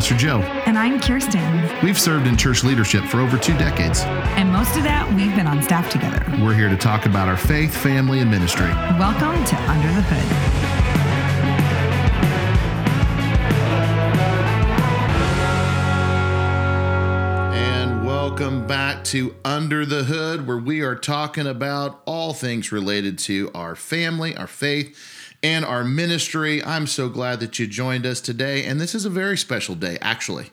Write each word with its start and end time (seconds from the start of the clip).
Pastor 0.00 0.16
Joe. 0.16 0.40
And 0.64 0.78
I'm 0.78 0.98
Kirsten. 0.98 1.84
We've 1.84 2.00
served 2.00 2.26
in 2.26 2.34
church 2.34 2.64
leadership 2.64 3.04
for 3.04 3.20
over 3.20 3.36
two 3.36 3.52
decades. 3.58 4.00
And 4.00 4.50
most 4.50 4.74
of 4.78 4.82
that, 4.84 5.06
we've 5.12 5.36
been 5.36 5.46
on 5.46 5.62
staff 5.62 5.90
together. 5.90 6.24
We're 6.42 6.54
here 6.54 6.70
to 6.70 6.76
talk 6.78 7.04
about 7.04 7.28
our 7.28 7.36
faith, 7.36 7.76
family, 7.76 8.20
and 8.20 8.30
ministry. 8.30 8.70
Welcome 8.98 9.44
to 9.44 9.56
Under 9.70 9.88
the 9.88 10.00
Hood. 10.00 10.24
And 17.52 18.06
welcome 18.06 18.66
back 18.66 19.04
to 19.04 19.36
Under 19.44 19.84
the 19.84 20.04
Hood, 20.04 20.46
where 20.46 20.56
we 20.56 20.80
are 20.80 20.96
talking 20.96 21.46
about 21.46 22.00
all 22.06 22.32
things 22.32 22.72
related 22.72 23.18
to 23.18 23.50
our 23.54 23.76
family, 23.76 24.34
our 24.34 24.46
faith, 24.46 24.96
and 25.42 25.64
our 25.64 25.84
ministry. 25.84 26.62
I'm 26.62 26.86
so 26.86 27.08
glad 27.08 27.40
that 27.40 27.58
you 27.58 27.66
joined 27.66 28.06
us 28.06 28.20
today. 28.20 28.64
And 28.64 28.80
this 28.80 28.94
is 28.94 29.04
a 29.04 29.10
very 29.10 29.36
special 29.36 29.74
day, 29.74 29.98
actually. 30.00 30.50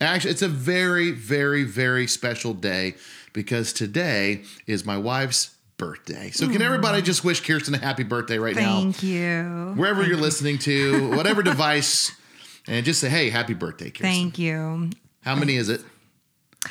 Actually, 0.00 0.32
it's 0.32 0.42
a 0.42 0.48
very, 0.48 1.10
very, 1.10 1.64
very 1.64 2.06
special 2.06 2.52
day 2.52 2.94
because 3.32 3.72
today 3.72 4.42
is 4.66 4.84
my 4.84 4.98
wife's 4.98 5.56
birthday. 5.78 6.30
So, 6.30 6.48
can 6.50 6.60
everybody 6.60 7.00
just 7.00 7.24
wish 7.24 7.40
Kirsten 7.40 7.74
a 7.74 7.78
happy 7.78 8.02
birthday 8.02 8.38
right 8.38 8.54
now? 8.54 8.80
Thank 8.80 9.02
you. 9.02 9.72
Wherever 9.74 10.02
you're 10.02 10.18
listening 10.18 10.58
to, 10.58 11.10
whatever 11.16 11.42
device, 11.42 12.12
and 12.66 12.84
just 12.84 13.00
say, 13.00 13.08
hey, 13.08 13.30
happy 13.30 13.54
birthday, 13.54 13.90
Kirsten. 13.90 14.02
Thank 14.02 14.38
you. 14.38 14.90
How 15.22 15.34
many 15.34 15.56
is 15.56 15.70
it? 15.70 15.82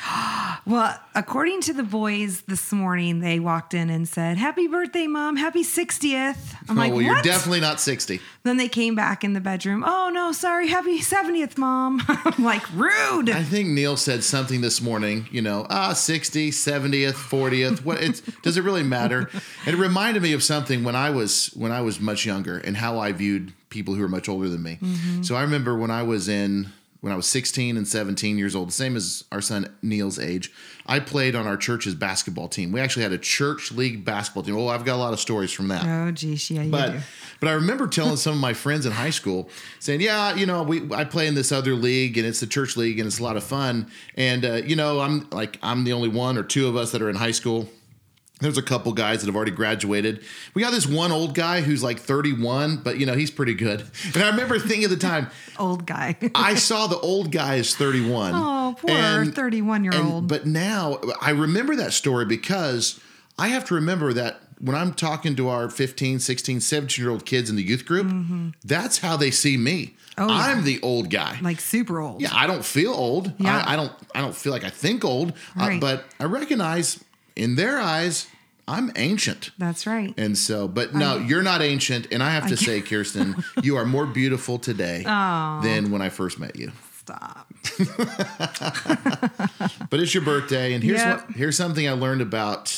Well, 0.66 0.98
according 1.14 1.60
to 1.62 1.72
the 1.72 1.84
boys 1.84 2.40
this 2.42 2.72
morning, 2.72 3.20
they 3.20 3.38
walked 3.38 3.72
in 3.72 3.88
and 3.88 4.08
said, 4.08 4.36
Happy 4.36 4.66
birthday, 4.66 5.06
mom. 5.06 5.36
Happy 5.36 5.62
60th. 5.62 6.56
I'm 6.68 6.76
oh, 6.76 6.80
like, 6.80 6.92
well, 6.92 7.02
you're 7.02 7.14
what? 7.14 7.24
definitely 7.24 7.60
not 7.60 7.80
60. 7.80 8.20
then 8.42 8.56
they 8.56 8.66
came 8.66 8.96
back 8.96 9.22
in 9.22 9.32
the 9.32 9.40
bedroom. 9.40 9.84
Oh, 9.86 10.10
no, 10.12 10.32
sorry. 10.32 10.66
Happy 10.66 10.98
70th, 10.98 11.56
mom. 11.56 12.02
I'm 12.08 12.42
like, 12.42 12.68
rude. 12.74 13.30
I 13.30 13.44
think 13.44 13.68
Neil 13.68 13.96
said 13.96 14.24
something 14.24 14.60
this 14.60 14.80
morning, 14.80 15.28
you 15.30 15.40
know, 15.40 15.68
ah, 15.70 15.92
60, 15.92 16.50
70th, 16.50 17.12
40th. 17.12 17.84
What 17.84 18.02
it's 18.02 18.20
does 18.42 18.56
it 18.56 18.64
really 18.64 18.82
matter? 18.82 19.30
And 19.66 19.76
it 19.76 19.78
reminded 19.78 20.24
me 20.24 20.32
of 20.32 20.42
something 20.42 20.82
when 20.82 20.96
I 20.96 21.10
was 21.10 21.46
when 21.54 21.70
I 21.70 21.80
was 21.80 22.00
much 22.00 22.26
younger 22.26 22.58
and 22.58 22.76
how 22.76 22.98
I 22.98 23.12
viewed 23.12 23.52
people 23.70 23.94
who 23.94 24.02
were 24.02 24.08
much 24.08 24.28
older 24.28 24.48
than 24.48 24.64
me. 24.64 24.80
So 25.22 25.36
I 25.36 25.42
remember 25.42 25.76
when 25.76 25.92
I 25.92 26.02
was 26.02 26.28
in 26.28 26.72
when 27.06 27.12
I 27.12 27.16
was 27.16 27.28
16 27.28 27.76
and 27.76 27.86
17 27.86 28.36
years 28.36 28.56
old, 28.56 28.66
the 28.70 28.72
same 28.72 28.96
as 28.96 29.22
our 29.30 29.40
son 29.40 29.72
Neil's 29.80 30.18
age, 30.18 30.50
I 30.86 30.98
played 30.98 31.36
on 31.36 31.46
our 31.46 31.56
church's 31.56 31.94
basketball 31.94 32.48
team. 32.48 32.72
We 32.72 32.80
actually 32.80 33.04
had 33.04 33.12
a 33.12 33.18
church 33.18 33.70
league 33.70 34.04
basketball 34.04 34.42
team. 34.42 34.56
Oh, 34.56 34.66
I've 34.66 34.84
got 34.84 34.96
a 34.96 34.98
lot 34.98 35.12
of 35.12 35.20
stories 35.20 35.52
from 35.52 35.68
that. 35.68 35.84
oh, 35.86 36.10
geez. 36.10 36.50
Yeah, 36.50 36.62
you 36.62 36.70
But 36.72 36.90
do. 36.94 36.98
but 37.38 37.48
I 37.48 37.52
remember 37.52 37.86
telling 37.86 38.16
some 38.16 38.34
of 38.34 38.40
my 38.40 38.54
friends 38.54 38.86
in 38.86 38.90
high 38.92 39.10
school 39.10 39.48
saying, 39.78 40.00
"Yeah, 40.00 40.34
you 40.34 40.46
know, 40.46 40.64
we 40.64 40.92
I 40.92 41.04
play 41.04 41.28
in 41.28 41.36
this 41.36 41.52
other 41.52 41.74
league 41.74 42.18
and 42.18 42.26
it's 42.26 42.40
the 42.40 42.46
church 42.48 42.76
league 42.76 42.98
and 42.98 43.06
it's 43.06 43.20
a 43.20 43.22
lot 43.22 43.36
of 43.36 43.44
fun. 43.44 43.88
And 44.16 44.44
uh, 44.44 44.54
you 44.54 44.74
know, 44.74 44.98
I'm 44.98 45.28
like 45.30 45.60
I'm 45.62 45.84
the 45.84 45.92
only 45.92 46.08
one 46.08 46.36
or 46.36 46.42
two 46.42 46.66
of 46.66 46.74
us 46.74 46.90
that 46.90 47.00
are 47.02 47.08
in 47.08 47.14
high 47.14 47.30
school." 47.30 47.68
There's 48.40 48.58
a 48.58 48.62
couple 48.62 48.92
guys 48.92 49.20
that 49.20 49.26
have 49.26 49.34
already 49.36 49.50
graduated. 49.52 50.22
We 50.52 50.60
got 50.62 50.70
this 50.70 50.86
one 50.86 51.10
old 51.10 51.34
guy 51.34 51.62
who's 51.62 51.82
like 51.82 51.98
31, 51.98 52.78
but 52.78 52.98
you 52.98 53.06
know, 53.06 53.14
he's 53.14 53.30
pretty 53.30 53.54
good. 53.54 53.84
And 54.14 54.22
I 54.22 54.28
remember 54.28 54.58
thinking 54.58 54.84
at 54.84 54.90
the 54.90 54.96
time, 54.98 55.28
Old 55.58 55.86
guy. 55.86 56.16
I 56.34 56.54
saw 56.54 56.86
the 56.86 56.98
old 56.98 57.32
guy 57.32 57.54
is 57.56 57.74
31. 57.74 58.32
oh, 58.34 58.76
poor 58.78 58.90
And- 58.90 59.34
31 59.34 59.84
year 59.84 59.94
and- 59.94 60.06
old. 60.12 60.28
But 60.28 60.46
now 60.46 60.98
I 61.20 61.30
remember 61.30 61.76
that 61.76 61.92
story 61.94 62.26
because 62.26 63.00
I 63.38 63.48
have 63.48 63.64
to 63.66 63.74
remember 63.74 64.12
that 64.12 64.40
when 64.58 64.74
I'm 64.74 64.92
talking 64.94 65.34
to 65.36 65.48
our 65.48 65.68
15, 65.70 66.18
16, 66.18 66.60
17 66.60 67.02
year 67.02 67.10
old 67.10 67.24
kids 67.26 67.48
in 67.50 67.56
the 67.56 67.62
youth 67.62 67.84
group, 67.86 68.06
that's 68.64 68.98
how 68.98 69.16
they 69.16 69.30
see 69.30 69.56
me. 69.56 69.94
Mm-hmm. 70.18 70.22
Oh, 70.22 70.28
yeah. 70.28 70.34
I'm 70.46 70.64
the 70.64 70.80
old 70.82 71.10
guy. 71.10 71.38
like 71.42 71.60
super 71.60 72.00
old. 72.00 72.22
yeah, 72.22 72.30
I 72.32 72.46
don't 72.46 72.64
feel 72.64 72.92
old. 72.92 73.32
Yeah. 73.38 73.62
I, 73.66 73.74
I 73.74 73.76
don't. 73.76 73.92
I 74.14 74.20
don't 74.22 74.34
feel 74.34 74.50
like 74.52 74.64
I 74.64 74.70
think 74.70 75.04
old. 75.04 75.34
Uh, 75.58 75.78
but 75.78 76.04
I 76.18 76.24
recognize 76.24 77.04
in 77.36 77.54
their 77.56 77.78
eyes, 77.78 78.26
I'm 78.68 78.90
ancient. 78.96 79.50
That's 79.58 79.86
right. 79.86 80.12
And 80.16 80.36
so, 80.36 80.66
but 80.66 80.94
no, 80.94 81.18
you're 81.18 81.42
not 81.42 81.62
ancient. 81.62 82.08
And 82.10 82.22
I 82.22 82.30
have 82.30 82.48
to 82.48 82.56
say, 82.56 82.80
Kirsten, 82.80 83.44
you 83.62 83.76
are 83.76 83.84
more 83.84 84.06
beautiful 84.06 84.58
today 84.58 85.02
than 85.62 85.90
when 85.92 86.02
I 86.02 86.08
first 86.08 86.38
met 86.40 86.56
you. 86.56 86.72
Stop. 86.98 87.46
But 89.88 90.00
it's 90.00 90.12
your 90.14 90.24
birthday, 90.24 90.72
and 90.74 90.82
here's 90.82 90.98
Yep. 91.00 91.28
what 91.28 91.36
here's 91.36 91.56
something 91.56 91.88
I 91.88 91.92
learned 91.92 92.20
about. 92.20 92.68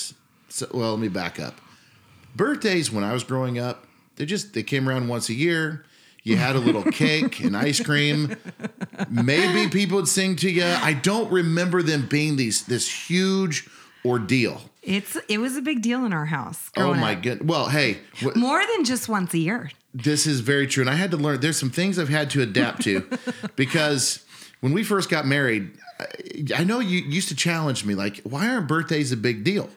So, 0.51 0.67
well, 0.73 0.91
let 0.91 1.01
me 1.01 1.09
back 1.09 1.41
up. 1.41 1.55
Birthdays 2.37 2.91
when 2.93 3.03
I 3.05 3.13
was 3.15 3.25
growing 3.25 3.59
up, 3.59 3.87
they 4.17 4.27
just 4.27 4.53
they 4.53 4.63
came 4.63 4.89
around 4.89 5.09
once 5.09 5.29
a 5.31 5.35
year. 5.35 5.85
You 6.23 6.37
had 6.37 6.55
a 6.57 6.59
little 6.59 6.83
cake 6.93 7.41
and 7.41 7.57
ice 7.57 7.81
cream. 7.81 8.37
Maybe 9.11 9.71
people 9.71 9.97
would 9.97 10.09
sing 10.09 10.37
to 10.37 10.51
you. 10.51 10.65
I 10.65 10.93
don't 10.93 11.31
remember 11.33 11.83
them 11.83 12.07
being 12.07 12.37
these 12.37 12.65
this 12.67 13.09
huge 13.09 13.67
ordeal. 14.05 14.63
It's 14.83 15.17
it 15.29 15.39
was 15.39 15.57
a 15.57 15.63
big 15.63 15.83
deal 15.83 16.05
in 16.05 16.13
our 16.13 16.27
house. 16.27 16.71
Oh 16.77 16.95
my 16.95 17.15
up. 17.15 17.23
god! 17.23 17.43
Well, 17.49 17.69
hey, 17.69 17.99
wh- 18.23 18.35
More 18.37 18.63
than 18.75 18.85
just 18.85 19.09
once 19.09 19.35
a 19.35 19.39
year. 19.39 19.71
this 19.95 20.27
is 20.27 20.41
very 20.41 20.67
true, 20.67 20.83
and 20.83 20.91
I 20.91 20.95
had 20.95 21.11
to 21.11 21.17
learn. 21.17 21.41
There's 21.41 21.59
some 21.59 21.71
things 21.71 21.99
I've 21.99 22.09
had 22.09 22.31
to 22.31 22.43
adapt 22.43 22.83
to 22.83 23.07
because 23.57 24.25
when 24.61 24.73
we 24.73 24.83
first 24.85 25.11
got 25.11 25.27
married, 25.27 25.71
I, 26.01 26.61
I 26.61 26.65
know 26.65 26.81
you 26.81 26.99
used 27.01 27.29
to 27.29 27.37
challenge 27.37 27.85
me 27.85 27.95
like, 27.95 28.19
"Why 28.23 28.49
aren't 28.49 28.67
birthdays 28.69 29.13
a 29.13 29.17
big 29.17 29.45
deal?" 29.45 29.69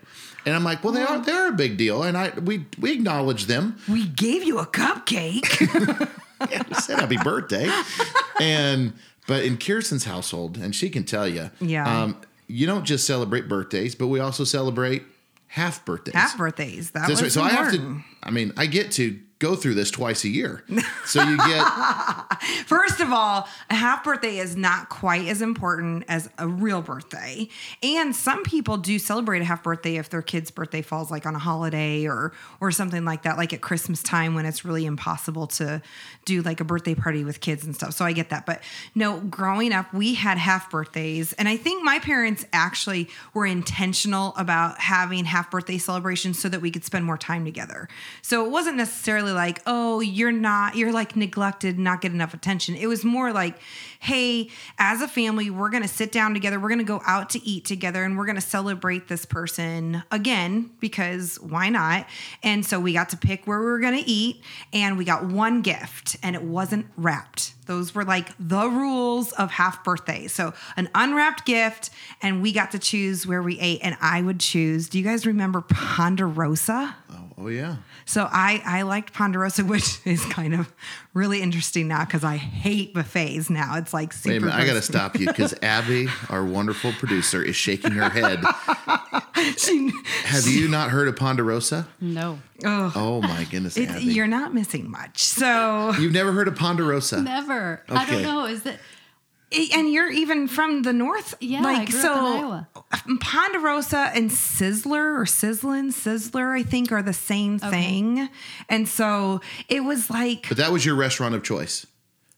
And 0.45 0.55
I'm 0.55 0.63
like, 0.63 0.83
"Well, 0.83 0.93
they 0.93 1.01
are. 1.03 1.19
They 1.19 1.31
are 1.33 1.47
a 1.47 1.53
big 1.53 1.77
deal, 1.77 2.03
and 2.03 2.17
I 2.17 2.29
we 2.39 2.65
we 2.79 2.93
acknowledge 2.93 3.45
them. 3.47 3.77
We 3.89 4.07
gave 4.07 4.43
you 4.43 4.59
a 4.59 4.65
cupcake. 4.65 6.09
Yeah, 6.49 6.63
we 6.67 6.73
said 6.73 6.99
happy 6.99 7.17
birthday, 7.23 7.69
and 8.41 8.93
but 9.27 9.43
in 9.43 9.57
Kirsten's 9.59 10.05
household, 10.05 10.57
and 10.57 10.73
she 10.75 10.89
can 10.89 11.03
tell 11.03 11.27
you, 11.27 11.51
Yeah. 11.59 11.85
um, 12.03 12.17
you 12.51 12.67
don't 12.67 12.85
just 12.85 13.07
celebrate 13.07 13.47
birthdays, 13.47 13.95
but 13.95 14.07
we 14.07 14.19
also 14.19 14.43
celebrate 14.43 15.03
half 15.47 15.85
birthdays. 15.85 16.13
Half 16.13 16.37
birthdays. 16.37 16.91
That 16.91 17.07
That's 17.07 17.21
was 17.21 17.21
right. 17.21 17.31
So 17.31 17.41
I 17.41 17.49
have 17.49 17.73
to. 17.73 18.01
I 18.23 18.31
mean, 18.31 18.53
I 18.57 18.65
get 18.65 18.91
to 18.93 19.19
go 19.41 19.55
through 19.55 19.73
this 19.73 19.91
twice 19.91 20.23
a 20.23 20.29
year. 20.29 20.63
So 21.03 21.21
you 21.23 21.35
get 21.35 21.65
First 22.67 23.01
of 23.01 23.11
all, 23.11 23.49
a 23.69 23.75
half 23.75 24.03
birthday 24.03 24.37
is 24.37 24.55
not 24.55 24.87
quite 24.87 25.27
as 25.27 25.41
important 25.41 26.05
as 26.07 26.29
a 26.37 26.47
real 26.47 26.81
birthday. 26.81 27.49
And 27.83 28.15
some 28.15 28.43
people 28.43 28.77
do 28.77 28.97
celebrate 28.97 29.41
a 29.41 29.45
half 29.45 29.63
birthday 29.63 29.97
if 29.97 30.09
their 30.09 30.21
kid's 30.21 30.51
birthday 30.51 30.81
falls 30.81 31.11
like 31.11 31.25
on 31.25 31.35
a 31.35 31.39
holiday 31.39 32.07
or 32.07 32.33
or 32.61 32.71
something 32.71 33.03
like 33.03 33.23
that, 33.23 33.35
like 33.35 33.51
at 33.51 33.61
Christmas 33.61 34.01
time 34.01 34.35
when 34.35 34.45
it's 34.45 34.63
really 34.63 34.85
impossible 34.85 35.47
to 35.47 35.81
do 36.23 36.41
like 36.43 36.61
a 36.61 36.63
birthday 36.63 36.95
party 36.95 37.23
with 37.23 37.41
kids 37.41 37.65
and 37.65 37.75
stuff. 37.75 37.93
So 37.93 38.05
I 38.05 38.13
get 38.13 38.29
that. 38.29 38.45
But 38.45 38.61
no, 38.95 39.19
growing 39.19 39.73
up, 39.73 39.93
we 39.93 40.13
had 40.13 40.37
half 40.37 40.69
birthdays. 40.71 41.33
And 41.33 41.49
I 41.49 41.57
think 41.57 41.83
my 41.83 41.99
parents 41.99 42.45
actually 42.53 43.09
were 43.33 43.45
intentional 43.45 44.33
about 44.37 44.79
having 44.79 45.25
half 45.25 45.51
birthday 45.51 45.77
celebrations 45.77 46.39
so 46.39 46.47
that 46.49 46.61
we 46.61 46.71
could 46.71 46.85
spend 46.85 47.05
more 47.05 47.17
time 47.17 47.43
together. 47.43 47.89
So 48.21 48.45
it 48.45 48.51
wasn't 48.51 48.77
necessarily 48.77 49.30
like, 49.33 49.61
oh, 49.65 49.99
you're 49.99 50.31
not, 50.31 50.75
you're 50.75 50.91
like 50.91 51.15
neglected, 51.15 51.79
not 51.79 52.01
get 52.01 52.11
enough 52.11 52.33
attention. 52.33 52.75
It 52.75 52.87
was 52.87 53.03
more 53.03 53.31
like, 53.31 53.57
hey, 53.99 54.49
as 54.79 55.01
a 55.01 55.07
family, 55.07 55.49
we're 55.49 55.69
going 55.69 55.83
to 55.83 55.89
sit 55.89 56.11
down 56.11 56.33
together, 56.33 56.59
we're 56.59 56.69
going 56.69 56.79
to 56.79 56.83
go 56.83 57.01
out 57.05 57.29
to 57.31 57.47
eat 57.47 57.65
together, 57.65 58.03
and 58.03 58.17
we're 58.17 58.25
going 58.25 58.35
to 58.35 58.41
celebrate 58.41 59.07
this 59.07 59.25
person 59.25 60.03
again 60.09 60.71
because 60.79 61.39
why 61.39 61.69
not? 61.69 62.07
And 62.41 62.65
so 62.65 62.79
we 62.79 62.93
got 62.93 63.09
to 63.09 63.17
pick 63.17 63.45
where 63.45 63.59
we 63.59 63.65
were 63.65 63.79
going 63.79 64.03
to 64.03 64.09
eat, 64.09 64.41
and 64.73 64.97
we 64.97 65.05
got 65.05 65.25
one 65.25 65.61
gift, 65.61 66.17
and 66.23 66.35
it 66.35 66.43
wasn't 66.43 66.87
wrapped. 66.97 67.53
Those 67.67 67.93
were 67.95 68.03
like 68.03 68.29
the 68.39 68.67
rules 68.67 69.31
of 69.33 69.51
half 69.51 69.83
birthday. 69.83 70.27
So 70.27 70.53
an 70.75 70.89
unwrapped 70.95 71.45
gift, 71.45 71.91
and 72.21 72.41
we 72.41 72.51
got 72.51 72.71
to 72.71 72.79
choose 72.79 73.27
where 73.27 73.41
we 73.41 73.59
ate. 73.59 73.79
And 73.83 73.95
I 74.01 74.21
would 74.21 74.39
choose. 74.39 74.89
Do 74.89 74.97
you 74.97 75.03
guys 75.03 75.25
remember 75.25 75.61
Ponderosa? 75.61 76.95
oh, 77.11 77.30
oh 77.41 77.47
yeah. 77.47 77.77
So 78.05 78.27
I 78.31 78.61
I 78.65 78.81
liked 78.83 79.13
Ponderosa, 79.13 79.63
which 79.65 79.99
is 80.05 80.23
kind 80.25 80.53
of 80.53 80.71
really 81.13 81.41
interesting 81.41 81.87
now 81.87 82.05
because 82.05 82.23
I 82.23 82.37
hate 82.37 82.93
buffets 82.93 83.49
now. 83.49 83.77
It's 83.77 83.93
like 83.93 84.13
super. 84.13 84.29
Wait 84.33 84.37
a 84.37 84.45
minute, 84.45 84.55
I 84.55 84.65
got 84.65 84.73
to 84.73 84.81
stop 84.81 85.19
you 85.19 85.27
because 85.27 85.53
Abby, 85.61 86.07
our 86.29 86.43
wonderful 86.45 86.91
producer, 86.93 87.41
is 87.43 87.55
shaking 87.55 87.91
her 87.91 88.09
head. 88.09 88.43
She- 89.57 89.91
Have 90.25 90.45
you 90.45 90.67
not 90.67 90.91
heard 90.91 91.07
of 91.07 91.15
Ponderosa? 91.15 91.87
No. 91.99 92.39
oh, 92.63 92.91
Oh 92.95 93.21
my 93.21 93.45
goodness, 93.49 93.75
Abby. 93.75 94.03
you're 94.03 94.27
not 94.27 94.53
missing 94.53 94.89
much. 94.89 95.23
So 95.23 95.93
You've 95.99 96.13
never 96.13 96.31
heard 96.31 96.47
of 96.47 96.55
Ponderosa? 96.55 97.21
Never. 97.23 97.81
I 97.89 98.05
don't 98.09 98.21
know. 98.21 98.45
Is 98.45 98.65
it? 98.67 98.79
And 99.73 99.91
you're 99.91 100.09
even 100.11 100.47
from 100.47 100.83
the 100.83 100.93
north. 100.93 101.35
Yeah, 101.39 101.59
I 101.59 101.73
like 101.73 101.89
grew 101.89 101.99
up 101.99 102.03
so. 102.03 102.13
in 102.13 102.43
Iowa. 102.43 102.67
Ponderosa 103.19 104.11
and 104.13 104.29
Sizzler 104.29 105.17
or 105.19 105.25
Sizzlin, 105.25 105.91
Sizzler, 105.91 106.57
I 106.57 106.63
think, 106.63 106.91
are 106.91 107.01
the 107.01 107.13
same 107.13 107.59
thing. 107.59 108.29
And 108.69 108.87
so 108.87 109.41
it 109.69 109.81
was 109.81 110.09
like, 110.09 110.47
But 110.49 110.57
that 110.57 110.71
was 110.71 110.85
your 110.85 110.95
restaurant 110.95 111.35
of 111.35 111.43
choice. 111.43 111.85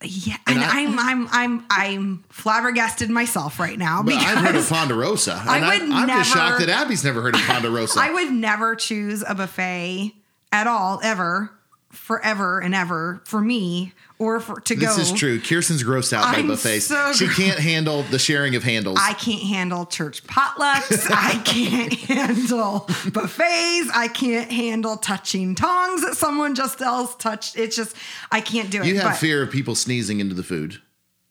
yeah, 0.01 0.35
and, 0.47 0.59
I- 0.59 0.81
I'm 0.81 0.99
I'm 0.99 1.27
I'm 1.31 1.65
I'm 1.69 2.23
flabbergasted 2.29 3.09
myself 3.09 3.59
right 3.59 3.77
now 3.79 4.03
But 4.03 4.11
because 4.15 4.25
I've 4.37 4.45
heard 4.45 4.55
of 4.55 4.67
Ponderosa. 4.69 5.41
I 5.45 5.59
would 5.59 5.91
I, 5.93 6.01
am 6.01 6.07
just 6.07 6.31
shocked 6.33 6.59
that 6.59 6.69
Abby's 6.69 7.03
never 7.03 7.21
heard 7.21 7.35
of 7.35 7.41
Ponderosa. 7.47 7.99
I 8.01 8.11
would 8.11 8.31
never 8.31 8.75
choose 8.75 9.23
a 9.27 9.33
buffet 9.35 10.13
at 10.51 10.67
all 10.67 10.99
ever 11.03 11.51
forever 11.91 12.59
and 12.59 12.73
ever 12.75 13.21
for 13.25 13.39
me 13.39 13.93
or 14.19 14.39
for 14.39 14.59
to 14.61 14.75
This 14.75 14.89
go. 14.89 14.95
This 14.95 15.11
is 15.11 15.19
true. 15.19 15.39
Kirsten's 15.41 15.83
grossed 15.83 16.13
out 16.13 16.23
by 16.33 16.39
I'm 16.39 16.47
buffets. 16.47 16.85
so 16.85 17.13
she 17.13 17.27
can't 17.27 17.59
handle 17.59 18.03
the 18.03 18.19
sharing 18.19 18.55
of 18.55 18.63
handles. 18.63 18.99
I 19.01 19.13
can't 19.13 19.41
handle 19.41 19.85
church 19.85 20.23
potlucks. 20.25 21.07
I 21.11 21.41
can't 21.45 21.93
handle 21.93 22.87
buffets. 23.11 23.89
I 23.93 24.09
can't 24.13 24.51
handle 24.51 24.97
touching 24.97 25.55
tongs 25.55 26.01
that 26.03 26.15
someone 26.15 26.55
just 26.55 26.81
else 26.81 27.15
touched. 27.15 27.57
It's 27.57 27.75
just 27.75 27.95
I 28.31 28.41
can't 28.41 28.69
do 28.69 28.81
it. 28.81 28.87
you 28.87 28.95
have 28.99 29.11
but 29.11 29.17
fear 29.17 29.41
of 29.41 29.51
people 29.51 29.75
sneezing 29.75 30.19
into 30.19 30.35
the 30.35 30.43
food. 30.43 30.81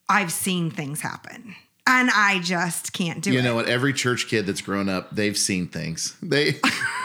I've 0.08 0.32
seen 0.32 0.70
things 0.70 1.00
happen, 1.00 1.54
and 1.86 2.10
I 2.12 2.40
just 2.40 2.92
can't 2.92 3.22
do 3.22 3.30
You 3.30 3.38
it. 3.38 3.42
You 3.42 3.48
know 3.48 3.54
what? 3.54 3.68
Every 3.68 3.92
church 3.94 4.26
kid 4.28 4.44
that's 4.46 4.60
grown 4.60 4.88
up, 4.88 5.14
they've 5.14 5.38
seen 5.38 5.68
things. 5.68 6.16
They 6.22 6.54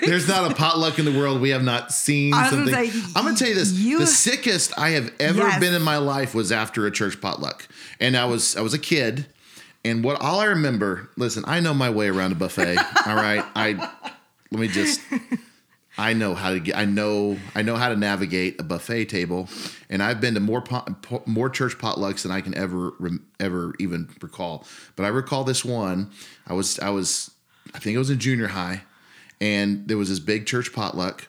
there's 0.00 0.26
not 0.28 0.50
a 0.50 0.54
potluck 0.56 0.98
in 0.98 1.04
the 1.04 1.12
world 1.16 1.40
we 1.40 1.50
have 1.50 1.62
not 1.64 1.92
seen 1.92 2.34
I 2.34 2.48
something. 2.50 2.72
gonna 2.72 2.90
say, 2.90 3.00
I'm 3.16 3.24
gonna 3.24 3.36
tell 3.36 3.48
you 3.48 3.54
this: 3.54 3.72
you- 3.72 3.98
the 3.98 4.06
sickest 4.06 4.72
I 4.78 4.90
have 4.90 5.12
ever 5.20 5.38
Yes. 5.38 5.60
been 5.60 5.74
in 5.74 5.82
my 5.82 5.96
life 5.98 6.34
was 6.34 6.50
after 6.52 6.86
a 6.86 6.90
church 6.90 7.20
potluck, 7.20 7.66
and 8.00 8.16
I 8.16 8.24
was 8.26 8.56
I 8.56 8.60
was 8.60 8.74
a 8.74 8.78
kid, 8.78 9.26
and 9.84 10.02
what 10.04 10.20
all 10.20 10.40
I 10.40 10.44
remember. 10.46 11.08
Listen, 11.16 11.44
I 11.46 11.60
know 11.60 11.74
my 11.74 11.90
way 11.90 12.08
around 12.08 12.32
a 12.32 12.36
buffet. 12.36 12.76
all 13.06 13.14
right, 13.16 13.44
I 13.54 13.72
let 14.50 14.60
me 14.60 14.68
just. 14.68 15.00
I 15.98 16.14
know 16.14 16.34
how 16.34 16.50
to 16.52 16.60
get. 16.60 16.76
I 16.76 16.84
know. 16.86 17.36
I 17.54 17.60
know 17.62 17.76
how 17.76 17.88
to 17.90 17.96
navigate 17.96 18.58
a 18.60 18.62
buffet 18.62 19.06
table, 19.06 19.48
and 19.90 20.02
I've 20.02 20.20
been 20.20 20.32
to 20.34 20.40
more 20.40 20.62
pot, 20.62 21.26
more 21.26 21.50
church 21.50 21.76
potlucks 21.78 22.22
than 22.22 22.30
I 22.30 22.40
can 22.40 22.56
ever 22.56 22.92
rem, 22.98 23.26
ever 23.38 23.74
even 23.78 24.08
recall. 24.22 24.66
But 24.96 25.04
I 25.04 25.08
recall 25.08 25.44
this 25.44 25.62
one. 25.64 26.10
I 26.46 26.54
was 26.54 26.78
I 26.78 26.88
was 26.90 27.32
I 27.74 27.80
think 27.80 27.96
it 27.96 27.98
was 27.98 28.08
in 28.08 28.18
junior 28.18 28.46
high, 28.46 28.82
and 29.40 29.86
there 29.88 29.96
was 29.96 30.08
this 30.08 30.18
big 30.20 30.46
church 30.46 30.72
potluck, 30.72 31.28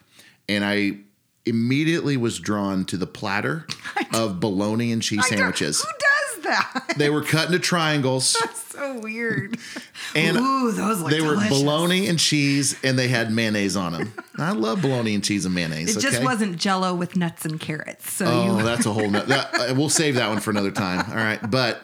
and 0.50 0.64
I 0.66 0.98
immediately 1.46 2.18
was 2.18 2.40
drawn 2.40 2.86
to 2.86 2.98
the 2.98 3.08
platter 3.08 3.66
of 4.14 4.40
bologna 4.40 4.92
and 4.92 5.02
cheese 5.02 5.22
I 5.26 5.30
sandwiches. 5.30 5.82
Who 5.82 5.88
does 5.90 6.44
that? 6.44 6.94
They 6.98 7.10
were 7.10 7.24
cut 7.24 7.48
into 7.48 7.60
triangles, 7.60 8.38
That's 8.42 8.62
so 8.72 9.00
weird. 9.00 9.58
and 10.16 10.38
Ooh, 10.38 10.72
those 10.72 11.02
look 11.02 11.12
they 11.12 11.22
were 11.22 11.36
delicious. 11.36 11.60
bologna 11.60 12.08
and 12.08 12.20
cheese, 12.20 12.76
and 12.84 12.98
they 12.98 13.08
had 13.08 13.32
mayonnaise 13.32 13.76
on 13.76 13.94
them. 13.94 14.14
I 14.38 14.52
love 14.52 14.82
bologna 14.82 15.16
and 15.16 15.24
cheese 15.24 15.46
and 15.46 15.54
mayonnaise. 15.56 15.96
It 15.96 16.02
just 16.02 16.18
okay? 16.18 16.26
wasn't 16.26 16.58
Jello 16.58 16.94
with 16.94 17.16
nuts 17.16 17.46
and 17.46 17.60
carrots. 17.60 18.12
So 18.12 18.26
Oh, 18.28 18.58
you, 18.58 18.64
that's 18.64 18.86
a 18.86 18.92
whole. 18.94 19.10
No, 19.10 19.22
that, 19.22 19.54
uh, 19.54 19.74
we'll 19.76 19.90
save 19.90 20.16
that 20.16 20.30
one 20.30 20.40
for 20.40 20.52
another 20.52 20.72
time. 20.72 21.10
All 21.10 21.16
right, 21.18 21.40
but 21.50 21.82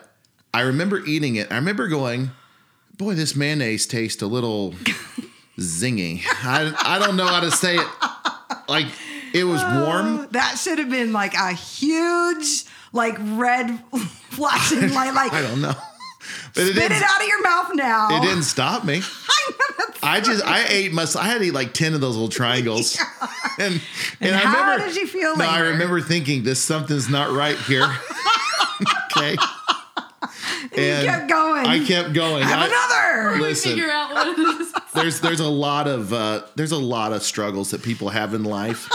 I 0.54 0.62
remember 0.62 1.04
eating 1.06 1.36
it. 1.36 1.52
I 1.52 1.56
remember 1.56 1.88
going, 1.88 2.32
"Boy, 2.98 3.14
this 3.16 3.36
mayonnaise 3.36 3.86
tastes 3.86 4.22
a 4.22 4.28
little 4.28 4.74
zingy." 5.60 6.22
I 6.44 6.74
I 6.82 7.00
don't 7.00 7.16
know 7.18 7.28
how 7.28 7.40
to 7.42 7.52
say 7.52 7.78
it. 7.78 7.88
Like 8.68 8.88
it 9.34 9.44
was 9.44 9.62
oh, 9.64 9.86
warm. 9.86 10.28
that 10.32 10.58
should 10.58 10.80
have 10.80 10.90
been 10.90 11.14
like 11.14 11.34
a 11.34 11.54
huge, 11.54 12.66
like 12.94 13.16
red 13.20 13.80
flashing 14.32 14.94
light. 14.94 15.14
Like 15.14 15.34
I 15.34 15.42
don't 15.42 15.62
know. 15.62 15.74
But 16.54 16.64
it 16.64 16.72
spit 16.74 16.78
it 16.78 16.90
didn't, 16.90 17.04
out 17.04 17.22
of 17.22 17.28
your 17.28 17.42
mouth 17.44 17.72
now. 17.76 18.18
it 18.18 18.22
didn't 18.22 18.44
stop 18.44 18.84
me. 18.84 19.02
I 20.04 20.20
just 20.22 20.46
I 20.46 20.66
ate 20.68 20.92
my 20.94 21.06
I 21.18 21.26
had 21.28 21.40
to 21.40 21.46
eat 21.46 21.54
like 21.54 21.74
ten 21.74 21.94
of 21.94 22.02
those 22.02 22.16
little 22.16 22.30
triangles, 22.30 22.98
and 23.60 23.74
and, 23.76 23.82
And 24.22 24.36
I 24.36 24.40
how 24.40 24.62
remember, 24.72 24.86
did 24.88 24.96
you 24.96 25.08
feel 25.08 25.36
No, 25.38 25.46
I 25.46 25.60
remember 25.60 26.02
thinking 26.02 26.44
this 26.44 26.60
something's 26.62 27.10
not 27.10 27.32
right 27.32 27.58
here. 27.58 27.88
okay, 29.18 29.32
you 29.32 31.06
kept 31.06 31.30
going. 31.30 31.66
I 31.66 31.84
kept 31.86 32.14
going. 32.14 32.44
Have 32.44 32.60
I- 32.60 32.68
another. 32.68 33.42
Listen, 33.42 33.72
figure 33.72 33.90
out 33.90 34.14
what 34.14 34.28
it 34.28 34.40
is. 34.62 34.74
There's 34.98 35.20
there's 35.22 35.40
a 35.40 35.48
lot 35.50 35.88
of 35.88 36.12
uh, 36.14 36.42
there's 36.56 36.72
a 36.72 36.78
lot 36.78 37.14
of 37.14 37.24
struggles 37.24 37.72
that 37.72 37.84
people 37.84 38.10
have 38.10 38.34
in 38.34 38.44
life, 38.44 38.90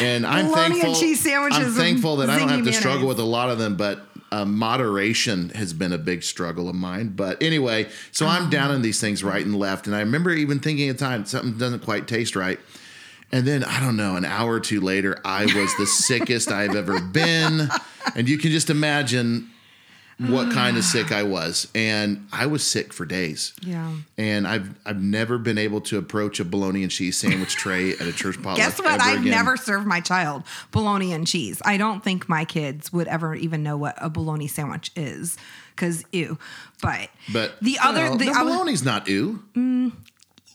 and 0.00 0.26
I'm 0.26 0.46
Bologna 0.46 0.64
and 0.64 0.74
thankful. 0.82 0.94
cheese 1.00 1.20
sandwiches 1.20 1.58
I'm 1.58 1.72
thankful 1.72 2.16
that 2.16 2.30
I 2.30 2.38
don't 2.38 2.48
have 2.48 2.64
to 2.64 2.72
struggle 2.72 3.08
with 3.08 3.18
a 3.18 3.24
lot 3.24 3.50
of 3.50 3.58
them, 3.58 3.76
but 3.76 4.00
uh, 4.30 4.44
moderation 4.44 5.48
has 5.50 5.72
been 5.72 5.92
a 5.92 5.98
big 5.98 6.22
struggle 6.22 6.68
of 6.68 6.74
mine. 6.74 7.08
But 7.16 7.42
anyway, 7.42 7.88
so 8.12 8.26
Oh. 8.26 8.28
I'm 8.28 8.50
down 8.50 8.70
in 8.74 8.82
these 8.82 9.00
things 9.00 9.24
right 9.24 9.44
and 9.44 9.58
left, 9.58 9.86
and 9.86 9.96
I 9.96 10.00
remember 10.00 10.30
even 10.30 10.58
thinking 10.58 10.88
at 10.90 10.98
times 10.98 11.30
something 11.30 11.56
doesn't 11.56 11.80
quite 11.80 12.06
taste 12.06 12.36
right. 12.36 12.60
And 13.30 13.46
then 13.46 13.62
I 13.64 13.78
don't 13.80 13.96
know, 13.96 14.16
an 14.16 14.24
hour 14.24 14.54
or 14.54 14.60
two 14.60 14.80
later, 14.80 15.18
I 15.24 15.44
was 15.44 15.74
the 15.76 15.86
sickest 15.86 16.50
I've 16.50 16.74
ever 16.74 16.98
been, 17.00 17.68
and 18.14 18.26
you 18.28 18.38
can 18.38 18.50
just 18.50 18.70
imagine 18.70 19.50
what 20.18 20.48
mm. 20.48 20.52
kind 20.52 20.76
of 20.76 20.82
sick 20.82 21.12
I 21.12 21.22
was, 21.22 21.68
and 21.76 22.26
I 22.32 22.46
was 22.46 22.66
sick 22.66 22.92
for 22.92 23.06
days 23.06 23.52
Yeah. 23.62 23.92
and 24.16 24.48
I've 24.48 24.74
I've 24.84 25.00
never 25.00 25.38
been 25.38 25.58
able 25.58 25.80
to 25.82 25.98
approach 25.98 26.40
a 26.40 26.44
bologna 26.44 26.82
and 26.82 26.90
cheese 26.90 27.16
sandwich 27.16 27.54
tray 27.54 27.92
at 27.92 28.00
a 28.00 28.12
church 28.12 28.36
potluck. 28.42 28.56
Guess 28.56 28.80
what? 28.80 29.00
I've 29.00 29.20
again. 29.20 29.30
never 29.30 29.56
served 29.56 29.86
my 29.86 30.00
child 30.00 30.42
bologna 30.72 31.12
and 31.12 31.24
cheese. 31.24 31.62
I 31.64 31.76
don't 31.76 32.02
think 32.02 32.28
my 32.28 32.44
kids 32.44 32.92
would 32.92 33.06
ever 33.06 33.34
even 33.36 33.62
know 33.62 33.76
what 33.76 33.94
a 33.98 34.10
bologna 34.10 34.48
sandwich 34.48 34.90
is, 34.96 35.36
because 35.76 36.04
ew. 36.10 36.36
But 36.82 37.10
But 37.32 37.60
the 37.62 37.78
other, 37.80 38.16
the 38.16 38.30
other, 38.30 38.50
bologna's 38.50 38.84
not 38.84 39.06
ew. 39.08 39.44
Mm, 39.54 39.92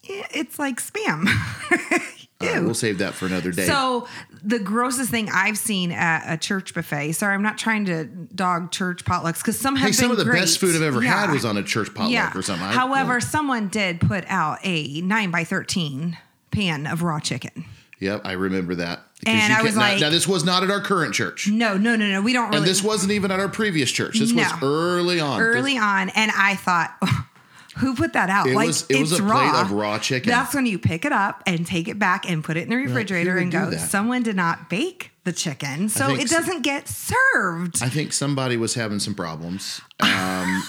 it's 0.03 0.59
like 0.59 0.81
spam. 0.81 1.27
Right, 2.45 2.55
Ew. 2.57 2.65
we'll 2.65 2.73
save 2.73 2.97
that 2.99 3.13
for 3.13 3.25
another 3.25 3.51
day. 3.51 3.65
So 3.65 4.07
the 4.43 4.59
grossest 4.59 5.09
thing 5.09 5.29
I've 5.33 5.57
seen 5.57 5.91
at 5.91 6.23
a 6.31 6.37
church 6.37 6.73
buffet. 6.73 7.13
Sorry, 7.13 7.33
I'm 7.33 7.41
not 7.41 7.57
trying 7.57 7.85
to 7.85 8.05
dog 8.05 8.71
church 8.71 9.05
potlucks 9.05 9.37
because 9.39 9.59
some 9.59 9.75
have 9.75 9.87
hey, 9.87 9.91
some 9.93 10.11
of 10.11 10.17
the 10.17 10.25
great. 10.25 10.39
best 10.41 10.59
food 10.59 10.75
I've 10.75 10.81
ever 10.81 11.01
had 11.01 11.31
was 11.31 11.45
on 11.45 11.57
a 11.57 11.63
church 11.63 11.93
potluck 11.93 12.35
or 12.35 12.41
something. 12.41 12.65
I- 12.67 12.73
However, 12.73 13.21
someone 13.21 13.67
did 13.69 14.01
put 14.01 14.25
out 14.27 14.59
a 14.63 15.01
nine 15.01 15.31
by 15.31 15.43
thirteen 15.43 16.17
pan 16.51 16.85
of 16.87 17.01
raw 17.03 17.19
chicken. 17.19 17.65
yep, 17.99 18.21
I 18.25 18.33
remember 18.33 18.75
that. 18.75 18.99
And 19.25 19.53
you 19.53 19.59
I 19.59 19.61
was 19.61 19.75
now, 19.75 19.81
like- 19.81 20.01
now 20.01 20.09
this 20.09 20.27
was 20.27 20.43
not 20.43 20.63
at 20.63 20.69
our 20.69 20.81
current 20.81 21.13
church, 21.13 21.47
No, 21.47 21.77
no, 21.77 21.95
no, 21.95 22.05
no. 22.07 22.21
We 22.21 22.33
don't 22.33 22.47
really. 22.49 22.57
and 22.57 22.67
this 22.67 22.83
wasn't 22.83 23.13
even 23.13 23.31
at 23.31 23.39
our 23.39 23.47
previous 23.47 23.89
church. 23.89 24.19
This 24.19 24.33
was 24.33 24.45
early 24.61 25.21
on. 25.21 25.39
early 25.39 25.77
on, 25.77 26.09
and 26.09 26.29
I 26.35 26.55
thought, 26.55 26.91
who 27.77 27.95
put 27.95 28.13
that 28.13 28.29
out? 28.29 28.47
It 28.47 28.55
like 28.55 28.67
was- 28.67 28.85
it 28.89 28.99
was 28.99 29.11
it's 29.11 29.19
a 29.19 29.23
plate 29.23 29.53
of 29.55 29.71
raw 29.71 29.97
chicken. 29.99 30.29
That's 30.29 30.53
when 30.53 30.65
you 30.65 30.77
pick 30.79 31.05
it 31.05 31.11
up 31.11 31.41
and 31.45 31.65
take 31.65 31.87
it 31.87 31.97
back 31.99 32.29
and 32.29 32.43
put 32.43 32.57
it 32.57 32.63
in 32.63 32.69
the 32.69 32.75
refrigerator 32.77 33.37
and 33.37 33.51
go. 33.51 33.71
Someone 33.77 34.23
did 34.23 34.35
not 34.35 34.69
bake 34.69 35.11
the 35.23 35.31
chicken, 35.31 35.87
so 35.89 36.13
it 36.13 36.29
doesn't 36.29 36.63
get 36.63 36.87
served. 36.89 37.81
I 37.81 37.87
think 37.89 38.11
somebody 38.11 38.57
was 38.57 38.73
having 38.73 38.99
some 38.99 39.15
problems. 39.15 39.81
Um, 40.03 40.61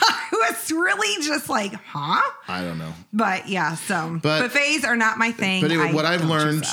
it's 0.49 0.71
really 0.71 1.23
just 1.25 1.49
like, 1.49 1.73
huh? 1.75 2.23
I 2.47 2.62
don't 2.62 2.79
know. 2.79 2.93
But 3.12 3.49
yeah, 3.49 3.75
so 3.75 4.21
But- 4.23 4.43
buffets 4.43 4.84
are 4.84 4.96
not 4.96 5.19
my 5.19 5.32
thing. 5.32 5.61
But 5.63 5.73
anyway, 5.73 5.89
I 5.89 5.93
what 5.93 6.05
I've 6.05 6.25
learned 6.25 6.65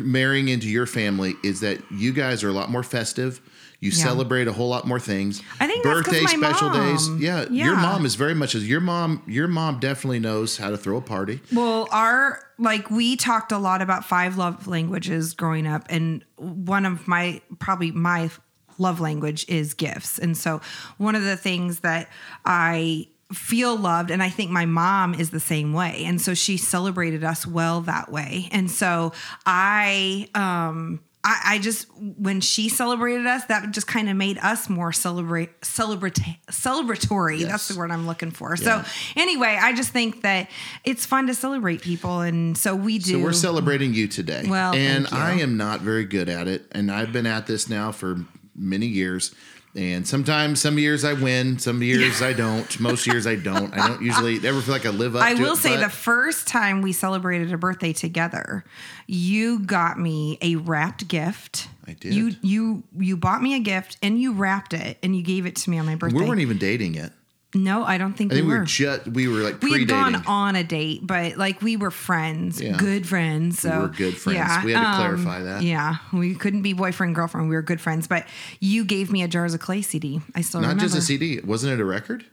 marrying 0.00 0.48
into 0.48 0.68
your 0.68 0.86
family 0.86 1.34
is 1.44 1.60
that 1.60 1.80
you 1.90 2.12
guys 2.12 2.42
are 2.44 2.48
a 2.48 2.52
lot 2.52 2.70
more 2.70 2.82
festive. 2.82 3.40
You 3.80 3.90
Yeah. 3.92 4.02
celebrate 4.02 4.48
a 4.48 4.52
whole 4.52 4.68
lot 4.68 4.86
more 4.88 4.98
things. 4.98 5.40
I 5.60 5.66
think 5.68 5.84
birthday 5.84 6.24
special 6.26 6.70
days. 6.70 7.08
mom- 7.08 7.18
Yeah, 7.20 7.46
your 7.48 7.76
mom 7.76 8.04
is 8.04 8.16
very 8.16 8.34
much 8.34 8.54
as 8.56 8.68
your 8.68 8.80
mom. 8.80 9.22
Your 9.26 9.46
mom 9.46 9.78
definitely 9.78 10.18
knows 10.18 10.56
how 10.56 10.70
to 10.70 10.76
throw 10.76 10.96
a 10.96 11.00
party. 11.00 11.40
Well, 11.52 11.86
our 11.92 12.40
like 12.58 12.90
we 12.90 13.14
talked 13.14 13.52
a 13.52 13.58
lot 13.58 13.80
about 13.80 14.04
five 14.04 14.36
love 14.36 14.66
languages 14.66 15.32
growing 15.32 15.66
up, 15.66 15.86
and 15.88 16.24
one 16.36 16.84
of 16.84 17.06
my 17.06 17.40
probably 17.60 17.92
my 17.92 18.30
love 18.78 18.98
language 19.00 19.44
is 19.48 19.74
gifts. 19.74 20.18
And 20.18 20.36
so 20.36 20.60
one 20.96 21.14
of 21.14 21.22
the 21.22 21.36
things 21.36 21.80
that 21.80 22.08
I 22.44 23.06
feel 23.32 23.76
loved 23.76 24.10
and 24.10 24.22
I 24.22 24.30
think 24.30 24.50
my 24.50 24.64
mom 24.66 25.14
is 25.14 25.30
the 25.30 25.38
same 25.40 25.72
way. 25.72 26.02
And 26.06 26.20
so 26.20 26.32
she 26.34 26.56
celebrated 26.56 27.22
us 27.22 27.46
well 27.46 27.80
that 27.82 28.10
way. 28.10 28.48
And 28.52 28.70
so 28.70 29.12
I 29.46 30.28
um 30.34 31.00
I, 31.28 31.40
I 31.44 31.58
just 31.58 31.86
when 31.98 32.40
she 32.40 32.70
celebrated 32.70 33.26
us, 33.26 33.44
that 33.46 33.70
just 33.70 33.86
kind 33.86 34.08
of 34.08 34.16
made 34.16 34.38
us 34.38 34.70
more 34.70 34.92
celebrate 34.92 35.50
celebrate 35.62 36.14
celebratory. 36.50 37.40
Yes. 37.40 37.50
That's 37.50 37.68
the 37.68 37.78
word 37.78 37.90
I'm 37.90 38.06
looking 38.06 38.30
for. 38.30 38.56
Yeah. 38.58 38.82
So 38.82 38.90
anyway, 39.14 39.58
I 39.60 39.74
just 39.74 39.90
think 39.90 40.22
that 40.22 40.48
it's 40.84 41.04
fun 41.04 41.26
to 41.26 41.34
celebrate 41.34 41.82
people, 41.82 42.20
and 42.20 42.56
so 42.56 42.74
we 42.74 42.98
do. 42.98 43.12
So 43.12 43.18
we're 43.18 43.32
celebrating 43.34 43.92
you 43.92 44.08
today. 44.08 44.44
Well, 44.48 44.74
and. 44.74 45.06
I 45.18 45.32
am 45.40 45.56
not 45.56 45.80
very 45.80 46.04
good 46.04 46.28
at 46.28 46.48
it, 46.48 46.66
and 46.72 46.90
I've 46.90 47.12
been 47.12 47.26
at 47.26 47.46
this 47.46 47.68
now 47.68 47.92
for 47.92 48.24
many 48.54 48.86
years. 48.86 49.34
And 49.78 50.08
sometimes, 50.08 50.60
some 50.60 50.76
years 50.76 51.04
I 51.04 51.12
win, 51.12 51.60
some 51.60 51.84
years 51.84 52.20
I 52.20 52.32
don't. 52.32 52.80
Most 52.80 53.06
years 53.06 53.28
I 53.28 53.36
don't. 53.36 53.72
I 53.72 53.86
don't 53.86 54.02
usually 54.02 54.36
ever 54.44 54.60
feel 54.60 54.74
like 54.74 54.84
I 54.84 54.88
live 54.88 55.14
up. 55.14 55.22
To 55.22 55.28
it. 55.28 55.38
I 55.38 55.40
will 55.40 55.52
it, 55.52 55.58
say 55.58 55.76
the 55.76 55.88
first 55.88 56.48
time 56.48 56.82
we 56.82 56.92
celebrated 56.92 57.52
a 57.52 57.58
birthday 57.58 57.92
together, 57.92 58.64
you 59.06 59.60
got 59.60 59.96
me 59.96 60.36
a 60.42 60.56
wrapped 60.56 61.06
gift. 61.06 61.68
I 61.86 61.92
did. 61.92 62.12
You 62.12 62.34
you 62.42 62.82
you 62.98 63.16
bought 63.16 63.40
me 63.40 63.54
a 63.54 63.60
gift 63.60 63.98
and 64.02 64.20
you 64.20 64.32
wrapped 64.32 64.74
it 64.74 64.98
and 65.00 65.14
you 65.14 65.22
gave 65.22 65.46
it 65.46 65.54
to 65.54 65.70
me 65.70 65.78
on 65.78 65.86
my 65.86 65.94
birthday. 65.94 66.18
we 66.18 66.26
weren't 66.26 66.40
even 66.40 66.58
dating 66.58 66.94
yet. 66.94 67.12
No, 67.54 67.82
I 67.84 67.96
don't 67.98 68.12
think 68.12 68.32
I 68.32 68.36
think 68.36 68.44
we 68.44 68.48
we 68.48 68.54
were. 68.54 68.60
were 68.60 68.64
just 68.66 69.08
we 69.08 69.26
were 69.28 69.40
like 69.40 69.62
we 69.62 69.72
had 69.78 69.88
gone 69.88 70.12
pre-dating. 70.12 70.26
on 70.30 70.56
a 70.56 70.64
date, 70.64 71.00
but 71.06 71.36
like 71.38 71.62
we 71.62 71.76
were 71.76 71.90
friends, 71.90 72.60
Yeah. 72.60 72.76
good 72.76 73.06
friends. 73.06 73.60
So 73.60 73.70
We 73.70 73.78
were 73.78 73.88
good 73.88 74.16
friends. 74.18 74.36
Yeah, 74.38 74.64
We 74.64 74.72
had 74.72 74.82
to 74.82 74.88
um, 74.88 74.96
clarify 74.96 75.42
that. 75.42 75.62
Yeah, 75.62 75.96
we 76.12 76.34
couldn't 76.34 76.62
be 76.62 76.74
boyfriend 76.74 77.14
girlfriend. 77.14 77.48
We 77.48 77.54
were 77.56 77.62
good 77.62 77.80
friends. 77.80 78.06
But 78.06 78.26
you 78.60 78.84
gave 78.84 79.10
me 79.10 79.22
a 79.22 79.28
Jars 79.28 79.54
of 79.54 79.60
Clay 79.60 79.80
CD. 79.82 80.20
I 80.34 80.42
still 80.42 80.60
Not 80.60 80.68
remember. 80.68 80.82
just 80.84 80.96
a 80.98 81.02
CD. 81.02 81.40
Wasn't 81.40 81.72
it 81.72 81.80
a 81.80 81.84
record? 81.86 82.24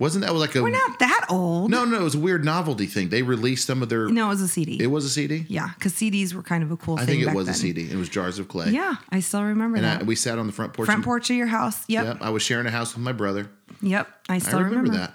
Wasn't 0.00 0.24
that 0.24 0.34
like 0.34 0.56
a 0.56 0.62
We're 0.62 0.70
not 0.70 0.98
that 0.98 1.26
old. 1.30 1.70
no 1.70 1.84
no? 1.84 2.00
It 2.00 2.02
was 2.02 2.16
a 2.16 2.18
weird 2.18 2.44
novelty 2.44 2.86
thing. 2.86 3.10
They 3.10 3.22
released 3.22 3.66
some 3.66 3.80
of 3.80 3.88
their. 3.88 4.08
No, 4.08 4.26
it 4.26 4.30
was 4.30 4.40
a 4.40 4.48
CD. 4.48 4.82
It 4.82 4.88
was 4.88 5.04
a 5.04 5.08
CD. 5.08 5.46
yeah, 5.48 5.70
because 5.74 5.92
CDs 5.92 6.34
were 6.34 6.42
kind 6.42 6.64
of 6.64 6.72
a 6.72 6.76
cool 6.76 6.94
I 6.96 7.04
thing. 7.04 7.20
think 7.20 7.30
it 7.30 7.34
was 7.36 7.46
then. 7.46 7.54
a 7.54 7.58
CD. 7.58 7.88
It 7.90 7.96
was 7.96 8.08
Jars 8.08 8.40
of 8.40 8.48
Clay. 8.48 8.70
Yeah, 8.70 8.96
I 9.10 9.20
still 9.20 9.44
remember 9.44 9.76
And 9.76 9.84
that. 9.86 10.00
I, 10.00 10.04
we 10.04 10.16
sat 10.16 10.36
on 10.38 10.48
the 10.48 10.52
front 10.52 10.72
porch. 10.72 10.86
Front 10.86 10.98
and- 10.98 11.04
porch 11.04 11.30
of 11.30 11.36
your 11.36 11.46
house. 11.46 11.84
Yep. 11.88 12.04
Yep. 12.04 12.16
I 12.22 12.30
was 12.30 12.42
sharing 12.42 12.66
a 12.66 12.72
house 12.72 12.94
with 12.94 13.04
my 13.04 13.12
brother. 13.12 13.48
Yep. 13.82 14.08
I 14.28 14.34
I 14.34 14.38
still 14.38 14.60
remember, 14.62 14.90
that. 14.96 15.14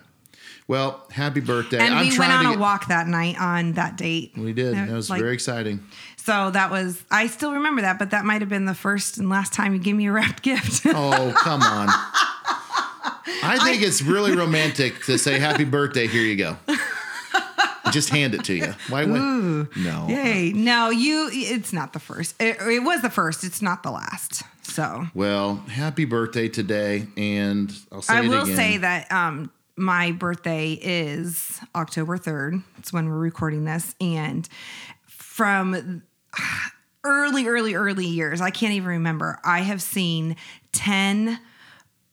Well, 0.70 1.04
happy 1.12 1.40
birthday! 1.42 1.80
And 1.80 1.96
I'm 1.96 2.08
we 2.08 2.18
went 2.18 2.32
on 2.32 2.46
a 2.46 2.50
get- 2.52 2.60
walk 2.60 2.88
that 2.88 3.08
night 3.08 3.40
on 3.42 3.74
that 3.74 3.98
date. 3.98 4.32
We 4.38 4.54
did. 4.54 4.76
That 4.76 4.90
was 4.92 5.10
like- 5.10 5.20
very 5.20 5.34
exciting. 5.34 5.84
So 6.18 6.52
that 6.52 6.70
was, 6.70 7.04
I 7.10 7.26
still 7.28 7.54
remember 7.54 7.82
that, 7.82 7.98
but 7.98 8.12
that 8.12 8.24
might 8.24 8.42
have 8.42 8.50
been 8.50 8.66
the 8.66 8.76
first 8.76 9.18
and 9.18 9.30
last 9.30 9.52
time 9.52 9.74
you 9.74 9.80
gave 9.80 9.96
me 9.96 10.08
a 10.08 10.12
wrapped 10.12 10.44
gift. 10.44 10.84
Oh, 10.86 11.34
come 11.38 11.62
on. 11.64 11.90
I 13.44 13.60
think 13.64 13.82
it's 13.84 14.02
really 14.02 14.36
romantic 14.36 15.04
to 15.06 15.18
say 15.18 15.40
happy 15.40 15.66
birthday. 15.66 16.08
Here 16.08 16.24
you 16.24 16.36
go. 16.36 16.58
Just 17.92 18.10
hand 18.10 18.36
it 18.36 18.44
to 18.46 18.54
you. 18.54 18.76
Why 18.90 19.06
would 19.06 19.76
no? 19.76 20.08
Yay. 20.08 20.52
No, 20.54 20.90
you, 20.92 21.30
it's 21.32 21.74
not 21.74 21.94
the 21.94 22.00
first. 22.00 22.36
It, 22.40 22.58
it 22.62 22.84
was 22.84 23.02
the 23.02 23.10
first. 23.10 23.44
It's 23.44 23.62
not 23.62 23.82
the 23.84 23.90
last. 23.92 24.44
So 24.62 25.08
Well, 25.16 25.56
happy 25.68 26.06
birthday 26.06 26.48
today, 26.50 27.08
and 27.18 27.74
I'll 27.92 28.04
say 28.04 28.14
I 28.14 28.22
will 28.22 28.44
again. 28.44 28.56
say 28.56 28.78
that 28.78 29.12
um, 29.12 29.52
my 29.76 30.12
birthday 30.12 30.74
is 30.74 31.60
October 31.74 32.18
3rd. 32.20 32.64
It's 32.78 32.94
when 32.94 33.10
we're 33.10 33.18
recording 33.18 33.66
this. 33.66 33.96
And 34.00 34.48
from 35.08 36.04
early, 37.04 37.48
early, 37.48 37.74
early 37.74 38.06
years, 38.06 38.42
I 38.42 38.52
can't 38.52 38.74
even 38.74 38.90
remember, 38.90 39.40
I 39.44 39.62
have 39.62 39.82
seen 39.82 40.36
10, 40.74 41.40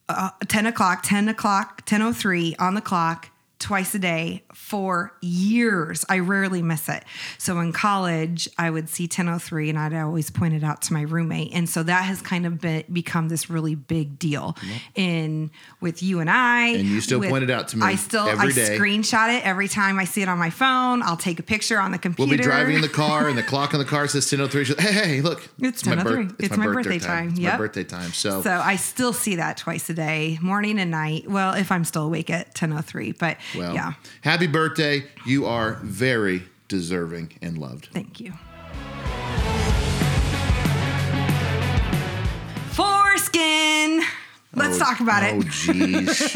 uh, 0.09 0.31
10 0.47 0.67
o'clock, 0.67 1.03
10 1.03 1.29
o'clock, 1.29 1.85
10.03 1.87 2.55
on 2.59 2.75
the 2.75 2.81
clock 2.81 3.31
twice 3.59 3.95
a 3.95 3.99
day 3.99 4.43
for 4.53 5.13
years. 5.23 6.05
I 6.09 6.19
rarely 6.19 6.61
miss 6.63 6.89
it. 6.89 7.05
So 7.39 7.59
in 7.61 7.73
college, 7.73 8.49
I 8.59 8.69
would 8.71 8.89
see 8.89 9.05
1003 9.05 9.71
and 9.71 9.79
I'd 9.79 9.95
always 9.95 10.31
point 10.31 10.55
it 10.55 10.63
out 10.63 10.83
to 10.83 10.93
my 10.93 11.03
roommate. 11.03 11.55
And 11.55 11.69
so 11.69 11.83
that 11.83 12.03
has 12.03 12.21
kind 12.21 12.45
of 12.45 12.61
been, 12.61 12.85
become 12.93 13.29
this 13.29 13.49
really 13.49 13.75
big 13.75 14.19
deal 14.19 14.57
in 14.95 15.51
with 15.81 16.03
you 16.03 16.21
and 16.21 16.29
I. 16.29 16.67
And 16.69 16.87
you 16.87 17.01
still 17.01 17.19
with- 17.21 17.31
point 17.31 17.45
it 17.45 17.51
out 17.51 17.69
to 17.69 17.79
me 17.79 17.87
I 17.87 17.95
still 17.95 18.29
every 18.29 18.49
I 18.49 18.53
day. 18.53 18.79
screenshot 18.79 19.37
it 19.39 19.47
every 19.47 19.69
time 19.69 19.99
I 19.99 20.05
see 20.05 20.23
it 20.23 20.29
on 20.29 20.39
my 20.39 20.51
phone. 20.51 21.03
I'll 21.03 21.17
take 21.17 21.39
a 21.39 21.43
picture 21.43 21.79
on 21.79 21.93
the 21.93 21.99
computer. 21.99 22.29
We'll 22.29 22.37
be 22.39 22.43
driving 22.43 22.75
in 22.75 22.83
the 22.83 22.89
car, 22.89 23.29
and 23.29 23.39
the 23.39 23.43
clock 23.47 23.73
on 23.75 23.79
the 23.79 23.87
car 23.87 24.07
says 24.09 24.27
10:03. 24.27 24.79
Hey, 24.79 24.93
hey, 24.93 25.21
look! 25.21 25.49
It's 25.61 25.85
my 25.87 25.97
10:03. 25.97 26.37
It's 26.41 26.57
my 26.57 26.67
oh 26.67 26.73
birthday 26.73 26.99
time. 26.99 27.31
It's 27.31 27.41
my 27.41 27.57
birthday 27.57 27.85
time. 27.85 28.13
So, 28.13 28.43
So 28.43 28.51
I 28.51 28.77
still 28.77 29.13
see 29.13 29.37
that 29.37 29.57
twice 29.57 29.89
a 29.89 29.95
day, 29.95 30.39
morning 30.43 30.79
and 30.79 30.91
night. 30.91 31.31
Well, 31.31 31.55
if 31.55 31.71
I'm 31.73 31.85
still 31.85 32.05
awake 32.05 32.29
at 32.31 32.55
10:03, 32.55 33.19
but 33.19 33.37
well, 33.57 33.75
yeah. 33.75 33.93
happy 34.23 34.47
birthday! 34.47 35.05
You 35.27 35.47
are 35.47 35.75
very 35.83 36.43
deserving 36.69 37.33
and 37.43 37.59
loved. 37.59 37.89
Thank 37.93 38.19
you. 38.21 38.33
Foreskin. 42.73 44.03
Let's 44.55 44.77
Oh, 44.77 44.79
talk 44.79 45.01
about 45.01 45.23
Oh, 45.23 45.27
it. 45.27 45.35
Oh, 45.37 45.41
jeez. 45.43 46.35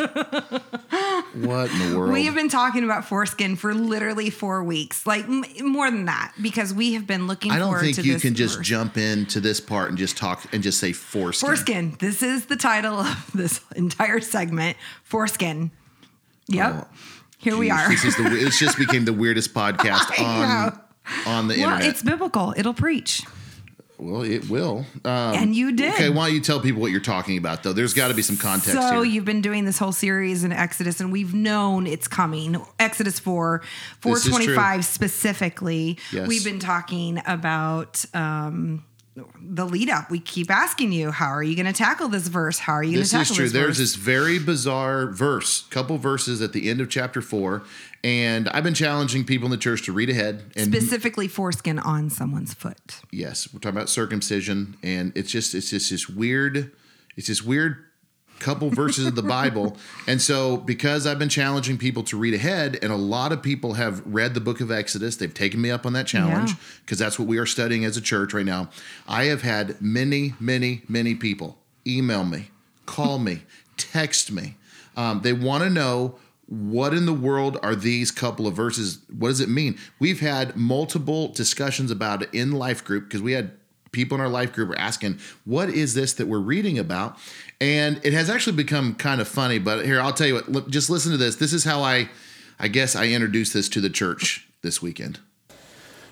what 1.45 1.71
in 1.71 1.91
the 1.91 1.99
world? 1.99 2.13
We 2.13 2.27
have 2.27 2.35
been 2.35 2.49
talking 2.51 2.85
about 2.85 3.05
foreskin 3.07 3.57
for 3.57 3.73
literally 3.75 4.29
four 4.31 4.63
weeks, 4.63 5.07
like 5.07 5.25
m- 5.25 5.45
more 5.63 5.91
than 5.91 6.05
that, 6.05 6.33
because 6.41 6.75
we 6.75 6.93
have 6.95 7.07
been 7.07 7.27
looking 7.27 7.51
I 7.51 7.59
don't 7.59 7.79
think 7.81 8.05
you 8.05 8.19
can 8.19 8.35
just 8.35 8.59
verse. 8.59 8.67
jump 8.67 8.99
into 8.99 9.41
this 9.41 9.59
part 9.61 9.89
and 9.89 9.97
just 9.99 10.17
talk 10.19 10.45
and 10.53 10.63
just 10.63 10.79
say 10.79 10.93
foreskin. 10.93 11.47
Foreskin. 11.47 11.97
This 11.99 12.23
is 12.23 12.47
the 12.47 12.57
title 12.57 12.97
of 13.01 13.31
this 13.33 13.61
entire 13.75 14.21
segment. 14.21 14.77
Foreskin. 15.03 15.71
Yep. 16.51 16.73
Oh, 16.75 16.87
Here 17.39 17.57
we 17.57 17.71
are. 17.71 17.89
This 17.89 18.05
is 18.05 18.17
the. 18.17 18.25
It 18.27 18.53
just 18.53 18.77
became 18.79 19.05
the 19.05 19.13
weirdest 19.13 19.55
podcast 19.61 20.19
on 20.23 20.79
on 21.27 21.49
the 21.49 21.55
well, 21.59 21.71
internet. 21.73 21.85
it's 21.87 22.03
biblical. 22.03 22.55
It'll 22.57 22.75
preach. 22.75 23.23
well, 23.99 24.23
it 24.23 24.49
will. 24.49 24.85
Um, 25.05 25.11
And 25.35 25.55
you 25.57 25.73
did. 25.73 25.95
Okay, 25.95 26.09
why 26.11 26.27
don't 26.27 26.35
you 26.35 26.41
tell 26.41 26.61
people 26.61 26.81
what 26.81 26.91
you're 26.91 27.01
talking 27.01 27.37
about 27.39 27.63
though? 27.63 27.73
There's 27.73 27.95
got 27.95 28.09
to 28.09 28.15
be 28.15 28.23
some 28.23 28.37
context 28.37 28.73
So 28.73 29.03
here. 29.03 29.05
you've 29.05 29.25
been 29.25 29.41
doing 29.43 29.65
this 29.65 29.79
whole 29.79 29.93
series 29.93 30.45
in 30.45 30.53
Exodus, 30.53 31.01
and 31.01 31.11
we've 31.13 31.35
known 31.35 31.87
it's 31.87 32.09
coming. 32.09 32.57
Exodus 32.79 33.19
four, 33.19 33.63
four 34.01 34.15
This 34.15 34.25
is 34.27 34.31
twenty 34.31 34.47
true. 34.47 34.57
five 34.57 34.85
specifically. 34.85 35.99
Yes. 36.13 36.29
We've 36.29 36.45
been 36.45 36.61
talking 36.61 37.21
about 37.27 38.05
um, 38.15 38.85
the 39.43 39.67
lead 39.67 39.91
up. 39.91 40.11
We 40.11 40.21
keep 40.21 40.51
asking 40.51 40.93
you, 40.93 41.11
how 41.11 41.27
are 41.27 41.43
you 41.43 41.57
going 41.57 41.67
to 41.67 41.73
tackle 41.73 42.09
this 42.09 42.29
verse? 42.29 42.59
How 42.59 42.75
are 42.75 42.83
you 42.83 42.93
going 42.93 43.05
to 43.05 43.11
this 43.11 43.11
tackle 43.11 43.33
is 43.33 43.37
true. 43.37 43.45
this 43.47 43.53
There's 43.53 43.67
verse? 43.67 43.79
this 43.79 43.95
very 43.97 44.39
bizarre 44.39 45.07
verse, 45.07 45.63
couple 45.69 45.99
verses 45.99 46.41
at 46.41 46.53
the 46.53 46.71
end 46.71 46.81
of 46.81 46.89
chapter 46.89 47.21
four, 47.21 47.65
and 48.05 48.49
I've 48.51 48.65
been 48.65 48.75
challenging 48.75 49.25
people 49.25 49.47
in 49.47 49.51
the 49.51 49.57
church 49.57 49.85
to 49.87 49.93
read 49.93 50.11
ahead. 50.11 50.45
And 50.57 50.73
specifically 50.73 51.29
foreskin 51.29 51.79
on 51.79 52.09
someone's 52.11 52.55
foot. 52.55 53.01
yes, 53.11 53.53
we're 53.53 53.61
talking 53.61 53.77
about 53.77 53.89
circumcision, 53.89 54.77
and 54.83 55.13
it's 55.17 55.31
just 55.31 55.55
it's 55.55 55.71
just 55.71 55.91
this 55.91 56.09
weird, 56.09 56.73
it's 57.17 57.29
this 57.29 57.43
weird 57.43 57.85
couple 58.41 58.71
verses 58.71 59.07
of 59.07 59.15
the 59.15 59.23
Bible. 59.23 59.77
And 60.07 60.21
so 60.21 60.57
because 60.57 61.07
I've 61.07 61.19
been 61.21 61.29
challenging 61.29 61.79
people 61.79 62.03
to 62.05 62.17
read 62.17 62.35
ahead, 62.35 62.79
and 62.83 62.91
a 62.93 62.97
lot 62.97 63.31
of 63.33 63.43
people 63.43 63.75
have 63.75 64.03
read 64.05 64.35
the 64.35 64.41
book 64.41 64.61
of 64.61 64.71
Exodus, 64.73 65.17
they've 65.17 65.33
taken 65.33 65.61
me 65.61 65.71
up 65.71 65.87
on 65.87 65.93
that 65.93 66.07
challenge 66.09 66.51
Yeah. 66.51 66.57
because 66.85 66.99
that's 66.99 67.19
what 67.19 67.29
we 67.29 67.39
are 67.39 67.47
studying 67.47 67.85
as 67.85 67.97
a 67.97 68.01
church 68.01 68.35
right 68.35 68.45
now. 68.47 68.71
I 69.07 69.25
have 69.25 69.43
had 69.43 69.81
many, 69.81 70.35
many, 70.41 70.83
many 70.89 71.15
people 71.15 71.59
email 71.87 72.25
me, 72.25 72.51
call 72.87 73.19
me, 73.19 73.43
text 73.77 74.33
me. 74.33 74.57
Um, 74.97 75.21
they 75.23 75.33
want 75.33 75.63
to 75.65 75.71
know 75.71 76.17
what 76.47 76.93
in 76.93 77.07
the 77.07 77.13
world 77.13 77.57
are 77.63 77.77
these 77.77 78.11
couple 78.11 78.49
of 78.49 78.55
verses? 78.55 78.99
What 79.17 79.29
does 79.29 79.41
it 79.41 79.49
mean? 79.49 79.79
We've 80.01 80.19
had 80.19 80.57
multiple 80.57 81.29
discussions 81.29 81.93
about 81.93 82.23
it 82.23 82.31
in 82.33 82.51
life 82.51 82.83
group 82.85 83.05
because 83.05 83.23
we 83.23 83.33
had 83.33 83.53
people 83.93 84.17
in 84.17 84.21
our 84.21 84.29
life 84.29 84.53
group 84.53 84.71
are 84.71 84.79
asking, 84.79 85.19
what 85.45 85.69
is 85.69 85.95
this 85.95 86.13
that 86.15 86.27
we're 86.27 86.39
reading 86.41 86.77
about? 86.79 87.17
And 87.61 88.01
it 88.05 88.15
has 88.15 88.31
actually 88.31 88.57
become 88.57 88.95
kind 88.95 89.21
of 89.21 89.29
funny, 89.29 89.59
but 89.59 89.85
here, 89.85 90.01
I'll 90.01 90.15
tell 90.15 90.27
you 90.27 90.35
what, 90.35 90.49
look, 90.49 90.71
just 90.71 90.89
listen 90.89 91.13
to 91.13 91.19
this. 91.19 91.37
This 91.37 91.53
is 91.53 91.63
how 91.63 91.83
I, 91.83 92.09
I 92.59 92.69
guess 92.69 92.97
I 92.97 93.09
introduced 93.09 93.53
this 93.53 93.69
to 93.71 93.83
the 93.83 93.91
church 93.91 94.49
this 94.63 94.81
weekend. 94.81 95.21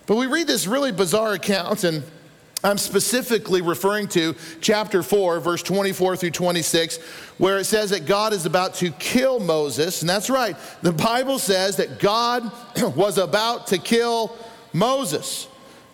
But 0.07 0.17
we 0.17 0.27
read 0.27 0.47
this 0.47 0.67
really 0.67 0.93
bizarre 0.93 1.33
account, 1.33 1.85
and 1.85 2.03
I'm 2.63 2.77
specifically 2.77 3.63
referring 3.63 4.09
to 4.09 4.35
chapter 4.61 5.03
4, 5.03 5.41
verse 5.41 5.63
24 5.63 6.17
through 6.17 6.33
26, 6.33 6.99
where 7.39 7.59
it 7.59 7.65
says 7.65 7.91
that 7.91 8.05
God 8.05 8.35
is 8.35 8.45
about 8.45 8.75
to 8.77 8.91
kill 8.91 9.41
Moses. 9.41 10.03
And 10.03 10.09
that's 10.09 10.29
right, 10.29 10.57
the 10.83 10.93
Bible 10.93 11.39
says 11.39 11.77
that 11.77 11.99
God 11.99 12.51
was 12.97 13.17
about 13.17 13.69
to 13.69 13.79
kill 13.79 14.37
Moses. 14.75 15.49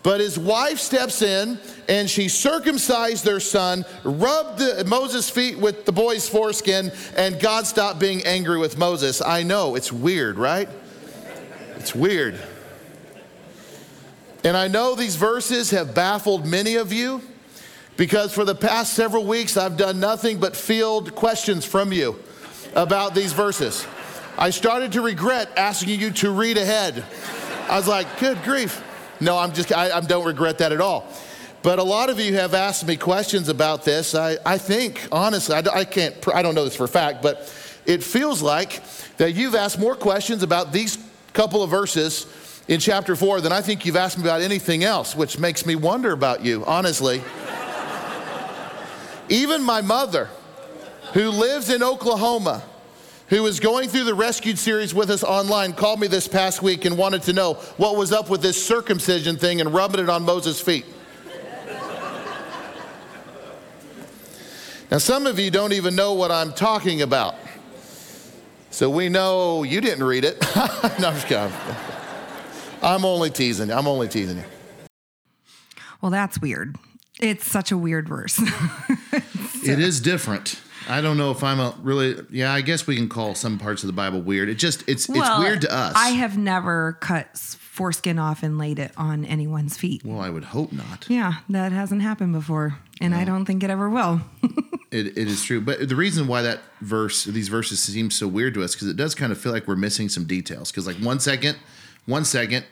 But 0.05 0.19
his 0.19 0.37
wife 0.37 0.77
steps 0.77 1.23
in 1.23 1.57
and 1.89 2.07
she 2.07 2.29
circumcised 2.29 3.25
their 3.25 3.39
son, 3.39 3.83
rubbed 4.03 4.59
the, 4.59 4.85
Moses' 4.85 5.31
feet 5.31 5.57
with 5.57 5.85
the 5.85 5.91
boy's 5.91 6.29
foreskin, 6.29 6.91
and 7.17 7.39
God 7.39 7.65
stopped 7.65 7.97
being 7.97 8.23
angry 8.23 8.59
with 8.59 8.77
Moses. 8.77 9.19
I 9.19 9.41
know, 9.41 9.73
it's 9.73 9.91
weird, 9.91 10.37
right? 10.37 10.69
It's 11.77 11.95
weird. 11.95 12.39
And 14.43 14.55
I 14.55 14.67
know 14.67 14.93
these 14.93 15.15
verses 15.15 15.71
have 15.71 15.95
baffled 15.95 16.45
many 16.45 16.75
of 16.75 16.93
you 16.93 17.23
because 17.97 18.31
for 18.31 18.45
the 18.45 18.53
past 18.53 18.93
several 18.93 19.25
weeks 19.25 19.57
I've 19.57 19.75
done 19.75 19.99
nothing 19.99 20.39
but 20.39 20.55
field 20.55 21.15
questions 21.15 21.65
from 21.65 21.91
you 21.91 22.19
about 22.75 23.15
these 23.15 23.33
verses. 23.33 23.87
I 24.37 24.51
started 24.51 24.91
to 24.91 25.01
regret 25.01 25.49
asking 25.57 25.99
you 25.99 26.11
to 26.11 26.29
read 26.29 26.59
ahead. 26.59 27.03
I 27.67 27.77
was 27.77 27.87
like, 27.87 28.19
good 28.19 28.43
grief. 28.43 28.83
No, 29.19 29.37
I'm 29.37 29.53
just, 29.53 29.71
I, 29.71 29.97
I 29.97 30.01
don't 30.01 30.25
regret 30.25 30.57
that 30.59 30.71
at 30.71 30.81
all. 30.81 31.07
But 31.61 31.79
a 31.79 31.83
lot 31.83 32.09
of 32.09 32.19
you 32.19 32.35
have 32.35 32.53
asked 32.53 32.85
me 32.85 32.95
questions 32.95 33.49
about 33.49 33.83
this. 33.83 34.13
I, 34.13 34.37
I 34.45 34.57
think, 34.57 35.07
honestly, 35.11 35.55
I, 35.55 35.63
I 35.73 35.85
can't, 35.85 36.15
I 36.33 36.41
don't 36.41 36.53
know 36.53 36.63
this 36.63 36.75
for 36.75 36.83
a 36.83 36.87
fact, 36.87 37.23
but 37.23 37.51
it 37.85 38.03
feels 38.03 38.41
like 38.41 38.83
that 39.17 39.31
you've 39.33 39.55
asked 39.55 39.79
more 39.79 39.95
questions 39.95 40.43
about 40.43 40.71
these 40.71 40.97
couple 41.33 41.63
of 41.63 41.69
verses 41.69 42.27
in 42.67 42.79
chapter 42.79 43.15
four 43.15 43.41
than 43.41 43.51
I 43.51 43.61
think 43.61 43.85
you've 43.85 43.95
asked 43.95 44.17
me 44.17 44.23
about 44.23 44.41
anything 44.41 44.83
else, 44.83 45.15
which 45.15 45.39
makes 45.39 45.65
me 45.65 45.75
wonder 45.75 46.11
about 46.11 46.43
you, 46.43 46.63
honestly. 46.65 47.23
Even 49.29 49.63
my 49.63 49.81
mother, 49.81 50.29
who 51.13 51.29
lives 51.29 51.69
in 51.69 51.81
Oklahoma, 51.81 52.63
who 53.29 53.45
is 53.45 53.59
going 53.59 53.89
through 53.89 54.03
the 54.03 54.13
rescued 54.13 54.59
series 54.59 54.93
with 54.93 55.09
us 55.09 55.23
online, 55.23 55.73
called 55.73 55.99
me 55.99 56.07
this 56.07 56.27
past 56.27 56.61
week 56.61 56.85
and 56.85 56.97
wanted 56.97 57.23
to 57.23 57.33
know 57.33 57.55
what 57.77 57.95
was 57.95 58.11
up 58.11 58.29
with 58.29 58.41
this 58.41 58.63
circumcision 58.63 59.37
thing 59.37 59.61
and 59.61 59.73
rubbing 59.73 60.01
it 60.01 60.09
on 60.09 60.23
Moses' 60.23 60.61
feet. 60.61 60.85
Now, 64.91 64.99
some 64.99 65.25
of 65.25 65.39
you 65.39 65.49
don't 65.49 65.73
even 65.73 65.95
know 65.95 66.13
what 66.13 66.31
I'm 66.31 66.53
talking 66.53 67.01
about. 67.01 67.35
So 68.69 68.89
we 68.89 69.09
know 69.09 69.63
you 69.63 69.81
didn't 69.81 70.03
read 70.03 70.25
it. 70.25 70.39
no, 70.55 71.07
I'm 71.07 71.15
just 71.15 71.27
kidding. 71.27 71.51
I'm 72.83 73.03
only 73.03 73.29
teasing 73.29 73.69
you. 73.69 73.73
I'm 73.73 73.87
only 73.87 74.07
teasing 74.07 74.37
you. 74.37 74.43
Well, 76.01 76.11
that's 76.11 76.39
weird. 76.39 76.75
It's 77.19 77.49
such 77.49 77.71
a 77.71 77.77
weird 77.77 78.07
verse. 78.07 78.39
It 79.63 79.79
uh, 79.79 79.81
is 79.81 79.99
different. 79.99 80.61
I 80.87 81.01
don't 81.01 81.17
know 81.17 81.31
if 81.31 81.43
I'm 81.43 81.59
a 81.59 81.75
really. 81.81 82.15
Yeah, 82.29 82.53
I 82.53 82.61
guess 82.61 82.85
we 82.87 82.95
can 82.95 83.09
call 83.09 83.35
some 83.35 83.57
parts 83.57 83.83
of 83.83 83.87
the 83.87 83.93
Bible 83.93 84.21
weird. 84.21 84.49
It 84.49 84.55
just 84.55 84.81
it's 84.87 85.09
it's 85.09 85.37
weird 85.39 85.61
to 85.61 85.73
us. 85.73 85.93
I 85.95 86.09
have 86.09 86.37
never 86.37 86.97
cut 87.01 87.37
foreskin 87.37 88.17
off 88.19 88.43
and 88.43 88.57
laid 88.57 88.79
it 88.79 88.91
on 88.95 89.25
anyone's 89.25 89.77
feet. 89.77 90.03
well, 90.05 90.19
I 90.21 90.29
would 90.29 90.45
hope 90.45 90.71
not. 90.71 91.05
Yeah, 91.09 91.33
that 91.49 91.71
hasn't 91.71 92.01
happened 92.01 92.33
before, 92.33 92.77
and 93.01 93.13
I 93.13 93.25
don't 93.25 93.45
think 93.45 93.63
it 93.63 93.69
ever 93.69 93.89
will. 93.89 94.21
It, 94.91 95.17
it 95.17 95.27
is 95.27 95.43
true, 95.43 95.59
but 95.59 95.89
the 95.89 95.95
reason 95.95 96.25
why 96.25 96.41
that 96.43 96.59
verse, 96.79 97.25
these 97.25 97.49
verses, 97.49 97.83
seem 97.83 98.09
so 98.09 98.29
weird 98.29 98.53
to 98.53 98.63
us 98.63 98.75
because 98.75 98.87
it 98.87 98.95
does 98.95 99.13
kind 99.13 99.33
of 99.33 99.37
feel 99.37 99.51
like 99.51 99.67
we're 99.67 99.75
missing 99.75 100.07
some 100.07 100.23
details. 100.23 100.71
Because 100.71 100.87
like 100.87 100.95
one 100.97 101.19
second, 101.19 101.57
one 102.05 102.23
second, 102.23 102.65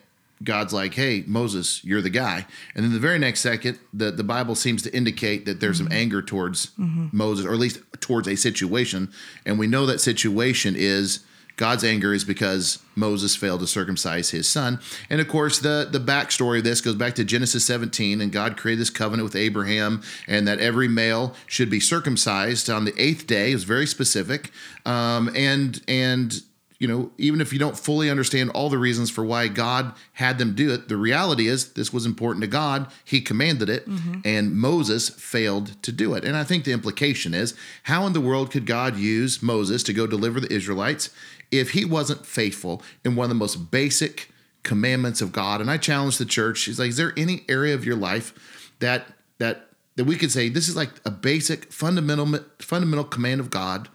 God's 0.43 0.73
like, 0.73 0.93
"Hey, 0.93 1.23
Moses, 1.27 1.83
you're 1.83 2.01
the 2.01 2.09
guy," 2.09 2.45
and 2.75 2.83
then 2.83 2.93
the 2.93 2.99
very 2.99 3.19
next 3.19 3.41
second, 3.41 3.79
the 3.93 4.11
the 4.11 4.23
Bible 4.23 4.55
seems 4.55 4.81
to 4.83 4.95
indicate 4.95 5.45
that 5.45 5.59
there's 5.59 5.77
some 5.77 5.91
anger 5.91 6.21
towards 6.21 6.71
Moses, 7.11 7.45
or 7.45 7.53
at 7.53 7.59
least 7.59 7.79
towards 7.99 8.27
a 8.27 8.35
situation, 8.35 9.11
and 9.45 9.59
we 9.59 9.67
know 9.67 9.85
that 9.85 9.99
situation 9.99 10.75
is. 10.77 11.19
God's 11.55 11.83
anger 11.83 12.15
is 12.15 12.23
because 12.23 12.79
Moses 12.95 13.35
failed 13.35 13.59
to 13.59 13.67
circumcise 13.67 14.31
his 14.31 14.47
son. 14.47 14.79
And 15.07 15.21
of 15.21 15.27
course, 15.27 15.59
the, 15.59 15.87
the 15.89 15.99
backstory 15.99 16.57
of 16.57 16.63
this 16.63 16.81
goes 16.81 16.95
back 16.95 17.13
to 17.13 17.23
Genesis 17.23 17.63
17, 17.65 18.21
and 18.21 18.31
God 18.31 18.57
created 18.57 18.81
this 18.81 18.89
covenant 18.89 19.23
with 19.23 19.35
Abraham, 19.35 20.01
and 20.27 20.47
that 20.47 20.57
every 20.57 20.87
male 20.87 21.35
should 21.45 21.69
be 21.69 21.79
circumcised 21.79 22.71
on 22.71 22.85
the 22.85 22.93
eighth 22.99 23.27
day. 23.27 23.51
It 23.51 23.53
was 23.53 23.65
very 23.65 23.85
specific. 23.85 24.51
Um, 24.83 25.29
and, 25.35 25.79
and, 25.87 26.41
you 26.79 26.87
know, 26.87 27.11
even 27.17 27.39
if 27.39 27.53
you 27.53 27.59
don't 27.59 27.77
fully 27.77 28.09
understand 28.09 28.49
all 28.51 28.69
the 28.69 28.77
reasons 28.77 29.09
for 29.09 29.23
why 29.23 29.47
God 29.47 29.93
had 30.13 30.37
them 30.37 30.55
do 30.55 30.73
it, 30.73 30.89
the 30.89 30.97
reality 30.97 31.47
is 31.47 31.73
this 31.73 31.93
was 31.93 32.05
important 32.05 32.41
to 32.41 32.47
God. 32.47 32.87
He 33.05 33.21
commanded 33.21 33.69
it, 33.69 33.87
mm-hmm. 33.87 34.19
and 34.25 34.55
Moses 34.55 35.09
failed 35.09 35.81
to 35.83 35.91
do 35.91 36.13
it. 36.13 36.25
And 36.25 36.35
I 36.35 36.43
think 36.43 36.63
the 36.63 36.71
implication 36.71 37.33
is 37.33 37.55
how 37.83 38.05
in 38.05 38.13
the 38.13 38.21
world 38.21 38.51
could 38.51 38.65
God 38.65 38.97
use 38.97 39.41
Moses 39.41 39.83
to 39.83 39.93
go 39.93 40.07
deliver 40.07 40.39
the 40.39 40.51
Israelites 40.51 41.09
if 41.51 41.71
he 41.71 41.85
wasn't 41.85 42.25
faithful 42.25 42.81
in 43.05 43.15
one 43.15 43.25
of 43.25 43.29
the 43.29 43.35
most 43.35 43.71
basic 43.71 44.29
commandments 44.63 45.21
of 45.21 45.31
God? 45.31 45.61
And 45.61 45.69
I 45.69 45.77
challenge 45.77 46.17
the 46.17 46.25
church. 46.25 46.57
She's 46.57 46.79
like, 46.79 46.89
is 46.89 46.97
there 46.97 47.13
any 47.15 47.45
area 47.47 47.75
of 47.75 47.85
your 47.85 47.95
life 47.95 48.69
that 48.79 49.07
that 49.37 49.67
that 49.95 50.05
we 50.05 50.17
could 50.17 50.31
say 50.31 50.49
this 50.49 50.67
is 50.67 50.75
like 50.75 50.89
a 51.05 51.11
basic 51.11 51.71
fundamental 51.71 52.39
fundamental 52.59 53.05
command 53.05 53.39
of 53.39 53.49
God? 53.49 53.89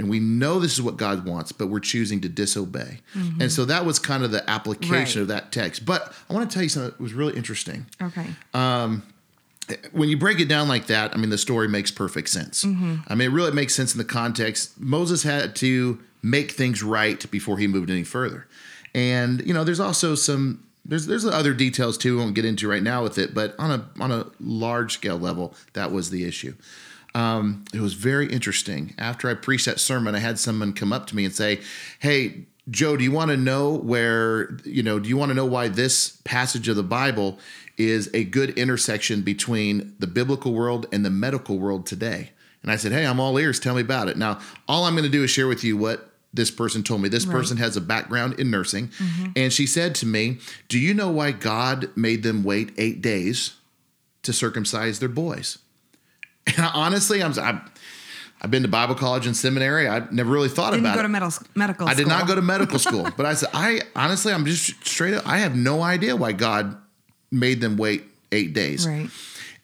And 0.00 0.08
we 0.08 0.18
know 0.18 0.58
this 0.58 0.72
is 0.72 0.80
what 0.80 0.96
God 0.96 1.26
wants, 1.26 1.52
but 1.52 1.66
we're 1.66 1.78
choosing 1.78 2.22
to 2.22 2.28
disobey. 2.28 3.00
Mm-hmm. 3.14 3.42
And 3.42 3.52
so 3.52 3.66
that 3.66 3.84
was 3.84 3.98
kind 3.98 4.24
of 4.24 4.30
the 4.30 4.48
application 4.48 5.20
Right. 5.20 5.22
of 5.22 5.28
that 5.28 5.52
text. 5.52 5.84
But 5.84 6.12
I 6.28 6.32
want 6.32 6.50
to 6.50 6.54
tell 6.54 6.62
you 6.62 6.70
something 6.70 6.90
that 6.90 7.00
was 7.00 7.12
really 7.12 7.36
interesting. 7.36 7.84
Okay. 8.00 8.26
Um, 8.54 9.02
when 9.92 10.08
you 10.08 10.16
break 10.16 10.40
it 10.40 10.48
down 10.48 10.68
like 10.68 10.86
that, 10.86 11.14
I 11.14 11.18
mean, 11.18 11.28
the 11.28 11.36
story 11.38 11.68
makes 11.68 11.90
perfect 11.90 12.30
sense. 12.30 12.64
Mm-hmm. 12.64 12.96
I 13.08 13.14
mean, 13.14 13.30
it 13.30 13.34
really 13.34 13.52
makes 13.52 13.74
sense 13.74 13.92
in 13.94 13.98
the 13.98 14.04
context. 14.04 14.80
Moses 14.80 15.22
had 15.22 15.54
to 15.56 16.00
make 16.22 16.52
things 16.52 16.82
right 16.82 17.30
before 17.30 17.58
he 17.58 17.66
moved 17.66 17.90
any 17.90 18.02
further. 18.02 18.46
And, 18.94 19.46
you 19.46 19.52
know, 19.52 19.62
there's 19.62 19.80
also 19.80 20.14
some. 20.14 20.64
There's 20.86 21.06
there's 21.06 21.26
other 21.26 21.52
details 21.52 21.98
too. 21.98 22.16
We 22.16 22.22
won't 22.22 22.34
get 22.34 22.46
into 22.46 22.66
right 22.66 22.82
now 22.82 23.02
with 23.02 23.18
it, 23.18 23.34
but 23.34 23.54
on 23.58 23.70
a 23.70 24.02
on 24.02 24.10
a 24.10 24.26
large 24.40 24.94
scale 24.94 25.18
level, 25.18 25.54
that 25.74 25.92
was 25.92 26.08
the 26.08 26.24
issue. 26.24 26.54
Um, 27.14 27.64
it 27.74 27.80
was 27.80 27.94
very 27.94 28.30
interesting. 28.30 28.94
After 28.98 29.28
I 29.28 29.34
preached 29.34 29.66
that 29.66 29.80
sermon, 29.80 30.14
I 30.14 30.20
had 30.20 30.38
someone 30.38 30.72
come 30.72 30.92
up 30.92 31.06
to 31.08 31.16
me 31.16 31.24
and 31.24 31.34
say, 31.34 31.60
"Hey, 31.98 32.46
Joe, 32.68 32.96
do 32.96 33.04
you 33.04 33.12
want 33.12 33.30
to 33.30 33.36
know 33.36 33.74
where 33.74 34.56
you 34.64 34.82
know? 34.82 34.98
Do 34.98 35.08
you 35.08 35.16
want 35.16 35.30
to 35.30 35.34
know 35.34 35.46
why 35.46 35.68
this 35.68 36.18
passage 36.24 36.68
of 36.68 36.76
the 36.76 36.82
Bible 36.82 37.38
is 37.76 38.10
a 38.14 38.24
good 38.24 38.50
intersection 38.58 39.22
between 39.22 39.94
the 39.98 40.06
biblical 40.06 40.52
world 40.52 40.86
and 40.92 41.04
the 41.04 41.10
medical 41.10 41.58
world 41.58 41.86
today?" 41.86 42.30
And 42.62 42.70
I 42.70 42.76
said, 42.76 42.92
"Hey, 42.92 43.06
I'm 43.06 43.18
all 43.18 43.38
ears. 43.38 43.58
Tell 43.58 43.74
me 43.74 43.80
about 43.80 44.08
it." 44.08 44.16
Now, 44.16 44.38
all 44.68 44.84
I'm 44.84 44.94
going 44.94 45.04
to 45.04 45.10
do 45.10 45.24
is 45.24 45.30
share 45.30 45.48
with 45.48 45.64
you 45.64 45.76
what 45.76 46.12
this 46.32 46.50
person 46.52 46.84
told 46.84 47.02
me. 47.02 47.08
This 47.08 47.24
person 47.24 47.56
has 47.56 47.76
a 47.76 47.80
background 47.80 48.38
in 48.38 48.50
nursing, 48.52 48.90
and 49.34 49.52
she 49.52 49.66
said 49.66 49.96
to 49.96 50.06
me, 50.06 50.38
"Do 50.68 50.78
you 50.78 50.94
know 50.94 51.10
why 51.10 51.32
God 51.32 51.90
made 51.96 52.22
them 52.22 52.44
wait 52.44 52.72
eight 52.78 53.02
days 53.02 53.54
to 54.22 54.32
circumcise 54.32 55.00
their 55.00 55.08
boys?" 55.08 55.58
And 56.56 56.66
honestly, 56.74 57.22
I'm, 57.22 57.38
I'm 57.38 57.60
I've 58.42 58.50
been 58.50 58.62
to 58.62 58.68
Bible 58.68 58.94
college 58.94 59.26
and 59.26 59.36
seminary. 59.36 59.86
I 59.88 60.06
never 60.10 60.30
really 60.30 60.48
thought 60.48 60.70
Didn't 60.70 60.86
about 60.86 60.94
go 60.94 61.00
it. 61.00 61.02
to 61.02 61.08
medical 61.08 61.46
medical. 61.54 61.88
I 61.88 61.94
did 61.94 62.06
not 62.08 62.26
go 62.26 62.34
to 62.34 62.42
medical 62.42 62.78
school, 62.88 63.08
but 63.16 63.26
I 63.26 63.34
said 63.34 63.50
I 63.52 63.82
honestly, 63.94 64.32
I'm 64.32 64.46
just 64.46 64.86
straight 64.86 65.14
up. 65.14 65.26
I 65.26 65.38
have 65.38 65.54
no 65.54 65.82
idea 65.82 66.16
why 66.16 66.32
God 66.32 66.76
made 67.30 67.60
them 67.60 67.76
wait 67.76 68.04
eight 68.32 68.52
days. 68.54 68.86
Right. 68.86 69.10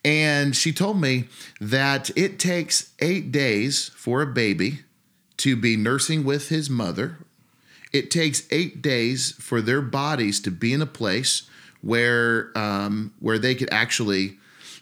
And 0.04 0.54
she 0.54 0.72
told 0.72 1.00
me 1.00 1.24
that 1.60 2.10
it 2.16 2.38
takes 2.38 2.92
eight 3.00 3.32
days 3.32 3.90
for 3.96 4.22
a 4.22 4.26
baby 4.26 4.80
to 5.38 5.56
be 5.56 5.76
nursing 5.76 6.22
with 6.22 6.48
his 6.48 6.70
mother. 6.70 7.18
It 7.92 8.10
takes 8.10 8.46
eight 8.52 8.82
days 8.82 9.32
for 9.32 9.60
their 9.60 9.80
bodies 9.82 10.38
to 10.40 10.50
be 10.50 10.72
in 10.72 10.80
a 10.82 10.86
place 10.86 11.48
where 11.80 12.52
um, 12.56 13.14
where 13.20 13.38
they 13.38 13.54
could 13.54 13.72
actually, 13.72 14.38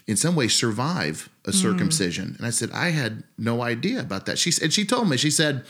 in 0.07 0.17
some 0.17 0.37
way, 0.37 0.49
survive 0.49 1.29
a 1.45 1.51
mm-hmm. 1.51 1.59
circumcision. 1.59 2.35
And 2.38 2.47
I 2.47 2.51
said 2.51 2.71
I 2.73 2.90
had 2.90 3.25
no 3.38 3.62
idea 3.62 4.01
about 4.01 4.27
that. 4.27 4.38
She 4.38 4.51
said 4.51 4.73
she 4.73 4.85
told 4.85 5.09
me 5.09 5.17
she 5.17 5.31
said 5.31 5.64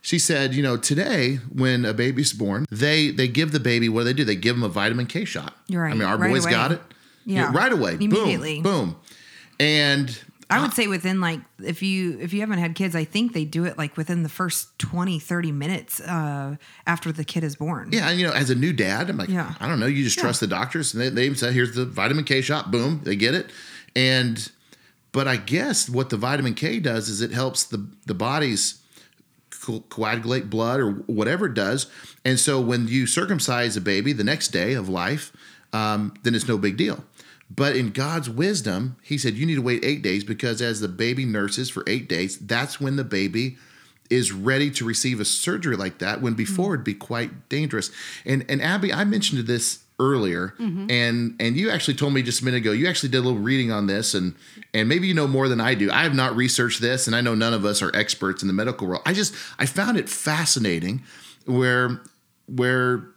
she 0.00 0.18
said 0.18 0.54
you 0.54 0.62
know 0.62 0.76
today 0.76 1.36
when 1.52 1.84
a 1.84 1.94
baby's 1.94 2.32
born 2.32 2.66
they 2.70 3.10
they 3.10 3.28
give 3.28 3.52
the 3.52 3.60
baby 3.60 3.88
what 3.88 4.00
do 4.00 4.04
they 4.06 4.12
do 4.12 4.24
they 4.24 4.36
give 4.36 4.56
them 4.56 4.62
a 4.62 4.68
vitamin 4.68 5.06
K 5.06 5.24
shot. 5.24 5.56
You're 5.68 5.82
right. 5.82 5.92
I 5.92 5.94
mean 5.94 6.02
our 6.02 6.18
Right 6.18 6.30
boys 6.30 6.44
away. 6.44 6.52
got 6.52 6.72
it. 6.72 6.80
Yeah. 7.24 7.52
right 7.52 7.72
away. 7.72 7.94
Immediately. 7.94 8.60
Boom. 8.62 8.90
Boom. 8.90 8.96
And 9.60 10.18
I 10.52 10.60
would 10.60 10.72
say 10.74 10.86
within 10.86 11.20
like 11.20 11.40
if 11.64 11.82
you 11.82 12.18
if 12.20 12.32
you 12.32 12.40
haven't 12.40 12.58
had 12.58 12.74
kids, 12.74 12.94
I 12.94 13.04
think 13.04 13.32
they 13.32 13.44
do 13.44 13.64
it 13.64 13.76
like 13.78 13.96
within 13.96 14.22
the 14.22 14.28
first 14.28 14.78
20, 14.78 15.18
30 15.18 15.52
minutes 15.52 16.00
uh, 16.00 16.56
after 16.86 17.10
the 17.12 17.24
kid 17.24 17.42
is 17.44 17.56
born. 17.56 17.90
yeah, 17.92 18.08
and 18.10 18.20
you 18.20 18.26
know, 18.26 18.32
as 18.32 18.50
a 18.50 18.54
new 18.54 18.72
dad, 18.72 19.10
I'm 19.10 19.16
like, 19.16 19.28
Yeah. 19.28 19.54
I 19.60 19.68
don't 19.68 19.80
know. 19.80 19.86
You 19.86 20.04
just 20.04 20.18
trust 20.18 20.40
the 20.40 20.46
doctors, 20.46 20.94
and 20.94 21.02
they, 21.02 21.08
they 21.28 21.34
say, 21.34 21.52
"Here's 21.52 21.74
the 21.74 21.84
vitamin 21.84 22.24
K 22.24 22.40
shot." 22.42 22.70
Boom, 22.70 23.00
they 23.04 23.16
get 23.16 23.34
it. 23.34 23.50
And 23.96 24.50
but 25.12 25.28
I 25.28 25.36
guess 25.36 25.88
what 25.90 26.10
the 26.10 26.16
vitamin 26.16 26.54
K 26.54 26.80
does 26.80 27.08
is 27.08 27.20
it 27.20 27.32
helps 27.32 27.64
the 27.64 27.86
the 28.06 28.14
body's 28.14 28.80
co- 29.50 29.80
coagulate 29.88 30.48
blood 30.50 30.80
or 30.80 30.90
whatever 31.06 31.46
it 31.46 31.54
does. 31.54 31.86
And 32.24 32.38
so 32.38 32.60
when 32.60 32.88
you 32.88 33.06
circumcise 33.06 33.76
a 33.76 33.80
baby 33.80 34.12
the 34.12 34.24
next 34.24 34.48
day 34.48 34.74
of 34.74 34.88
life, 34.88 35.32
um, 35.72 36.14
then 36.22 36.34
it's 36.34 36.48
no 36.48 36.58
big 36.58 36.76
deal. 36.76 37.04
But 37.54 37.76
in 37.76 37.90
God's 37.90 38.30
wisdom, 38.30 38.96
He 39.02 39.18
said 39.18 39.34
you 39.34 39.46
need 39.46 39.56
to 39.56 39.62
wait 39.62 39.84
eight 39.84 40.02
days 40.02 40.24
because 40.24 40.62
as 40.62 40.80
the 40.80 40.88
baby 40.88 41.24
nurses 41.24 41.70
for 41.70 41.84
eight 41.86 42.08
days, 42.08 42.38
that's 42.38 42.80
when 42.80 42.96
the 42.96 43.04
baby 43.04 43.56
is 44.10 44.30
ready 44.30 44.70
to 44.70 44.84
receive 44.84 45.20
a 45.20 45.24
surgery 45.24 45.76
like 45.76 45.98
that. 45.98 46.20
When 46.20 46.34
before 46.34 46.70
mm. 46.70 46.74
it'd 46.74 46.84
be 46.84 46.94
quite 46.94 47.48
dangerous. 47.48 47.90
And 48.24 48.44
and 48.48 48.62
Abby, 48.62 48.92
I 48.92 49.04
mentioned 49.04 49.46
this 49.46 49.82
earlier, 49.98 50.54
mm-hmm. 50.58 50.90
and 50.90 51.36
and 51.40 51.56
you 51.56 51.70
actually 51.70 51.94
told 51.94 52.12
me 52.12 52.22
just 52.22 52.42
a 52.42 52.44
minute 52.44 52.58
ago. 52.58 52.72
You 52.72 52.88
actually 52.88 53.10
did 53.10 53.18
a 53.18 53.22
little 53.22 53.38
reading 53.38 53.70
on 53.72 53.86
this, 53.86 54.14
and 54.14 54.34
and 54.74 54.88
maybe 54.88 55.06
you 55.06 55.14
know 55.14 55.26
more 55.26 55.48
than 55.48 55.60
I 55.60 55.74
do. 55.74 55.90
I 55.90 56.02
have 56.02 56.14
not 56.14 56.36
researched 56.36 56.80
this, 56.80 57.06
and 57.06 57.16
I 57.16 57.20
know 57.20 57.34
none 57.34 57.54
of 57.54 57.64
us 57.64 57.82
are 57.82 57.94
experts 57.94 58.42
in 58.42 58.48
the 58.48 58.54
medical 58.54 58.86
world. 58.86 59.02
I 59.06 59.12
just 59.12 59.34
I 59.58 59.66
found 59.66 59.96
it 59.96 60.08
fascinating, 60.08 61.02
where 61.46 62.00
where 62.46 63.08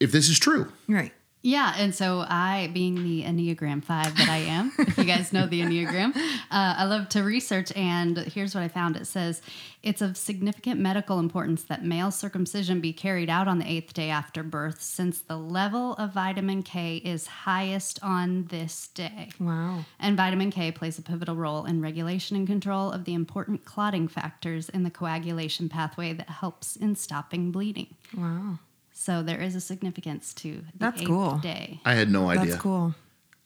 if 0.00 0.12
this 0.12 0.28
is 0.28 0.38
true. 0.38 0.72
Right. 0.88 1.12
Yeah, 1.42 1.72
and 1.76 1.94
so 1.94 2.24
I, 2.28 2.70
being 2.74 2.96
the 3.02 3.22
Enneagram 3.22 3.82
5 3.82 4.16
that 4.16 4.28
I 4.28 4.38
am, 4.38 4.72
if 4.78 4.98
you 4.98 5.04
guys 5.04 5.32
know 5.32 5.46
the 5.46 5.62
Enneagram, 5.62 6.14
uh, 6.16 6.20
I 6.50 6.84
love 6.84 7.08
to 7.10 7.22
research, 7.22 7.72
and 7.74 8.18
here's 8.18 8.54
what 8.54 8.62
I 8.62 8.68
found. 8.68 8.96
It 8.96 9.06
says 9.06 9.40
it's 9.82 10.02
of 10.02 10.18
significant 10.18 10.80
medical 10.80 11.18
importance 11.18 11.62
that 11.64 11.82
male 11.82 12.10
circumcision 12.10 12.80
be 12.80 12.92
carried 12.92 13.30
out 13.30 13.48
on 13.48 13.58
the 13.58 13.70
eighth 13.70 13.94
day 13.94 14.10
after 14.10 14.42
birth, 14.42 14.82
since 14.82 15.20
the 15.20 15.38
level 15.38 15.94
of 15.94 16.12
vitamin 16.12 16.62
K 16.62 16.96
is 16.96 17.26
highest 17.26 17.98
on 18.02 18.44
this 18.50 18.88
day. 18.88 19.30
Wow. 19.40 19.86
And 19.98 20.18
vitamin 20.18 20.50
K 20.50 20.70
plays 20.72 20.98
a 20.98 21.02
pivotal 21.02 21.36
role 21.36 21.64
in 21.64 21.80
regulation 21.80 22.36
and 22.36 22.46
control 22.46 22.92
of 22.92 23.06
the 23.06 23.14
important 23.14 23.64
clotting 23.64 24.08
factors 24.08 24.68
in 24.68 24.82
the 24.82 24.90
coagulation 24.90 25.70
pathway 25.70 26.12
that 26.12 26.28
helps 26.28 26.76
in 26.76 26.96
stopping 26.96 27.50
bleeding. 27.50 27.94
Wow. 28.14 28.58
So 29.00 29.22
there 29.22 29.40
is 29.40 29.54
a 29.54 29.62
significance 29.62 30.34
to 30.34 30.56
the 30.56 30.78
That's 30.78 31.00
eighth 31.00 31.08
cool. 31.08 31.38
day. 31.38 31.80
I 31.86 31.94
had 31.94 32.10
no 32.10 32.28
idea. 32.28 32.44
That's 32.50 32.60
cool. 32.60 32.94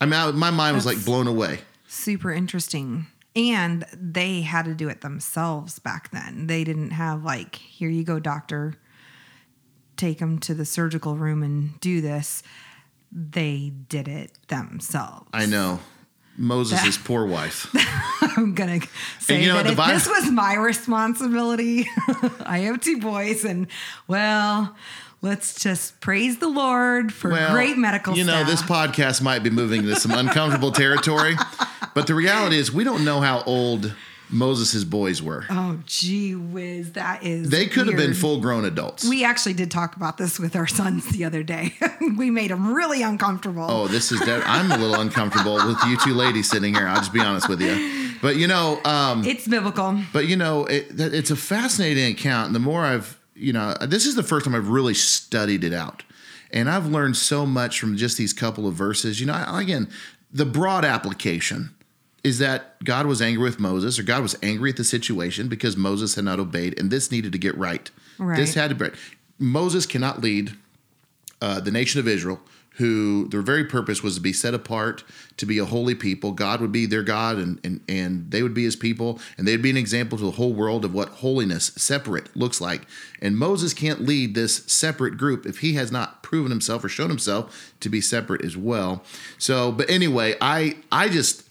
I 0.01 0.05
mean, 0.05 0.15
I, 0.15 0.29
my 0.31 0.49
mind 0.51 0.75
was 0.75 0.83
That's- 0.83 0.97
like 0.99 1.05
blown 1.05 1.27
away. 1.27 1.59
Super 1.87 2.33
interesting. 2.33 3.07
And 3.37 3.85
they 3.93 4.41
had 4.41 4.65
to 4.65 4.73
do 4.73 4.89
it 4.89 4.99
themselves 4.99 5.79
back 5.79 6.11
then. 6.11 6.47
They 6.47 6.65
didn't 6.65 6.91
have 6.91 7.23
like, 7.23 7.55
here 7.55 7.87
you 7.87 8.03
go, 8.03 8.19
doctor. 8.19 8.73
Take 9.95 10.19
them 10.19 10.39
to 10.39 10.53
the 10.53 10.65
surgical 10.65 11.15
room 11.15 11.41
and 11.41 11.79
do 11.79 12.01
this. 12.01 12.43
They 13.09 13.71
did 13.87 14.09
it 14.09 14.31
themselves. 14.49 15.29
I 15.31 15.45
know. 15.45 15.79
Moses' 16.37 16.97
poor 17.03 17.25
wife. 17.25 17.73
I'm 18.37 18.55
gonna 18.55 18.81
say 19.19 19.41
you 19.41 19.47
know, 19.47 19.55
that 19.55 19.63
the 19.63 19.69
if 19.71 19.77
vi- 19.77 19.93
this 19.93 20.05
was 20.05 20.29
my 20.31 20.55
responsibility, 20.55 21.87
I 22.45 22.59
have 22.65 22.81
two 22.81 22.99
boys, 22.99 23.45
and 23.45 23.67
well, 24.09 24.75
let's 25.21 25.59
just 25.61 25.99
praise 26.01 26.37
the 26.39 26.47
Lord 26.49 27.13
for 27.13 27.29
great 27.51 27.77
medical. 27.77 28.15
You 28.15 28.23
know, 28.23 28.43
staff. 28.43 28.47
this 28.47 28.61
podcast 28.61 29.21
might 29.21 29.39
be 29.39 29.49
moving 29.49 29.81
into 29.83 29.95
some 29.95 30.11
uncomfortable 30.11 30.71
territory, 30.71 31.35
but 31.93 32.07
the 32.07 32.15
reality 32.15 32.57
is 32.57 32.71
we 32.71 32.83
don't 32.83 33.03
know 33.05 33.21
how 33.21 33.41
old 33.43 33.93
Moses' 34.29 34.83
boys 34.83 35.21
were. 35.21 35.45
Oh, 35.49 35.79
gee 35.85 36.33
whiz, 36.35 36.93
that 36.93 37.23
is. 37.23 37.49
They 37.49 37.67
could 37.67 37.87
have 37.87 37.95
been 37.95 38.13
full 38.15 38.39
grown 38.39 38.65
adults. 38.65 39.07
We 39.07 39.23
actually 39.23 39.53
did 39.53 39.69
talk 39.69 39.95
about 39.95 40.17
this 40.17 40.39
with 40.39 40.55
our 40.55 40.65
sons 40.67 41.07
the 41.09 41.25
other 41.25 41.43
day. 41.43 41.75
we 42.17 42.31
made 42.31 42.49
them 42.51 42.73
really 42.73 43.03
uncomfortable. 43.03 43.67
Oh, 43.69 43.87
this 43.87 44.11
is. 44.11 44.19
De- 44.21 44.43
I'm 44.47 44.71
a 44.71 44.77
little 44.77 44.99
uncomfortable 44.99 45.55
with 45.55 45.77
you 45.85 45.97
two 45.97 46.13
ladies 46.13 46.49
sitting 46.49 46.73
here. 46.73 46.87
I'll 46.87 46.97
just 46.97 47.13
be 47.13 47.19
honest 47.19 47.47
with 47.47 47.61
you. 47.61 48.15
But 48.21 48.37
you 48.37 48.47
know, 48.47 48.81
um, 48.83 49.23
It's 49.25 49.47
biblical. 49.47 49.99
but 50.11 50.25
you 50.27 50.35
know, 50.37 50.65
it, 50.65 50.87
it's 50.99 51.29
a 51.29 51.35
fascinating 51.35 52.11
account. 52.13 52.47
And 52.47 52.55
the 52.55 52.59
more 52.59 52.83
I've, 52.83 53.19
you 53.35 53.53
know, 53.53 53.75
this 53.81 54.05
is 54.05 54.15
the 54.15 54.23
first 54.23 54.45
time 54.45 54.55
I've 54.55 54.69
really 54.69 54.93
studied 54.93 55.63
it 55.63 55.73
out, 55.73 56.03
and 56.51 56.69
I've 56.69 56.87
learned 56.87 57.17
so 57.17 57.45
much 57.45 57.79
from 57.79 57.97
just 57.97 58.17
these 58.17 58.33
couple 58.33 58.67
of 58.67 58.73
verses. 58.73 59.19
You 59.19 59.27
know, 59.27 59.43
again, 59.47 59.89
the 60.31 60.45
broad 60.45 60.85
application 60.85 61.75
is 62.23 62.39
that 62.39 62.83
God 62.83 63.05
was 63.05 63.21
angry 63.21 63.43
with 63.43 63.59
Moses, 63.59 63.99
or 63.99 64.03
God 64.03 64.23
was 64.23 64.35
angry 64.41 64.71
at 64.71 64.77
the 64.77 64.83
situation 64.83 65.47
because 65.47 65.77
Moses 65.77 66.15
had 66.15 66.25
not 66.25 66.39
obeyed, 66.39 66.79
and 66.79 66.89
this 66.89 67.11
needed 67.11 67.31
to 67.33 67.37
get 67.37 67.55
right. 67.57 67.91
Right. 68.17 68.37
This 68.37 68.55
had 68.55 68.69
to 68.69 68.75
be 68.75 68.85
right. 68.85 68.95
Moses 69.37 69.85
cannot 69.85 70.21
lead 70.21 70.53
uh, 71.41 71.59
the 71.59 71.71
nation 71.71 71.99
of 71.99 72.07
Israel, 72.07 72.39
who 72.77 73.27
their 73.29 73.41
very 73.41 73.63
purpose 73.63 74.03
was 74.03 74.15
to 74.15 74.21
be 74.21 74.33
set 74.33 74.53
apart, 74.53 75.03
to 75.37 75.45
be 75.45 75.57
a 75.57 75.65
holy 75.65 75.95
people. 75.95 76.31
God 76.31 76.61
would 76.61 76.71
be 76.71 76.85
their 76.85 77.03
God, 77.03 77.37
and 77.37 77.59
and 77.63 77.81
and 77.87 78.31
they 78.31 78.43
would 78.43 78.53
be 78.53 78.63
His 78.63 78.75
people, 78.75 79.19
and 79.37 79.47
they'd 79.47 79.61
be 79.61 79.69
an 79.69 79.77
example 79.77 80.17
to 80.17 80.23
the 80.25 80.31
whole 80.31 80.53
world 80.53 80.85
of 80.85 80.93
what 80.93 81.09
holiness, 81.09 81.71
separate, 81.75 82.35
looks 82.35 82.59
like. 82.59 82.85
And 83.21 83.37
Moses 83.37 83.73
can't 83.73 84.01
lead 84.01 84.35
this 84.35 84.57
separate 84.67 85.17
group 85.17 85.45
if 85.45 85.59
he 85.59 85.73
has 85.73 85.91
not 85.91 86.21
proven 86.21 86.51
himself 86.51 86.83
or 86.83 86.89
shown 86.89 87.09
himself 87.09 87.73
to 87.79 87.89
be 87.89 88.01
separate 88.01 88.43
as 88.43 88.57
well. 88.57 89.03
So, 89.37 89.71
but 89.71 89.89
anyway, 89.89 90.35
I 90.41 90.77
I 90.91 91.09
just 91.09 91.45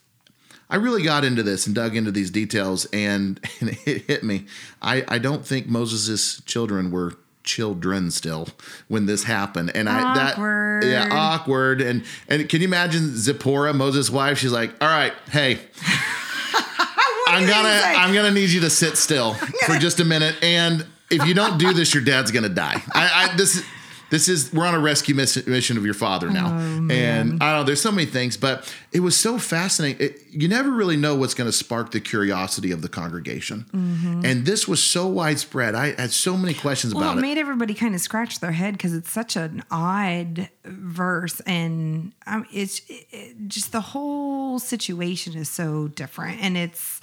I 0.71 0.77
really 0.77 1.03
got 1.03 1.25
into 1.25 1.43
this 1.43 1.67
and 1.67 1.75
dug 1.75 1.95
into 1.95 2.11
these 2.11 2.31
details, 2.31 2.87
and, 2.87 3.41
and 3.61 3.71
it 3.87 4.03
hit 4.03 4.25
me. 4.25 4.47
I, 4.83 5.05
I 5.09 5.19
don't 5.19 5.47
think 5.47 5.67
Moses' 5.67 6.43
children 6.43 6.91
were 6.91 7.15
children 7.45 8.11
still 8.11 8.49
when 8.89 9.07
this 9.07 9.25
happened, 9.25 9.71
and 9.75 9.89
i 9.89 10.15
that 10.15 10.37
yeah 10.85 11.09
awkward. 11.11 11.81
And 11.81 12.05
and 12.29 12.49
can 12.49 12.61
you 12.61 12.67
imagine 12.67 13.17
Zipporah, 13.17 13.75
Moses' 13.75 14.11
wife? 14.11 14.39
She's 14.39 14.53
like, 14.53 14.71
"All 14.81 14.89
right, 14.89 15.13
hey, 15.31 15.61
I'm 17.29 17.47
gonna? 17.47 17.81
I'm 17.97 18.13
gonna 18.15 18.33
need 18.33 18.51
you 18.51 18.61
to 18.63 18.71
sit 18.71 18.97
still 18.97 19.35
for 19.35 19.79
just 19.79 20.01
a 20.01 20.05
minute, 20.05 20.37
and 20.43 20.85
if 21.11 21.27
you 21.27 21.35
don't 21.35 21.59
do 21.59 21.73
this, 21.73 21.95
your 21.95 22.03
dad's 22.03 22.31
gonna 22.31 22.49
die. 22.49 22.83
I, 22.93 23.31
I 23.33 23.37
this 23.37 23.65
this 24.11 24.29
is 24.29 24.53
we're 24.53 24.67
on 24.67 24.75
a 24.75 24.79
rescue 24.79 25.15
mission 25.15 25.77
of 25.77 25.85
your 25.85 25.95
father 25.95 26.31
now, 26.31 26.49
Oh, 26.49 26.89
and 26.91 27.43
I 27.43 27.51
don't 27.53 27.61
know. 27.61 27.65
There's 27.65 27.81
so 27.83 27.91
many 27.91 28.07
things, 28.07 28.37
but 28.37 28.73
it 28.93 29.01
was 29.01 29.17
so 29.17 29.39
fascinating. 29.39 30.07
It, 30.07 30.21
you 30.31 30.49
never 30.49 30.71
really 30.71 30.97
know 30.97 31.15
what's 31.17 31.35
going 31.35 31.49
to 31.49 31.53
spark 31.53 31.91
the 31.93 32.01
curiosity 32.01 32.71
of 32.71 32.83
the 32.83 32.89
congregation, 32.89 33.67
Mm-hmm. 33.73 34.25
and 34.25 34.47
this 34.47 34.69
was 34.69 34.83
so 34.83 35.07
widespread. 35.07 35.75
I 35.75 35.95
had 36.01 36.13
so 36.13 36.37
many 36.37 36.55
questions 36.55 36.95
Well, 36.95 37.05
about 37.05 37.17
it 37.17 37.19
it. 37.19 37.23
made 37.23 37.39
everybody 37.39 37.75
kind 37.75 37.95
of 37.95 38.01
scratch 38.01 38.41
their 38.41 38.53
head 38.53 38.75
because 38.75 38.95
it's 38.95 39.11
such 39.11 39.37
an 39.37 39.63
odd 39.71 40.49
verse, 40.65 41.41
and 41.41 42.13
um, 42.27 42.47
it's 42.53 42.81
it, 42.89 43.07
it- 43.11 43.49
just 43.49 43.73
the 43.73 43.81
whole 43.81 44.59
situation 44.59 45.35
is 45.37 45.49
so 45.49 45.89
different, 45.89 46.41
and 46.43 46.57
it's 46.57 47.01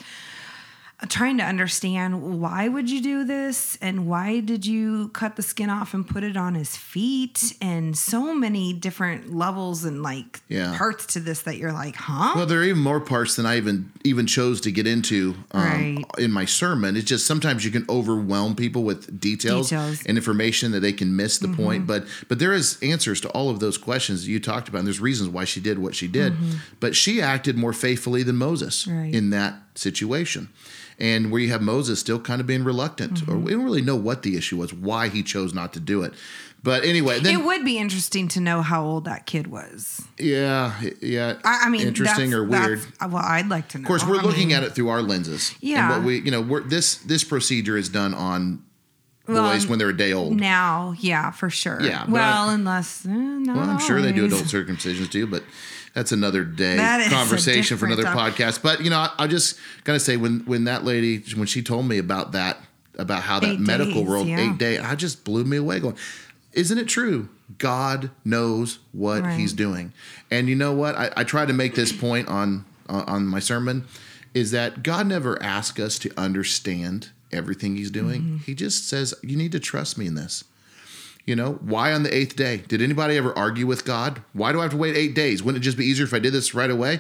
trying 1.10 1.38
to 1.38 1.44
understand 1.44 2.40
why 2.42 2.68
would 2.68 2.90
you 2.90 3.02
do 3.02 3.24
this 3.24 3.78
and 3.82 4.06
why 4.08 4.40
did 4.40 4.66
you 4.66 5.08
cut 5.10 5.36
the 5.36 5.42
skin 5.42 5.70
off 5.70 5.94
and 5.96 6.08
put 6.08 6.24
it 6.24 6.38
on 6.38 6.54
his 6.56 6.76
feet 6.78 7.56
and 7.62 7.98
so 7.98 8.34
many 8.36 8.72
different 8.74 9.34
levels 9.34 9.84
and 9.84 10.04
like 10.04 10.42
Yeah. 10.48 10.78
parts 10.78 11.06
to 11.14 11.20
this 11.20 11.42
that 11.44 11.58
you're 11.58 11.72
like 11.72 11.96
huh 11.96 12.34
Well, 12.36 12.46
there 12.46 12.60
are 12.60 12.64
even 12.64 12.82
more 12.84 13.00
parts 13.00 13.36
than 13.36 13.46
I 13.46 13.58
even 13.58 13.92
even 14.04 14.28
chose 14.28 14.62
to 14.62 14.72
get 14.72 14.86
into 14.88 15.36
um, 15.52 15.62
Right. 15.64 16.06
in 16.20 16.32
my 16.32 16.46
sermon. 16.46 16.96
It's 16.96 17.08
just 17.08 17.26
sometimes 17.26 17.66
you 17.66 17.72
can 17.72 17.86
overwhelm 17.90 18.56
people 18.56 18.84
with 18.84 19.20
details, 19.20 19.70
Details. 19.70 19.98
Mm-hmm. 20.00 20.10
and 20.10 20.18
information 20.18 20.72
that 20.74 20.82
they 20.82 20.94
can 20.94 21.16
miss 21.16 21.38
the 21.40 21.48
point. 21.48 21.88
But 21.88 22.06
but 22.28 22.38
there 22.40 22.54
is 22.54 22.78
answers 22.84 23.20
to 23.22 23.30
all 23.30 23.50
of 23.50 23.60
those 23.60 23.78
questions 23.78 24.24
that 24.26 24.30
you 24.32 24.40
talked 24.40 24.70
about. 24.70 24.80
And 24.80 24.88
there's 24.88 25.00
reasons 25.02 25.30
why 25.30 25.46
she 25.46 25.60
did 25.60 25.80
what 25.80 25.96
she 25.96 26.08
did. 26.08 26.34
But 26.80 26.96
she 26.96 27.22
acted 27.22 27.58
more 27.58 27.74
faithfully 27.74 28.24
than 28.24 28.36
Moses 28.36 28.86
Mm-hmm. 28.86 28.98
Right. 29.00 29.14
in 29.14 29.30
that 29.32 29.56
situation. 29.76 30.50
And 31.00 31.32
where 31.32 31.42
you 31.42 31.50
have 31.50 31.62
Moses 31.64 32.00
still 32.00 32.20
kind 32.20 32.40
of 32.42 32.46
being 32.48 32.64
reluctant, 32.64 33.22
Mm-hmm. 33.22 33.32
or 33.32 33.38
we 33.38 33.52
don't 33.52 33.64
really 33.64 33.82
know 33.82 33.96
what 33.96 34.22
the 34.24 34.38
issue 34.38 34.58
was, 34.58 34.72
why 34.74 35.08
he 35.10 35.24
chose 35.24 35.54
not 35.54 35.74
to 35.74 35.80
do 35.80 36.04
it. 36.04 36.14
But 36.64 36.84
anyway, 36.86 37.20
then 37.20 37.40
it 37.40 37.44
would 37.44 37.66
be 37.66 37.80
interesting 37.80 38.28
to 38.30 38.40
know 38.40 38.62
how 38.62 38.86
old 38.86 39.06
that 39.06 39.26
kid 39.26 39.48
was 39.48 40.00
yeah, 40.20 40.80
yeah, 41.02 41.40
i, 41.44 41.64
I 41.66 41.70
mean 41.70 41.88
interesting 41.88 42.36
or 42.36 42.44
weird. 42.44 42.82
that's- 42.82 43.10
well 43.12 43.24
i'd 43.26 43.50
like 43.50 43.68
to 43.70 43.80
know 43.80 43.82
Of 43.82 43.88
course, 43.88 44.06
we're 44.06 44.20
I 44.20 44.22
looking 44.22 44.50
mean- 44.50 44.58
at 44.58 44.64
it 44.64 44.76
through 44.76 44.90
our 44.90 45.02
lenses. 45.02 45.56
Yeah. 45.60 45.80
And 45.88 45.90
what 45.96 46.06
we, 46.06 46.20
you 46.22 46.30
know, 46.30 46.42
we're, 46.42 46.62
this 46.62 46.98
this 46.98 47.24
procedure 47.24 47.78
is 47.78 47.90
done 47.90 48.14
on 48.14 48.62
Well, 49.28 49.52
boys 49.52 49.66
when 49.66 49.80
they're 49.80 49.90
a 49.90 49.98
day 49.98 50.14
old. 50.14 50.40
Now, 50.40 50.94
yeah, 51.00 51.32
for 51.32 51.50
sure. 51.50 51.82
Yeah, 51.82 52.06
Well, 52.08 52.50
I- 52.50 52.54
unless, 52.54 53.08
eh, 53.08 53.10
not 53.10 53.56
well, 53.58 53.68
I'm 53.68 53.80
sure 53.80 54.00
they 54.00 54.12
do 54.12 54.26
adult 54.26 54.44
circumcisions 54.44 55.10
too, 55.10 55.26
but 55.26 55.44
that's 55.94 56.12
another 56.12 56.44
day 56.44 56.78
That 56.78 57.10
conversation 57.12 57.78
for 57.78 57.86
another 57.86 58.04
podcast. 58.04 58.62
But 58.62 58.82
you 58.82 58.90
know, 58.90 58.98
I, 58.98 59.12
I 59.20 59.28
just 59.28 59.60
gotta 59.84 60.00
say 60.00 60.18
when 60.18 60.40
when 60.42 60.66
that 60.66 60.84
lady 60.84 61.24
when 61.36 61.48
she 61.48 61.62
told 61.62 61.88
me 61.88 61.98
about 61.98 62.32
that 62.32 62.58
about 62.98 63.24
how 63.24 63.40
that 63.40 63.54
Eight 63.54 63.60
medical 63.60 64.02
days, 64.02 64.08
world 64.08 64.28
yeah. 64.28 64.40
eight 64.40 64.58
day, 64.58 64.78
I 64.78 64.96
just 64.96 65.24
blew 65.24 65.44
me 65.44 65.58
away. 65.58 65.80
Going, 65.80 65.98
isn't 66.54 66.78
it 66.78 66.88
true? 66.88 67.30
God 67.58 68.12
knows 68.24 68.80
what 68.92 69.24
Right. 69.24 69.40
He's 69.40 69.54
doing, 69.54 69.94
and 70.30 70.48
you 70.48 70.56
know 70.56 70.74
what? 70.74 70.96
I, 70.96 71.12
I 71.18 71.24
try 71.24 71.46
to 71.46 71.54
make 71.54 71.76
this 71.76 71.92
point 71.92 72.28
on 72.28 72.66
on 72.88 73.04
on 73.04 73.28
my 73.28 73.40
sermon 73.40 73.86
is 74.34 74.52
that 74.52 74.84
God 74.84 75.08
never 75.08 75.42
asks 75.44 75.80
us 75.80 76.00
to 76.00 76.12
understand 76.18 77.10
everything 77.34 77.76
He's 77.76 77.92
doing. 77.92 78.22
Mm-hmm. 78.22 78.38
He 78.38 78.56
just 78.56 78.88
says, 78.88 79.14
"You 79.22 79.36
need 79.36 79.52
to 79.52 79.60
trust 79.60 79.98
me 79.98 80.08
in 80.08 80.16
this." 80.16 80.46
You 81.26 81.36
know, 81.36 81.54
why 81.62 81.94
on 81.94 82.04
the 82.04 82.16
eighth 82.16 82.36
day? 82.36 82.64
Did 82.68 82.82
anybody 82.82 83.16
ever 83.16 83.38
argue 83.38 83.68
with 83.68 83.86
God? 83.86 84.24
Why 84.34 84.52
do 84.52 84.60
I 84.60 84.64
have 84.64 84.72
to 84.72 84.78
wait 84.78 84.96
eight 84.96 85.14
days? 85.14 85.44
Wouldn't 85.44 85.64
it 85.64 85.66
just 85.66 85.78
be 85.78 85.86
easier 85.86 86.06
if 86.06 86.14
I 86.14 86.20
did 86.20 86.34
this 86.34 86.56
right 86.56 86.72
away? 86.72 87.00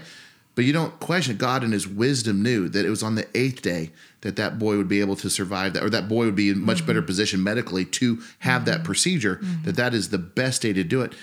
But 0.53 0.65
you 0.65 0.73
don't 0.73 0.99
question 0.99 1.37
God 1.37 1.63
in 1.63 1.71
his 1.71 1.87
wisdom 1.87 2.43
knew 2.43 2.67
that 2.69 2.85
it 2.85 2.89
was 2.89 3.03
on 3.03 3.15
the 3.15 3.27
eighth 3.35 3.61
day 3.61 3.91
that 4.21 4.35
that 4.35 4.59
boy 4.59 4.77
would 4.77 4.87
be 4.87 4.99
able 4.99 5.15
to 5.15 5.29
survive 5.29 5.73
that, 5.73 5.83
or 5.83 5.89
that 5.89 6.07
boy 6.07 6.25
would 6.25 6.35
be 6.35 6.49
in 6.49 6.61
much 6.61 6.85
better 6.85 6.99
mm-hmm. 6.99 7.07
position 7.07 7.43
medically 7.43 7.85
to 7.85 8.21
have 8.39 8.65
that 8.65 8.77
mm-hmm. 8.77 8.83
procedure, 8.83 9.39
that 9.63 9.75
that 9.77 9.93
is 9.93 10.09
the 10.09 10.17
best 10.17 10.61
day 10.61 10.73
to 10.73 10.83
do 10.83 11.01
it. 11.01 11.13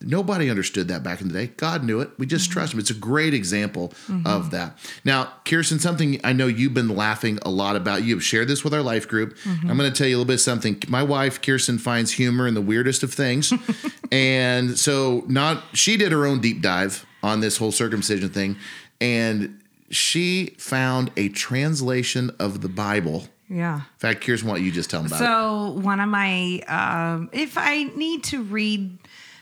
Nobody 0.00 0.50
understood 0.50 0.88
that 0.88 1.02
back 1.02 1.20
in 1.20 1.28
the 1.28 1.34
day. 1.34 1.46
God 1.56 1.82
knew 1.82 2.00
it. 2.00 2.10
We 2.18 2.26
just 2.26 2.44
mm-hmm. 2.44 2.52
trust 2.52 2.74
him. 2.74 2.80
It's 2.80 2.90
a 2.90 2.94
great 2.94 3.32
example 3.32 3.88
mm-hmm. 4.06 4.26
of 4.26 4.50
that. 4.50 4.78
Now, 5.04 5.32
Kirsten, 5.44 5.78
something 5.78 6.20
I 6.22 6.32
know 6.32 6.46
you've 6.46 6.74
been 6.74 6.94
laughing 6.94 7.38
a 7.42 7.50
lot 7.50 7.76
about. 7.76 8.04
You've 8.04 8.22
shared 8.22 8.48
this 8.48 8.62
with 8.62 8.74
our 8.74 8.82
life 8.82 9.08
group. 9.08 9.36
Mm-hmm. 9.38 9.70
I'm 9.70 9.76
going 9.76 9.90
to 9.90 9.96
tell 9.96 10.06
you 10.06 10.16
a 10.16 10.18
little 10.18 10.28
bit 10.28 10.34
of 10.34 10.40
something. 10.40 10.82
My 10.88 11.02
wife, 11.02 11.40
Kirsten, 11.40 11.78
finds 11.78 12.12
humor 12.12 12.46
in 12.46 12.54
the 12.54 12.62
weirdest 12.62 13.02
of 13.02 13.14
things. 13.14 13.52
and 14.12 14.78
so 14.78 15.24
not 15.26 15.62
she 15.72 15.96
did 15.96 16.12
her 16.12 16.26
own 16.26 16.40
deep 16.40 16.60
dive 16.60 17.06
on 17.22 17.40
this 17.40 17.56
whole 17.56 17.72
circumcision 17.72 18.28
thing 18.28 18.56
and 19.00 19.60
she 19.90 20.54
found 20.58 21.10
a 21.16 21.28
translation 21.28 22.30
of 22.38 22.60
the 22.60 22.68
Bible. 22.68 23.24
Yeah. 23.48 23.76
In 23.76 23.98
fact, 23.98 24.22
Kirsten, 24.22 24.48
why 24.48 24.56
don't 24.56 24.64
you 24.64 24.72
just 24.72 24.90
tell 24.90 25.02
them 25.02 25.12
about 25.12 25.20
it? 25.20 25.24
So 25.24 25.80
one 25.80 26.00
of 26.00 26.08
my, 26.08 26.60
um, 26.66 27.30
if 27.32 27.56
I 27.56 27.84
need 27.94 28.24
to 28.24 28.42
read 28.42 28.98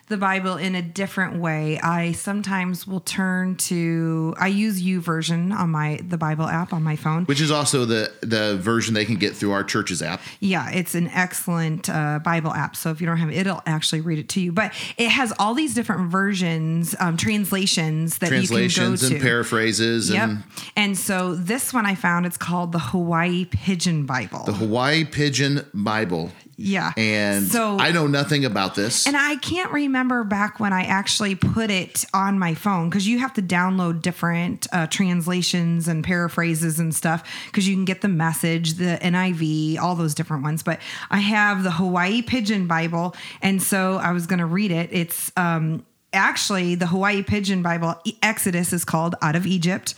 the 0.09 0.17
Bible 0.19 0.57
in 0.57 0.75
a 0.75 0.83
different 0.83 1.41
way, 1.41 1.79
I 1.81 2.13
sometimes 2.13 2.87
will 2.87 3.01
turn 3.01 3.57
to. 3.57 4.35
I 4.39 4.49
use 4.49 4.83
YouVersion 4.83 5.53
on 5.55 5.71
my 5.71 5.99
the 6.07 6.19
Bible 6.19 6.47
app 6.47 6.73
on 6.73 6.83
my 6.83 6.97
phone. 6.97 7.25
Which 7.25 7.41
is 7.41 7.51
also 7.51 7.85
the 7.85 8.13
the 8.21 8.57
version 8.59 8.95
they 8.95 9.05
can 9.07 9.17
get 9.17 9.35
through 9.35 9.53
our 9.53 9.65
church's 9.65 10.03
app. 10.03 10.21
Yeah, 10.41 10.71
it's 10.71 10.95
an 10.95 11.09
excellent 11.09 11.89
uh, 11.89 12.21
Bible 12.23 12.53
app. 12.53 12.77
So 12.77 12.91
if 12.91 13.01
you 13.01 13.07
don't 13.07 13.17
have 13.17 13.31
it, 13.31 13.37
it'll 13.37 13.63
actually 13.67 14.03
read 14.03 14.19
it 14.19 14.29
to 14.31 14.41
you. 14.41 14.53
But 14.53 14.73
it 14.99 15.09
has 15.09 15.33
all 15.39 15.55
these 15.55 15.75
different 15.75 16.11
versions, 16.11 16.95
um, 17.01 17.17
translations 17.17 18.19
that 18.19 18.29
Translations 18.29 18.77
you 18.77 18.83
can 18.83 19.11
go 19.11 19.15
and 19.15 19.23
to. 19.23 19.27
paraphrases 19.27 20.11
Yep. 20.11 20.23
and 20.29 20.43
And 20.77 20.99
so 20.99 21.35
this 21.35 21.73
one 21.73 21.87
I 21.87 21.95
found 21.95 22.27
it's 22.27 22.37
called 22.37 22.73
the 22.73 22.79
Hawaii 22.79 23.47
Pidgin 23.47 24.05
Bible. 24.07 24.45
the 24.45 24.53
Hawaii 24.53 25.05
Pidgin 25.05 25.65
Bible. 25.73 26.31
Yeah. 26.57 26.93
And 26.97 27.47
so 27.47 27.79
I 27.79 27.91
know 27.91 28.07
nothing 28.07 28.45
about 28.45 28.75
this. 28.75 29.07
And 29.07 29.17
I 29.17 29.37
can't 29.37 29.73
remember 29.73 30.25
back 30.25 30.61
when 30.61 30.73
I 30.73 30.83
actually 30.85 31.35
put 31.35 31.71
it 31.71 32.05
on 32.13 32.39
my 32.39 32.55
phone 32.55 32.89
because 32.89 33.07
you 33.07 33.19
have 33.19 33.33
to 33.35 33.43
download 33.43 34.03
different 34.03 34.67
uh, 34.73 34.87
translations 34.87 35.89
and 35.89 36.05
paraphrases 36.05 36.79
and 36.79 36.95
stuff 36.95 37.29
because 37.47 37.67
you 37.67 37.75
can 37.75 37.85
get 37.85 38.01
the 38.01 38.09
message, 38.09 38.75
the 38.75 38.99
NIV, 39.03 39.79
all 39.79 39.95
those 39.95 40.15
different 40.15 40.43
ones. 40.43 40.63
But 40.63 40.81
I 41.11 41.19
have 41.19 41.63
the 41.63 41.73
Hawaii 41.73 42.23
Pidgin 42.23 42.67
Bible. 42.67 43.15
And 43.43 43.63
so 43.63 43.97
I 43.97 44.13
was 44.13 44.27
going 44.27 44.41
to 44.41 44.47
read 44.47 44.71
it. 44.71 44.91
It's, 44.93 45.33
um, 45.37 45.85
Actually, 46.15 46.75
the 46.75 46.87
Hawaii 46.87 47.23
Pidgin 47.23 47.63
Bible 47.63 47.95
Exodus 48.23 48.73
is 48.73 48.85
called 48.85 49.15
Out 49.21 49.37
of 49.37 49.47
Egypt 49.47 49.95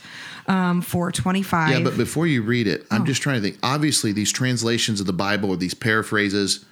um, 0.47 0.81
for 0.81 1.11
25. 1.11 1.69
yeah, 1.69 1.79
but 1.83 1.95
before 1.97 2.27
you 2.27 2.41
read 2.41 2.67
it, 2.67 2.85
Oh. 2.91 2.95
I'm 2.95 3.05
just 3.05 3.21
trying 3.21 3.35
to 3.37 3.41
think. 3.41 3.57
Obviously, 3.63 4.11
these 4.11 4.31
translations 4.31 4.99
of 4.99 5.05
the 5.07 5.13
Bible 5.13 5.49
or 5.49 5.57
these 5.57 5.73
paraphrases, 5.73 6.65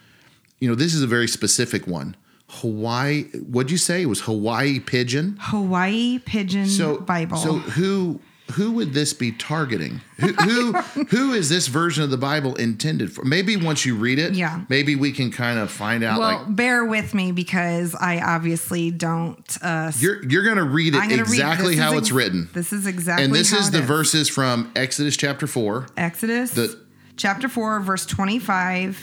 you 0.60 0.68
know, 0.70 0.76
this 0.76 0.94
is 0.94 1.02
a 1.04 1.08
very 1.08 1.28
specific 1.28 1.86
one. 1.88 2.16
Hawaii, 2.48 3.24
what'd 3.50 3.72
you 3.72 3.78
say? 3.78 4.02
It 4.04 4.06
was 4.06 4.22
Hawaii 4.22 4.80
Pidgin? 4.80 5.38
Hawaii 5.40 6.20
Pidgin 6.20 6.68
So 6.68 6.98
Bible. 7.00 7.38
So 7.38 7.54
who 7.58 8.20
who 8.54 8.72
would 8.74 8.94
this 8.94 9.12
be 9.14 9.32
targeting? 9.32 10.02
Who, 10.20 10.28
who 10.34 10.72
who 11.10 11.34
is 11.34 11.50
this 11.50 11.68
version 11.68 12.04
of 12.04 12.10
the 12.12 12.18
Bible 12.18 12.56
intended 12.56 13.12
for? 13.12 13.26
Maybe 13.26 13.58
once 13.58 13.86
you 13.86 13.96
read 13.96 14.20
it, 14.20 14.34
Yeah. 14.36 14.62
maybe 14.70 14.96
we 14.96 15.12
can 15.12 15.32
kind 15.32 15.58
of 15.60 15.72
find 15.72 16.04
out. 16.04 16.20
Well, 16.20 16.38
like 16.46 16.56
bear 16.56 16.86
with 16.86 17.14
me 17.14 17.32
because 17.32 17.96
I 17.96 18.20
obviously 18.20 18.92
don't. 18.92 19.58
Uh, 19.62 19.92
you're 19.98 20.24
you're 20.28 20.44
going 20.44 20.58
to 20.58 20.64
read 20.64 20.94
it 20.96 21.00
read- 21.00 21.20
exactly 21.20 21.76
this 21.76 21.84
how 21.84 21.94
is 21.94 21.98
it's 22.00 22.08
ex- 22.10 22.16
written, 22.16 22.50
This 22.54 22.72
is 22.72 22.86
exactly 22.86 23.26
and 23.26 23.34
this 23.34 23.52
is 23.52 23.72
the 23.72 23.82
verses 23.82 24.30
from 24.30 24.72
Exodus 24.76 25.18
chapter 25.18 25.48
four. 25.48 25.88
Exodus 25.98 26.52
The- 26.52 26.80
chapter 27.18 27.48
4, 27.48 27.80
verse 27.80 28.06
25, 28.06 29.00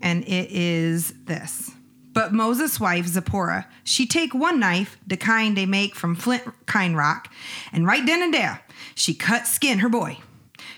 and 0.00 0.22
it 0.24 0.50
is 0.52 1.12
this. 1.24 1.70
But 2.16 2.32
Moses' 2.32 2.80
wife 2.80 3.06
Zipporah, 3.06 3.68
she 3.84 4.06
take 4.06 4.32
one 4.32 4.58
knife, 4.58 4.96
the 5.06 5.18
kind 5.18 5.54
they 5.54 5.66
make 5.66 5.94
from 5.94 6.14
flint 6.14 6.44
kind 6.64 6.96
rock, 6.96 7.30
and 7.74 7.86
right 7.86 8.06
then 8.06 8.22
and 8.22 8.32
there, 8.32 8.62
she 8.94 9.12
cut 9.12 9.46
skin 9.46 9.80
her 9.80 9.90
boy. 9.90 10.16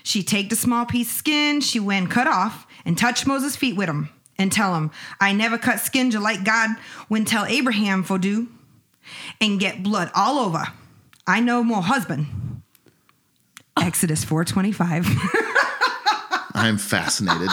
She 0.03 0.21
take 0.21 0.49
the 0.49 0.57
small 0.57 0.85
piece 0.85 1.09
skin 1.09 1.61
she 1.61 1.79
when 1.79 2.07
cut 2.07 2.27
off 2.27 2.67
and 2.83 2.97
touch 2.97 3.25
Moses' 3.25 3.55
feet 3.55 3.77
with 3.77 3.87
him 3.87 4.09
and 4.37 4.51
tell 4.51 4.75
him, 4.75 4.91
I 5.21 5.31
never 5.31 5.57
cut 5.57 5.79
skin 5.79 6.11
just 6.11 6.21
like 6.21 6.43
God 6.43 6.71
when 7.07 7.23
tell 7.23 7.45
Abraham 7.45 8.03
for 8.03 8.17
do 8.17 8.49
and 9.39 9.61
get 9.61 9.81
blood 9.81 10.11
all 10.13 10.39
over. 10.39 10.65
I 11.25 11.39
know 11.39 11.63
more 11.63 11.81
husband. 11.81 12.63
Exodus 13.79 14.25
425. 14.25 15.07
I'm 16.53 16.77
fascinated. 16.77 17.49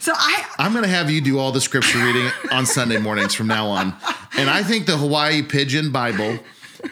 So 0.00 0.12
I 0.14 0.44
I'm 0.58 0.72
going 0.72 0.84
to 0.84 0.90
have 0.90 1.10
you 1.10 1.20
do 1.20 1.38
all 1.38 1.52
the 1.52 1.60
scripture 1.60 1.98
reading 1.98 2.30
on 2.52 2.66
Sunday 2.66 2.98
mornings 2.98 3.34
from 3.34 3.46
now 3.46 3.66
on. 3.66 3.94
And 4.36 4.48
I 4.48 4.62
think 4.62 4.86
the 4.86 4.96
Hawaii 4.96 5.42
Pidgin 5.42 5.90
Bible 5.92 6.38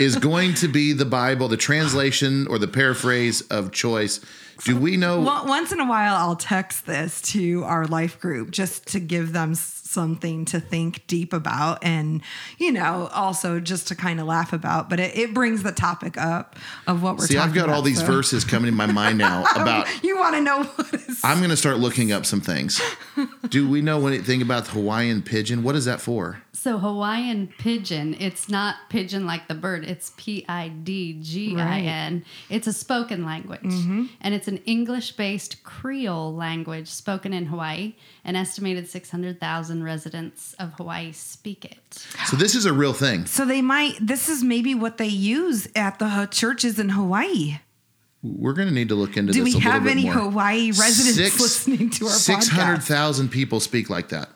is 0.00 0.16
going 0.16 0.54
to 0.54 0.68
be 0.68 0.92
the 0.92 1.04
Bible, 1.04 1.48
the 1.48 1.56
translation 1.56 2.46
or 2.48 2.58
the 2.58 2.68
paraphrase 2.68 3.42
of 3.42 3.72
choice. 3.72 4.20
Do 4.64 4.76
we 4.76 4.96
know? 4.96 5.20
Once 5.20 5.70
in 5.70 5.80
a 5.80 5.86
while, 5.86 6.16
I'll 6.16 6.36
text 6.36 6.86
this 6.86 7.20
to 7.32 7.62
our 7.64 7.86
life 7.86 8.18
group 8.18 8.50
just 8.50 8.86
to 8.88 9.00
give 9.00 9.32
them 9.32 9.54
something 9.86 10.44
to 10.46 10.60
think 10.60 11.06
deep 11.06 11.32
about 11.32 11.82
and, 11.84 12.20
you 12.58 12.72
know, 12.72 13.08
also 13.14 13.60
just 13.60 13.88
to 13.88 13.94
kind 13.94 14.20
of 14.20 14.26
laugh 14.26 14.52
about. 14.52 14.90
But 14.90 15.00
it, 15.00 15.16
it 15.16 15.34
brings 15.34 15.62
the 15.62 15.72
topic 15.72 16.18
up 16.18 16.56
of 16.86 17.02
what 17.02 17.16
we're 17.18 17.26
See, 17.26 17.38
I've 17.38 17.54
got 17.54 17.64
about. 17.64 17.76
all 17.76 17.82
these 17.82 18.00
so- 18.00 18.06
verses 18.06 18.44
coming 18.44 18.68
in 18.68 18.74
my 18.74 18.86
mind 18.86 19.18
now 19.18 19.44
about. 19.56 19.86
You 20.02 20.18
want 20.18 20.34
to 20.34 20.40
know 20.40 20.64
what 20.64 20.94
is. 20.94 21.20
I'm 21.24 21.38
going 21.38 21.50
to 21.50 21.56
start 21.56 21.78
looking 21.78 22.12
up 22.12 22.26
some 22.26 22.40
things. 22.40 22.80
Do 23.48 23.68
we 23.68 23.80
know 23.80 24.06
anything 24.06 24.42
about 24.42 24.64
the 24.66 24.72
Hawaiian 24.72 25.22
pidgin? 25.22 25.62
What 25.62 25.76
is 25.76 25.84
that 25.86 26.00
for? 26.00 26.42
So 26.56 26.78
Hawaiian 26.78 27.48
pidgin, 27.58 28.16
it's 28.18 28.48
not 28.48 28.76
pigeon 28.88 29.26
like 29.26 29.46
the 29.46 29.54
bird. 29.54 29.84
It's 29.84 30.12
P 30.16 30.44
I 30.48 30.68
D 30.68 31.18
G 31.20 31.54
I 31.60 31.80
N. 31.80 32.24
It's 32.48 32.66
a 32.66 32.72
spoken 32.72 33.26
language. 33.26 33.60
Mm-hmm. 33.60 34.06
And 34.22 34.34
it's 34.34 34.48
an 34.48 34.56
English-based 34.64 35.62
Creole 35.64 36.34
language 36.34 36.88
spoken 36.88 37.34
in 37.34 37.46
Hawaii. 37.46 37.94
An 38.24 38.36
estimated 38.36 38.88
600,000 38.88 39.84
residents 39.84 40.54
of 40.58 40.72
Hawaii 40.72 41.12
speak 41.12 41.66
it. 41.66 42.06
So 42.26 42.36
this 42.38 42.54
is 42.54 42.64
a 42.64 42.72
real 42.72 42.94
thing. 42.94 43.26
so 43.26 43.44
they 43.44 43.60
might, 43.60 43.94
this 44.00 44.28
is 44.30 44.42
maybe 44.42 44.74
what 44.74 44.96
they 44.96 45.06
use 45.06 45.68
at 45.76 45.98
the 45.98 46.26
churches 46.30 46.78
in 46.78 46.88
Hawaii. 46.88 47.58
We're 48.22 48.54
going 48.54 48.68
to 48.68 48.74
need 48.74 48.88
to 48.88 48.94
look 48.94 49.16
into 49.18 49.32
Do 49.34 49.44
this 49.44 49.54
we 49.54 49.60
a 49.60 49.62
little 49.62 49.72
have 49.72 49.86
any 49.86 50.04
more. 50.04 50.14
Hawaii 50.14 50.68
residents 50.72 51.16
Six- 51.16 51.38
listening 51.40 51.90
to 51.90 52.06
our 52.06 52.10
podcast? 52.12 52.44
600,000 52.44 53.28
people 53.28 53.60
speak 53.60 53.90
like 53.90 54.08
that. 54.08 54.30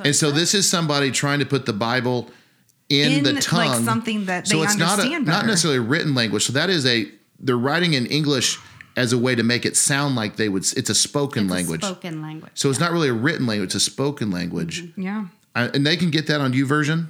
And 0.00 0.14
so 0.14 0.30
this 0.30 0.54
is 0.54 0.68
somebody 0.68 1.10
trying 1.10 1.38
to 1.40 1.46
put 1.46 1.66
the 1.66 1.72
Bible 1.72 2.30
in, 2.88 3.12
In, 3.12 3.24
the 3.24 3.32
like, 3.34 3.42
tongue. 3.42 3.84
something 3.84 4.26
that 4.26 4.46
so 4.46 4.58
they 4.58 4.64
it's 4.64 4.76
not 4.76 4.98
a, 4.98 5.18
not 5.20 5.46
necessarily 5.46 5.78
a 5.78 5.82
written 5.82 6.14
language. 6.14 6.44
So 6.44 6.52
that 6.52 6.70
is 6.70 6.86
a 6.86 7.06
they're 7.40 7.56
writing 7.56 7.94
in 7.94 8.06
English 8.06 8.58
as 8.96 9.12
a 9.12 9.18
way 9.18 9.34
to 9.34 9.42
make 9.42 9.64
it 9.66 9.76
sound 9.76 10.14
like 10.14 10.36
they 10.36 10.48
would 10.48 10.64
it's 10.76 10.90
a 10.90 10.94
spoken 10.94 11.44
it's 11.44 11.52
a 11.52 11.54
language. 11.54 11.82
spoken 11.82 12.22
language. 12.22 12.52
so 12.54 12.70
it's 12.70 12.78
not 12.80 12.92
really 12.92 13.08
a 13.08 13.12
written 13.14 13.46
language, 13.46 13.68
it's 13.68 13.74
a 13.74 13.80
spoken 13.80 14.30
language. 14.30 14.84
Yeah. 14.96 15.26
Uh, 15.54 15.68
and 15.72 15.86
they 15.86 15.96
can 15.96 16.10
get 16.10 16.26
that 16.26 16.40
on 16.40 16.52
YouVersion. 16.52 17.06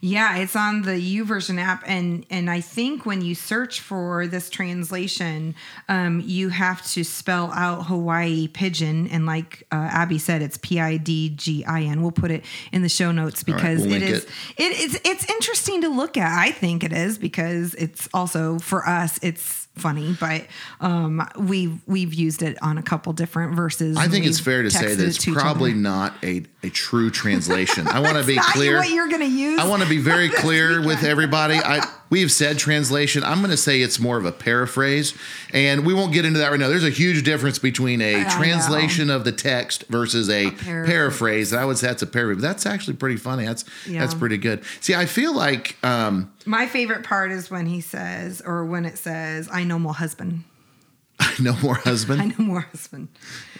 Yeah, 0.00 0.36
it's 0.38 0.54
on 0.54 0.82
the 0.82 0.92
YouVersion 0.92 1.60
app, 1.60 1.82
and 1.86 2.24
and 2.30 2.48
I 2.50 2.60
think 2.60 3.04
when 3.04 3.22
you 3.22 3.34
search 3.34 3.80
for 3.80 4.26
this 4.26 4.48
translation, 4.50 5.54
um, 5.88 6.22
you 6.24 6.50
have 6.50 6.84
to 6.92 7.04
spell 7.04 7.50
out 7.52 7.86
Hawaii 7.86 8.48
pidgin, 8.48 9.08
and 9.08 9.26
like 9.26 9.66
uh, 9.72 9.88
Abby 9.90 10.18
said, 10.18 10.42
it's 10.42 10.58
P 10.58 10.80
I 10.80 10.96
D 10.96 11.30
G 11.30 11.64
I 11.64 11.82
N. 11.82 12.02
We'll 12.02 12.12
put 12.12 12.30
it 12.30 12.44
in 12.72 12.82
the 12.82 12.88
show 12.88 13.12
notes 13.12 13.44
right, 13.46 13.56
because 13.56 13.86
we'll 13.86 13.96
it 13.96 14.02
is 14.02 14.24
it. 14.24 14.30
it, 14.56 14.80
it's 14.80 15.00
it's 15.04 15.30
interesting 15.30 15.82
to 15.82 15.88
look 15.88 16.16
at. 16.16 16.38
I 16.38 16.52
think 16.52 16.84
it 16.84 16.92
is 16.92 17.18
because 17.18 17.74
it's 17.74 18.08
also 18.12 18.58
for 18.58 18.86
us 18.86 19.18
it's 19.22 19.67
funny, 19.78 20.16
but 20.18 20.46
um, 20.80 21.26
we've 21.38 21.80
we've 21.86 22.14
used 22.14 22.42
it 22.42 22.60
on 22.62 22.78
a 22.78 22.82
couple 22.82 23.12
different 23.12 23.54
verses. 23.54 23.96
I 23.96 24.08
think 24.08 24.26
it's 24.26 24.40
fair 24.40 24.62
to 24.62 24.70
say 24.70 24.94
that 24.94 25.06
it's 25.06 25.24
probably 25.24 25.74
not 25.74 26.14
a, 26.22 26.44
a 26.62 26.70
true 26.70 27.10
translation. 27.10 27.88
I 27.88 28.00
want 28.00 28.18
to 28.18 28.24
be 28.24 28.36
clear. 28.52 28.78
what 28.78 28.90
you're 28.90 29.08
going 29.08 29.20
to 29.20 29.26
use. 29.26 29.60
I 29.60 29.68
want 29.68 29.82
to 29.82 29.88
be 29.88 29.98
very 29.98 30.28
clear 30.28 30.84
with 30.84 31.02
everybody. 31.02 31.56
I 31.56 31.86
we 32.10 32.20
have 32.22 32.32
said 32.32 32.58
translation. 32.58 33.22
I'm 33.22 33.38
going 33.38 33.50
to 33.50 33.56
say 33.56 33.80
it's 33.80 33.98
more 33.98 34.16
of 34.16 34.24
a 34.24 34.32
paraphrase, 34.32 35.14
and 35.52 35.84
we 35.84 35.92
won't 35.94 36.12
get 36.12 36.24
into 36.24 36.38
that 36.38 36.50
right 36.50 36.58
now. 36.60 36.68
There's 36.68 36.84
a 36.84 36.90
huge 36.90 37.22
difference 37.24 37.58
between 37.58 38.00
a 38.00 38.22
know. 38.24 38.28
translation 38.30 39.10
of 39.10 39.24
the 39.24 39.32
text 39.32 39.84
versus 39.88 40.28
a, 40.30 40.50
paraphrase. 40.52 40.86
paraphrase. 40.88 41.52
I 41.52 41.64
would 41.64 41.78
say 41.78 41.88
that's 41.88 42.02
a 42.02 42.06
paraphrase. 42.06 42.42
That's 42.42 42.64
actually 42.66 42.96
pretty 42.96 43.16
funny. 43.16 43.44
That's 43.46 43.64
Yeah. 43.86 44.00
that's 44.00 44.14
pretty 44.14 44.38
good. 44.38 44.62
See, 44.80 44.94
I 44.94 45.06
feel 45.06 45.34
like 45.34 45.76
um, 45.84 46.32
My 46.46 46.66
favorite 46.66 47.04
part 47.04 47.30
is 47.30 47.50
when 47.50 47.66
he 47.66 47.80
says, 47.80 48.40
or 48.44 48.64
when 48.64 48.84
it 48.84 48.98
says, 48.98 49.48
"I 49.52 49.64
know 49.64 49.78
more 49.78 49.94
husband. 49.94 50.44
I 51.20 51.34
know 51.40 51.56
more 51.62 51.74
husband. 51.74 52.20
I 52.22 52.26
know 52.26 52.44
more 52.44 52.60
husband." 52.60 53.08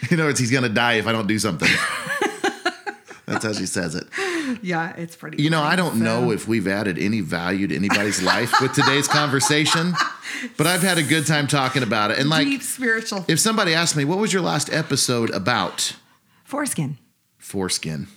You 0.09 0.17
know, 0.17 0.27
it's 0.29 0.39
he's 0.39 0.51
going 0.51 0.63
to 0.63 0.69
die 0.69 0.93
if 0.93 1.07
I 1.07 1.11
don't 1.11 1.27
do 1.27 1.37
something. 1.39 1.69
that's 3.29 3.45
how 3.45 3.53
she 3.53 3.65
says 3.65 3.95
it. 3.95 4.07
Yeah, 4.63 4.95
it's 4.95 5.15
pretty. 5.15 5.41
You 5.43 5.49
know, 5.49 5.59
funny. 5.59 5.73
I 5.73 5.75
don't 5.75 5.99
So- 5.99 6.03
know 6.03 6.31
if 6.31 6.47
we've 6.47 6.67
added 6.67 6.97
any 6.97 7.21
value 7.21 7.67
to 7.67 7.75
anybody's 7.75 8.21
life 8.21 8.53
with 8.61 8.73
today's 8.73 9.07
conversation, 9.07 9.93
but 10.57 10.65
I've 10.67 10.81
had 10.81 10.97
a 10.97 11.03
good 11.03 11.25
time 11.27 11.45
talking 11.47 11.83
about 11.83 12.11
it. 12.11 12.17
And 12.19 12.29
like, 12.29 12.47
deep 12.47 12.63
spiritual 12.63 13.25
if 13.27 13.39
somebody 13.39 13.73
asked 13.73 13.95
me, 13.95 14.05
what 14.05 14.17
was 14.17 14.33
your 14.33 14.41
last 14.41 14.71
episode 14.73 15.29
about? 15.31 15.95
foreskin. 16.43 16.97
Foreskin. 17.37 18.07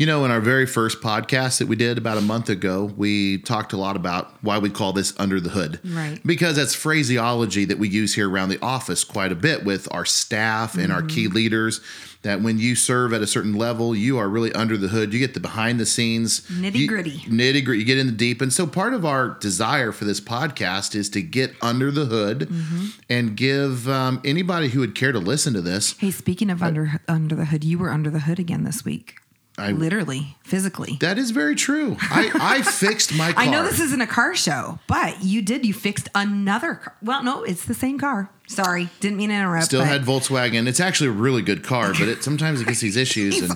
You 0.00 0.06
know, 0.06 0.24
in 0.24 0.30
our 0.30 0.40
very 0.40 0.64
first 0.64 1.02
podcast 1.02 1.58
that 1.58 1.68
we 1.68 1.76
did 1.76 1.98
about 1.98 2.16
a 2.16 2.22
month 2.22 2.48
ago, 2.48 2.90
we 2.96 3.36
talked 3.36 3.74
a 3.74 3.76
lot 3.76 3.96
about 3.96 4.32
why 4.42 4.56
we 4.56 4.70
call 4.70 4.94
this 4.94 5.12
under 5.18 5.40
the 5.40 5.50
hood. 5.50 5.78
Right. 5.84 6.18
Because 6.24 6.56
that's 6.56 6.74
phraseology 6.74 7.66
that 7.66 7.78
we 7.78 7.90
use 7.90 8.14
here 8.14 8.26
around 8.30 8.48
the 8.48 8.58
office 8.62 9.04
quite 9.04 9.30
a 9.30 9.34
bit 9.34 9.62
with 9.62 9.86
our 9.92 10.06
staff 10.06 10.74
and 10.78 10.90
our 10.90 11.00
Mm-hmm. 11.02 11.08
key 11.08 11.28
leaders. 11.28 11.82
That 12.22 12.40
when 12.40 12.58
you 12.58 12.76
serve 12.76 13.12
at 13.12 13.20
a 13.20 13.26
certain 13.26 13.54
level, 13.54 13.94
you 13.94 14.16
are 14.18 14.28
really 14.28 14.52
under 14.54 14.76
the 14.78 14.88
hood. 14.88 15.12
You 15.12 15.18
get 15.18 15.32
the 15.34 15.40
behind 15.40 15.78
the 15.80 15.86
scenes 15.86 16.40
Nitty-gritty. 16.48 17.18
Nitty 17.28 17.62
gritty. 17.64 17.80
You 17.80 17.84
get 17.86 17.96
in 17.98 18.06
the 18.06 18.12
deep. 18.12 18.40
And 18.40 18.52
so 18.52 18.66
part 18.66 18.94
of 18.94 19.04
our 19.06 19.36
desire 19.40 19.92
for 19.92 20.04
this 20.06 20.20
podcast 20.20 20.94
is 20.94 21.10
to 21.10 21.20
get 21.22 21.52
under 21.60 21.90
the 21.90 22.06
hood 22.06 22.48
Mm-hmm. 22.48 22.86
and 23.10 23.36
give 23.36 23.86
um, 23.88 24.20
anybody 24.24 24.68
who 24.68 24.80
would 24.80 24.94
care 24.94 25.12
to 25.12 25.18
listen 25.18 25.52
to 25.54 25.60
this 25.60 25.96
Hey, 25.98 26.10
speaking 26.10 26.48
of 26.48 26.62
under 26.62 27.00
under 27.06 27.34
the 27.34 27.44
hood, 27.46 27.64
you 27.64 27.78
were 27.78 27.90
under 27.90 28.08
the 28.08 28.20
hood 28.20 28.38
again 28.38 28.64
this 28.64 28.82
week. 28.84 29.16
I- 29.60 29.72
Literally, 29.72 30.36
physically. 30.42 30.96
That 31.00 31.18
is 31.18 31.30
very 31.30 31.54
true. 31.54 31.96
I, 32.00 32.30
I 32.34 32.62
fixed 32.80 33.14
my 33.14 33.32
car. 33.32 33.42
I 33.44 33.46
know 33.48 33.62
this 33.64 33.80
isn't 33.80 34.00
a 34.00 34.06
car 34.06 34.34
show, 34.34 34.78
but 34.86 35.22
you 35.22 35.42
did. 35.42 35.64
You 35.66 35.72
fixed 35.74 36.08
another 36.14 36.74
car. 36.76 36.96
Well, 37.02 37.22
no, 37.22 37.42
it's 37.44 37.64
the 37.64 37.74
same 37.74 37.98
car. 37.98 38.30
Sorry, 38.48 38.88
didn't 39.00 39.18
mean 39.18 39.28
to 39.28 39.34
interrupt. 39.36 39.66
Still 39.66 39.80
but 39.82 39.88
had 39.88 40.02
Volkswagen. 40.02 40.66
It's 40.66 40.80
actually 40.80 41.08
a 41.10 41.12
really 41.12 41.42
good 41.42 41.62
car, 41.62 41.92
but 41.92 42.08
it 42.08 42.24
sometimes 42.24 42.60
it 42.60 42.66
gets 42.66 42.80
these 42.80 42.96
issues. 43.06 43.40
And 43.42 43.52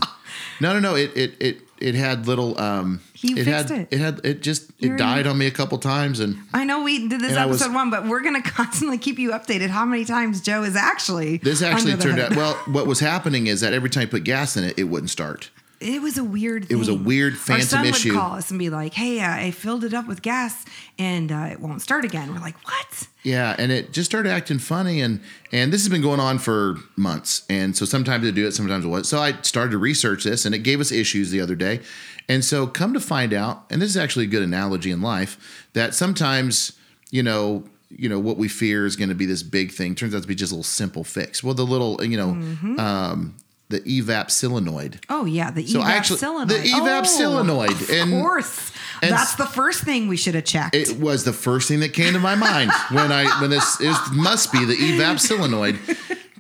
no, 0.61 0.73
no, 0.73 0.79
no. 0.79 0.95
It 0.95 1.17
it 1.17 1.35
it 1.40 1.59
it 1.79 1.95
had 1.97 2.29
little. 2.29 2.59
Um, 2.61 3.01
He 3.12 3.33
it 3.33 3.45
fixed 3.45 3.71
had 3.71 3.81
it. 3.81 3.88
it 3.90 3.99
had 3.99 4.21
it 4.25 4.40
just 4.43 4.71
it 4.71 4.87
You're- 4.87 4.97
died 4.97 5.27
on 5.27 5.37
me 5.37 5.47
a 5.47 5.51
couple 5.51 5.79
times, 5.79 6.21
and 6.21 6.37
I 6.53 6.64
know 6.64 6.85
we 6.85 7.09
did 7.09 7.21
this 7.21 7.37
I 7.37 7.45
was- 7.47 7.61
episode 7.61 7.75
one, 7.75 7.90
but 7.90 8.07
we're 8.07 8.21
gonna 8.23 8.40
constantly 8.61 8.99
keep 8.99 9.19
you 9.19 9.31
updated. 9.33 9.71
How 9.71 9.85
many 9.85 10.05
times 10.05 10.40
Joe 10.40 10.62
is 10.62 10.77
actually 10.77 11.38
this 11.38 11.61
actually 11.61 11.97
turned 11.97 12.19
hood. 12.21 12.33
out. 12.33 12.37
Well, 12.37 12.55
what 12.67 12.87
was 12.87 13.01
happening 13.01 13.49
is 13.49 13.62
that 13.62 13.73
every 13.73 13.90
time 13.90 14.03
you 14.03 14.09
put 14.09 14.23
gas 14.25 14.57
in 14.57 14.62
it, 14.62 14.79
it 14.79 14.85
wouldn't 14.85 15.11
start. 15.11 15.51
It 15.85 16.03
was 16.03 16.18
a 16.18 16.25
weird. 16.25 16.66
Thing. 16.66 16.77
It 16.77 16.79
was 16.79 16.88
a 16.88 16.94
weird 16.94 17.35
Our 17.35 17.38
phantom 17.38 17.66
son 17.68 17.87
issue. 17.87 18.12
would 18.12 18.18
call 18.18 18.33
us 18.37 18.51
and 18.51 18.59
be 18.59 18.70
like, 18.70 18.94
"Hey, 18.94 19.20
uh, 19.20 19.31
I 19.31 19.51
filled 19.51 19.85
it 19.85 19.92
up 19.92 20.07
with 20.07 20.23
gas 20.23 20.64
and 20.99 21.31
uh, 21.31 21.49
it 21.53 21.61
won't 21.61 21.83
start 21.83 22.05
again." 22.05 22.33
We're 22.33 22.40
like, 22.40 22.57
"What?" 22.64 23.09
Yeah, 23.23 23.55
and 23.59 23.70
it 23.70 23.92
just 23.92 24.11
started 24.11 24.31
acting 24.31 24.59
funny, 24.59 25.01
and 25.01 25.20
and 25.53 25.73
this 25.73 25.83
has 25.83 25.88
been 25.88 26.03
going 26.03 26.20
on 26.20 26.38
for 26.38 26.77
months, 26.97 27.44
and 27.49 27.77
so 27.77 27.85
sometimes 27.85 28.27
it 28.27 28.35
do 28.35 28.47
it, 28.47 28.53
sometimes 28.53 28.85
it 28.85 28.88
was. 28.88 29.09
So 29.09 29.18
I 29.18 29.40
started 29.42 29.73
to 29.73 29.79
research 29.79 30.25
this, 30.25 30.44
and 30.44 30.55
it 30.55 30.59
gave 30.61 30.81
us 30.81 30.90
issues 30.92 31.31
the 31.31 31.40
other 31.40 31.55
day, 31.55 31.81
and 32.29 32.44
so 32.44 32.66
come 32.66 32.94
to 32.94 33.01
find 33.01 33.33
out, 33.33 33.64
and 33.70 33.81
this 33.81 33.90
is 33.90 33.97
actually 33.97 34.25
a 34.25 34.29
good 34.29 34.42
analogy 34.42 34.90
in 34.90 35.01
life 35.03 35.66
that 35.75 35.94
sometimes 35.94 36.73
you 37.11 37.23
know 37.23 37.64
you 37.90 38.09
know 38.09 38.18
what 38.18 38.37
we 38.37 38.49
fear 38.49 38.87
is 38.87 38.97
going 38.97 39.09
to 39.09 39.14
be 39.14 39.27
this 39.27 39.42
big 39.42 39.70
thing 39.73 39.94
turns 39.94 40.14
out 40.14 40.23
to 40.23 40.29
be 40.29 40.35
just 40.35 40.53
a 40.53 40.55
little 40.55 40.64
simple 40.64 41.05
fix. 41.05 41.42
Well, 41.42 41.55
the 41.55 41.64
little 41.64 42.03
you 42.05 42.16
know 42.16 42.31
um, 42.83 43.37
the 43.68 43.81
evap 43.81 44.31
solenoid. 44.31 45.00
Oh 45.09 45.24
yeah, 45.24 45.50
the 45.50 45.66
So 45.66 45.81
evap 45.81 45.85
actually- 45.87 46.18
solenoid. 46.18 46.48
the 46.50 46.68
evap 46.68 47.00
oh, 47.03 47.05
solenoid, 47.05 47.70
Of 47.72 47.90
and- 47.90 48.11
course, 48.22 48.70
and 49.03 49.11
that's 49.12 49.35
the 49.37 49.46
first 49.46 49.83
thing 49.83 50.07
we 50.09 50.16
should 50.16 50.35
have 50.35 50.44
checked. 50.44 50.74
It 50.74 50.98
was 50.98 51.24
the 51.24 51.33
first 51.33 51.68
thing 51.68 51.81
that 51.81 51.92
came 51.92 52.12
to 52.12 52.18
my 52.20 52.35
mind 52.35 52.70
when 52.90 53.11
I 53.12 53.24
when 53.40 53.50
this 53.50 53.81
it 53.81 53.96
must 54.12 54.53
be 54.53 54.64
the 54.64 54.74
evap 54.74 55.18
solenoid. 55.20 55.79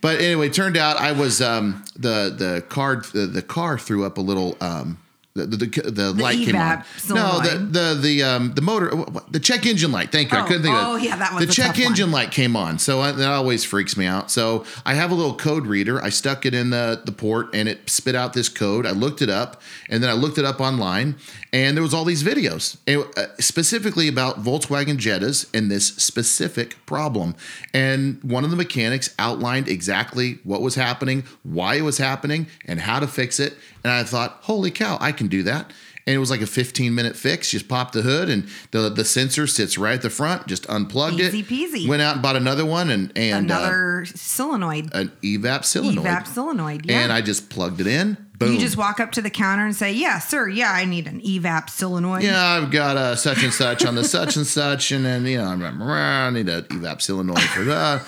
But 0.00 0.20
anyway, 0.20 0.48
it 0.48 0.52
turned 0.54 0.76
out 0.76 0.98
I 0.98 1.12
was 1.12 1.40
um, 1.40 1.82
the 1.96 2.34
the 2.36 2.62
car 2.68 2.96
the, 3.12 3.26
the 3.26 3.42
car 3.42 3.78
threw 3.78 4.04
up 4.04 4.18
a 4.18 4.20
little 4.20 4.56
um, 4.60 4.98
the, 5.34 5.46
the, 5.46 5.56
the, 5.66 5.90
the 5.90 6.12
light 6.12 6.38
came 6.44 6.54
on. 6.54 6.84
No, 7.08 7.40
the 7.40 7.58
the 7.58 7.98
the 8.00 8.22
um, 8.22 8.52
the 8.54 8.62
motor 8.62 8.90
the 9.30 9.40
check 9.40 9.66
engine 9.66 9.90
light. 9.90 10.12
Thank 10.12 10.30
you. 10.30 10.38
I 10.38 10.42
Oh, 10.42 10.46
couldn't 10.46 10.62
think 10.62 10.76
of 10.76 10.86
oh, 10.86 10.96
yeah, 10.96 11.16
that 11.16 11.34
was 11.34 11.44
the 11.46 11.52
check 11.52 11.68
tough 11.74 11.78
one. 11.78 11.86
engine 11.88 12.10
light 12.12 12.30
came 12.30 12.54
on. 12.54 12.78
So 12.78 13.00
I, 13.00 13.10
that 13.10 13.28
always 13.30 13.64
freaks 13.64 13.96
me 13.96 14.06
out. 14.06 14.30
So 14.30 14.64
I 14.86 14.94
have 14.94 15.10
a 15.10 15.14
little 15.14 15.34
code 15.34 15.66
reader. 15.66 16.00
I 16.00 16.10
stuck 16.10 16.46
it 16.46 16.54
in 16.54 16.70
the 16.70 17.02
the 17.04 17.10
port 17.10 17.48
and 17.52 17.68
it 17.68 17.90
spit 17.90 18.14
out 18.14 18.32
this 18.32 18.48
code. 18.48 18.86
I 18.86 18.92
looked 18.92 19.22
it 19.22 19.28
up 19.30 19.60
and 19.88 20.00
then 20.02 20.08
I 20.10 20.12
looked 20.12 20.38
it 20.38 20.44
up 20.44 20.60
online 20.60 21.16
and 21.52 21.76
there 21.76 21.82
was 21.82 21.94
all 21.94 22.04
these 22.04 22.22
videos 22.22 22.76
and, 22.86 23.04
uh, 23.16 23.26
specifically 23.40 24.06
about 24.06 24.44
Volkswagen 24.44 24.98
Jettas 24.98 25.48
and 25.52 25.68
this 25.68 25.88
specific 25.88 26.76
problem. 26.86 27.34
And 27.72 28.22
one 28.22 28.44
of 28.44 28.50
the 28.50 28.56
mechanics 28.56 29.12
outlined 29.18 29.68
exactly 29.68 30.38
what 30.44 30.62
was 30.62 30.76
happening, 30.76 31.24
why 31.42 31.74
it 31.74 31.82
was 31.82 31.98
happening, 31.98 32.46
and 32.66 32.80
how 32.80 33.00
to 33.00 33.08
fix 33.08 33.40
it. 33.40 33.54
And 33.84 33.92
I 33.92 34.02
thought, 34.02 34.38
holy 34.42 34.70
cow, 34.70 34.96
I 35.00 35.12
can 35.12 35.28
do 35.28 35.42
that. 35.44 35.70
And 36.06 36.14
it 36.14 36.18
was 36.18 36.30
like 36.30 36.42
a 36.42 36.46
15 36.46 36.94
minute 36.94 37.16
fix. 37.16 37.50
Just 37.50 37.66
pop 37.68 37.92
the 37.92 38.02
hood 38.02 38.28
and 38.28 38.46
the 38.72 38.90
the 38.90 39.04
sensor 39.06 39.46
sits 39.46 39.78
right 39.78 39.94
at 39.94 40.02
the 40.02 40.10
front. 40.10 40.46
Just 40.46 40.66
unplugged 40.68 41.18
Easy 41.18 41.40
it. 41.40 41.46
peasy. 41.46 41.88
Went 41.88 42.02
out 42.02 42.14
and 42.14 42.22
bought 42.22 42.36
another 42.36 42.66
one 42.66 42.90
and 42.90 43.10
and 43.16 43.50
uh, 43.50 43.54
Another 43.54 44.04
solenoid, 44.14 44.90
an 44.94 45.10
evap 45.22 45.64
solenoid. 45.64 46.04
evap 46.04 46.26
solenoid. 46.26 46.84
Yeah. 46.86 47.00
And 47.00 47.12
I 47.12 47.22
just 47.22 47.48
plugged 47.48 47.80
it 47.80 47.86
in. 47.86 48.18
Boom. 48.38 48.52
you 48.52 48.58
just 48.58 48.76
walk 48.76 48.98
up 49.00 49.12
to 49.12 49.22
the 49.22 49.30
counter 49.30 49.64
and 49.64 49.74
say, 49.76 49.92
"Yeah, 49.92 50.18
sir. 50.18 50.48
Yeah, 50.48 50.72
I 50.72 50.84
need 50.84 51.06
an 51.06 51.20
evap 51.22 51.70
solenoid." 51.70 52.22
yeah, 52.24 52.42
I've 52.44 52.70
got 52.70 52.96
uh, 52.98 53.14
such 53.16 53.42
and 53.44 53.52
such 53.52 53.84
on 53.86 53.94
the 53.94 54.02
such 54.04 54.36
and 54.36 54.44
such, 54.46 54.90
and 54.92 55.04
then 55.06 55.24
you 55.24 55.38
know 55.38 55.44
I'm 55.44 55.62
I 55.82 56.30
need 56.30 56.48
a 56.48 56.62
evap 56.62 57.00
solenoid 57.00 57.38
for 57.40 57.62
that, 57.64 58.02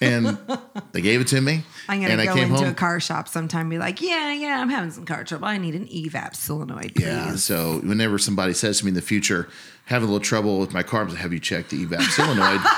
and 0.00 0.36
they 0.92 1.00
gave 1.00 1.20
it 1.22 1.28
to 1.28 1.40
me. 1.40 1.64
I'm 1.90 2.00
gonna 2.00 2.14
and 2.14 2.22
go 2.24 2.32
I 2.32 2.34
came 2.34 2.44
into 2.50 2.64
home. 2.64 2.68
a 2.72 2.74
car 2.74 3.00
shop 3.00 3.28
sometime 3.28 3.62
and 3.62 3.70
be 3.70 3.78
like, 3.78 4.00
"Yeah, 4.00 4.32
yeah, 4.32 4.60
I'm 4.60 4.68
having 4.70 4.90
some 4.90 5.04
car 5.04 5.24
trouble. 5.24 5.46
I 5.46 5.58
need 5.58 5.74
an 5.74 5.86
evap 5.86 6.34
solenoid, 6.34 6.94
please." 6.94 7.04
Yeah. 7.06 7.34
So 7.36 7.80
whenever 7.84 8.18
somebody 8.18 8.52
says 8.54 8.78
to 8.78 8.84
me 8.84 8.90
in 8.90 8.94
the 8.94 9.02
future, 9.02 9.48
having 9.86 10.08
a 10.08 10.12
little 10.12 10.24
trouble 10.24 10.58
with 10.60 10.72
my 10.72 10.82
car, 10.82 11.04
have 11.06 11.32
you 11.32 11.40
checked 11.40 11.70
the 11.70 11.84
evap 11.84 12.02
solenoid? 12.10 12.60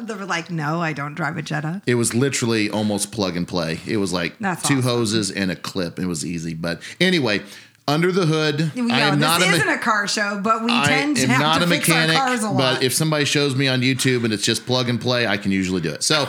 They 0.00 0.14
were 0.14 0.26
like, 0.26 0.48
"No, 0.48 0.80
I 0.80 0.92
don't 0.92 1.14
drive 1.14 1.36
a 1.36 1.42
Jetta." 1.42 1.82
It 1.84 1.96
was 1.96 2.14
literally 2.14 2.70
almost 2.70 3.10
plug 3.10 3.36
and 3.36 3.46
play. 3.48 3.80
It 3.86 3.96
was 3.96 4.12
like 4.12 4.38
That's 4.38 4.62
two 4.62 4.74
awesome. 4.78 4.82
hoses 4.88 5.30
and 5.32 5.50
a 5.50 5.56
clip. 5.56 5.98
It 5.98 6.06
was 6.06 6.24
easy. 6.24 6.54
But 6.54 6.80
anyway, 7.00 7.42
under 7.88 8.12
the 8.12 8.24
hood, 8.24 8.70
You 8.76 8.84
know, 8.84 8.94
I 8.94 9.00
am 9.00 9.18
this 9.18 9.28
not 9.28 9.42
a 9.42 9.46
me- 9.46 9.56
isn't 9.56 9.68
a 9.68 9.78
car 9.78 10.06
show, 10.06 10.40
but 10.40 10.62
we 10.64 10.70
tend 10.84 11.16
to 11.16 11.26
have 11.26 11.40
not 11.40 11.58
to 11.58 11.64
a 11.64 11.66
fix 11.66 11.90
our 11.90 11.96
mechanic, 11.96 12.16
cars 12.16 12.42
a 12.44 12.48
lot. 12.50 12.56
but 12.76 12.82
if 12.84 12.94
somebody 12.94 13.24
shows 13.24 13.56
me 13.56 13.66
on 13.66 13.80
YouTube 13.80 14.22
and 14.24 14.32
it's 14.32 14.44
just 14.44 14.66
plug 14.66 14.88
and 14.88 15.00
play, 15.00 15.26
I 15.26 15.36
can 15.36 15.50
usually 15.50 15.80
do 15.80 15.90
it. 15.90 16.04
So, 16.04 16.28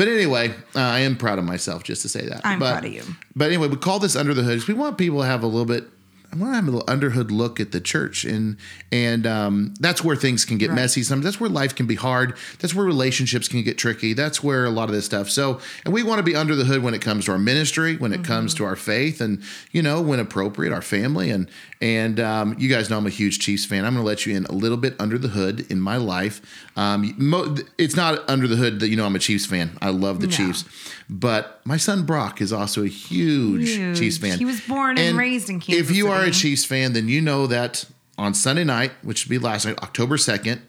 but 0.00 0.08
anyway, 0.08 0.48
uh, 0.74 0.78
I 0.80 1.00
am 1.00 1.14
proud 1.14 1.38
of 1.38 1.44
myself 1.44 1.82
just 1.84 2.00
to 2.00 2.08
say 2.08 2.24
that. 2.26 2.40
I'm 2.42 2.58
But- 2.58 2.70
proud 2.70 2.84
of 2.86 2.92
you. 2.94 3.02
But 3.36 3.48
anyway, 3.48 3.68
we 3.68 3.76
call 3.76 3.98
this 3.98 4.16
under 4.16 4.32
the 4.32 4.42
hood 4.42 4.54
because 4.54 4.66
we 4.66 4.72
want 4.72 4.96
people 4.96 5.20
to 5.20 5.26
have 5.26 5.42
a 5.42 5.46
little 5.46 5.66
bit. 5.66 5.84
I 6.32 6.36
want 6.36 6.52
to 6.52 6.56
have 6.56 6.68
a 6.68 6.70
little 6.70 6.84
underhood 6.88 7.30
look 7.32 7.58
at 7.58 7.72
the 7.72 7.80
church, 7.80 8.24
and 8.24 8.56
and 8.92 9.26
um, 9.26 9.74
that's 9.80 10.04
where 10.04 10.14
things 10.14 10.44
can 10.44 10.58
get 10.58 10.68
Right. 10.70 10.76
messy. 10.76 11.02
Sometimes 11.02 11.24
that's 11.24 11.40
where 11.40 11.50
life 11.50 11.74
can 11.74 11.86
be 11.86 11.96
hard. 11.96 12.36
That's 12.60 12.74
where 12.74 12.86
relationships 12.86 13.48
can 13.48 13.62
get 13.64 13.78
tricky. 13.78 14.12
That's 14.12 14.42
where 14.42 14.64
a 14.64 14.70
lot 14.70 14.88
of 14.88 14.94
this 14.94 15.04
stuff. 15.06 15.28
So, 15.28 15.60
and 15.84 15.92
we 15.92 16.02
want 16.04 16.18
to 16.20 16.22
be 16.22 16.36
under 16.36 16.54
the 16.54 16.64
hood 16.64 16.82
when 16.82 16.94
it 16.94 17.02
comes 17.02 17.24
to 17.24 17.32
our 17.32 17.38
ministry, 17.38 17.96
when 17.96 18.12
it 18.12 18.22
comes 18.24 18.54
to 18.54 18.64
our 18.64 18.76
faith, 18.76 19.20
and 19.20 19.42
you 19.72 19.82
know, 19.82 20.00
when 20.00 20.20
appropriate, 20.20 20.72
our 20.72 20.82
family, 20.82 21.30
and 21.30 21.48
and 21.80 22.20
um, 22.20 22.54
you 22.58 22.68
guys 22.68 22.90
know 22.90 22.98
I'm 22.98 23.06
a 23.06 23.10
huge 23.10 23.38
Chiefs 23.40 23.64
fan. 23.64 23.84
I'm 23.84 23.94
going 23.94 24.04
to 24.04 24.06
let 24.06 24.24
you 24.26 24.36
in 24.36 24.44
a 24.46 24.52
little 24.52 24.76
bit 24.76 24.94
under 25.00 25.18
the 25.18 25.28
hood 25.28 25.66
in 25.70 25.80
my 25.80 25.96
life. 25.96 26.40
Um, 26.76 27.12
mo- 27.18 27.56
it's 27.78 27.96
not 27.96 28.28
under 28.30 28.46
the 28.46 28.56
hood 28.56 28.80
that 28.80 28.88
you 28.88 28.96
know 28.96 29.04
I'm 29.06 29.16
a 29.16 29.18
Chiefs 29.20 29.46
fan. 29.46 29.76
I 29.82 29.90
love 29.90 30.20
the 30.20 30.26
No. 30.28 30.32
Chiefs, 30.32 30.64
but 31.08 31.60
my 31.64 31.76
son 31.76 32.04
Brock 32.04 32.40
is 32.40 32.52
also 32.52 32.84
a 32.84 32.88
huge, 32.88 33.70
Huge. 33.70 33.98
Chiefs 33.98 34.18
fan. 34.18 34.38
He 34.38 34.44
was 34.44 34.60
born 34.60 34.96
and 34.98 35.16
raised 35.16 35.50
in 35.50 35.58
Kansas 35.60 35.90
If 35.90 35.96
you 35.96 36.08
are 36.08 36.19
a 36.24 36.30
Chiefs 36.30 36.64
fan, 36.64 36.92
then 36.92 37.08
you 37.08 37.20
know 37.20 37.46
that 37.46 37.84
on 38.18 38.34
Sunday 38.34 38.64
night, 38.64 38.92
which 39.02 39.24
would 39.24 39.30
be 39.30 39.38
last 39.38 39.64
night, 39.66 39.78
October 39.82 40.16
2nd, 40.16 40.60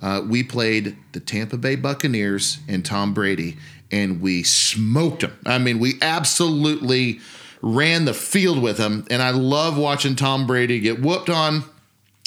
uh, 0.00 0.22
we 0.26 0.42
played 0.42 0.96
the 1.12 1.20
Tampa 1.20 1.56
Bay 1.56 1.76
Buccaneers 1.76 2.58
and 2.68 2.84
Tom 2.84 3.12
Brady, 3.12 3.56
and 3.90 4.20
we 4.20 4.42
smoked 4.42 5.20
them. 5.20 5.36
I 5.44 5.58
mean, 5.58 5.78
we 5.78 5.94
absolutely 6.00 7.20
ran 7.62 8.04
the 8.04 8.14
field 8.14 8.62
with 8.62 8.78
them. 8.78 9.06
And 9.10 9.22
I 9.22 9.30
love 9.30 9.76
watching 9.76 10.16
Tom 10.16 10.46
Brady 10.46 10.80
get 10.80 11.00
whooped 11.00 11.28
on. 11.28 11.64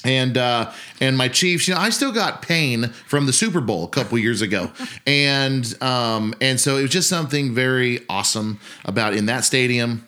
And 0.06 0.38
uh, 0.38 0.72
and 1.00 1.18
my 1.18 1.30
Chiefs, 1.30 1.66
you 1.66 1.74
know, 1.74 1.80
I 1.80 1.90
still 1.90 2.12
got 2.12 2.42
pain 2.42 2.90
from 3.08 3.26
the 3.26 3.32
Super 3.32 3.62
Bowl 3.62 3.86
a 3.86 3.88
couple 3.88 4.18
years 4.20 4.42
ago, 4.42 4.70
and 5.08 5.82
um, 5.82 6.34
and 6.42 6.60
so 6.60 6.76
it 6.76 6.82
was 6.82 6.92
just 6.92 7.08
something 7.08 7.54
very 7.54 8.02
awesome 8.10 8.60
about 8.84 9.14
in 9.14 9.28
that 9.28 9.46
stadium 9.46 10.06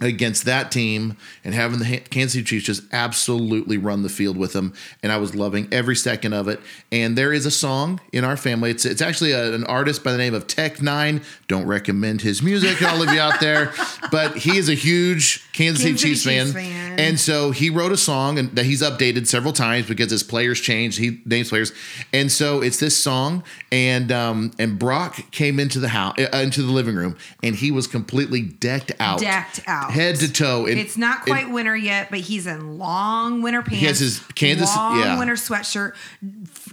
against 0.00 0.44
that 0.44 0.70
team 0.70 1.16
and 1.44 1.54
having 1.54 1.78
the 1.80 1.98
Kansas 2.10 2.34
City 2.34 2.44
Chiefs 2.44 2.66
just 2.66 2.82
absolutely 2.92 3.76
run 3.78 4.02
the 4.02 4.08
field 4.08 4.36
with 4.36 4.52
them. 4.52 4.72
And 5.02 5.10
I 5.10 5.16
was 5.16 5.34
loving 5.34 5.68
every 5.72 5.96
second 5.96 6.32
of 6.32 6.46
it. 6.48 6.60
And 6.92 7.16
there 7.18 7.32
is 7.32 7.46
a 7.46 7.50
song 7.50 8.00
in 8.12 8.24
our 8.24 8.36
family. 8.36 8.70
It's 8.70 8.84
it's 8.84 9.02
actually 9.02 9.32
a- 9.32 9.54
an 9.54 9.64
artist 9.64 10.04
by 10.04 10.12
the 10.12 10.18
name 10.18 10.34
of 10.34 10.46
Tech 10.46 10.76
N9ne. 10.76 11.22
Don't 11.48 11.66
recommend 11.66 12.22
his 12.22 12.42
music, 12.42 12.82
all 12.82 13.02
of 13.02 13.12
you 13.12 13.18
out 13.20 13.40
there, 13.40 13.72
but 14.12 14.36
he 14.36 14.56
is 14.58 14.68
a 14.68 14.74
huge 14.74 15.50
Kansas, 15.52 15.82
City 15.82 15.92
Kansas 15.94 16.00
City 16.02 16.14
Chiefs, 16.14 16.24
fan. 16.24 16.52
Fan. 16.52 16.98
And 17.00 17.20
so 17.20 17.52
he 17.52 17.70
wrote 17.70 17.92
a 17.92 17.96
song 17.96 18.38
and 18.38 18.50
that 18.56 18.64
he's 18.64 18.82
updated 18.82 19.26
several 19.28 19.52
times 19.52 19.86
because 19.86 20.10
his 20.10 20.22
players 20.24 20.60
changed. 20.60 20.98
He 20.98 21.20
names 21.24 21.48
players, 21.48 21.72
and 22.12 22.30
so 22.30 22.60
it's 22.60 22.78
this 22.78 22.96
song. 22.96 23.44
And 23.70 24.10
um, 24.10 24.52
and 24.58 24.78
Brock 24.78 25.30
came 25.30 25.60
into 25.60 25.78
the 25.78 25.88
house, 25.88 26.14
uh, 26.18 26.36
into 26.38 26.62
the 26.62 26.72
living 26.72 26.96
room, 26.96 27.16
and 27.42 27.54
he 27.54 27.70
was 27.70 27.86
completely 27.86 28.42
decked 28.42 28.92
out, 28.98 29.20
Decked 29.20 29.60
out. 29.66 29.87
Head 29.90 30.16
to 30.16 30.32
toe. 30.32 30.66
And 30.66 30.78
It's 30.78 30.96
not 30.96 31.22
quite 31.22 31.50
winter 31.50 31.76
yet, 31.76 32.10
but 32.10 32.20
he's 32.20 32.46
in 32.46 32.78
long 32.78 33.42
winter 33.42 33.62
pants. 33.62 33.78
He 33.80 33.86
has 33.86 33.98
his 33.98 34.20
Kansas- 34.34 34.74
long 34.76 35.00
yeah. 35.00 35.18
winter 35.18 35.34
sweatshirt, 35.34 35.92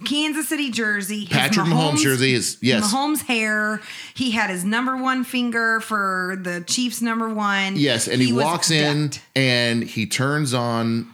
Kansas 0.06 0.48
City 0.50 0.72
jersey, 0.72 1.28
Patrick 1.30 1.68
Mahomes 1.68 2.00
jersey 2.02 2.34
is- 2.34 2.58
yes. 2.62 2.84
Mahomes 2.94 3.24
hair. 3.24 3.82
He 4.14 4.32
had 4.32 4.50
his 4.50 4.64
number 4.64 4.98
one 4.98 5.24
finger 5.24 5.80
for 5.80 6.38
the 6.42 6.62
Chiefs 6.62 7.02
number 7.02 7.30
one. 7.30 7.76
Yes, 7.76 8.08
and 8.08 8.22
he, 8.22 8.32
was 8.34 8.44
walks 8.44 8.72
in 8.72 9.12
and 9.36 9.84
he 9.84 10.06
turns 10.06 10.54
on 10.54 11.08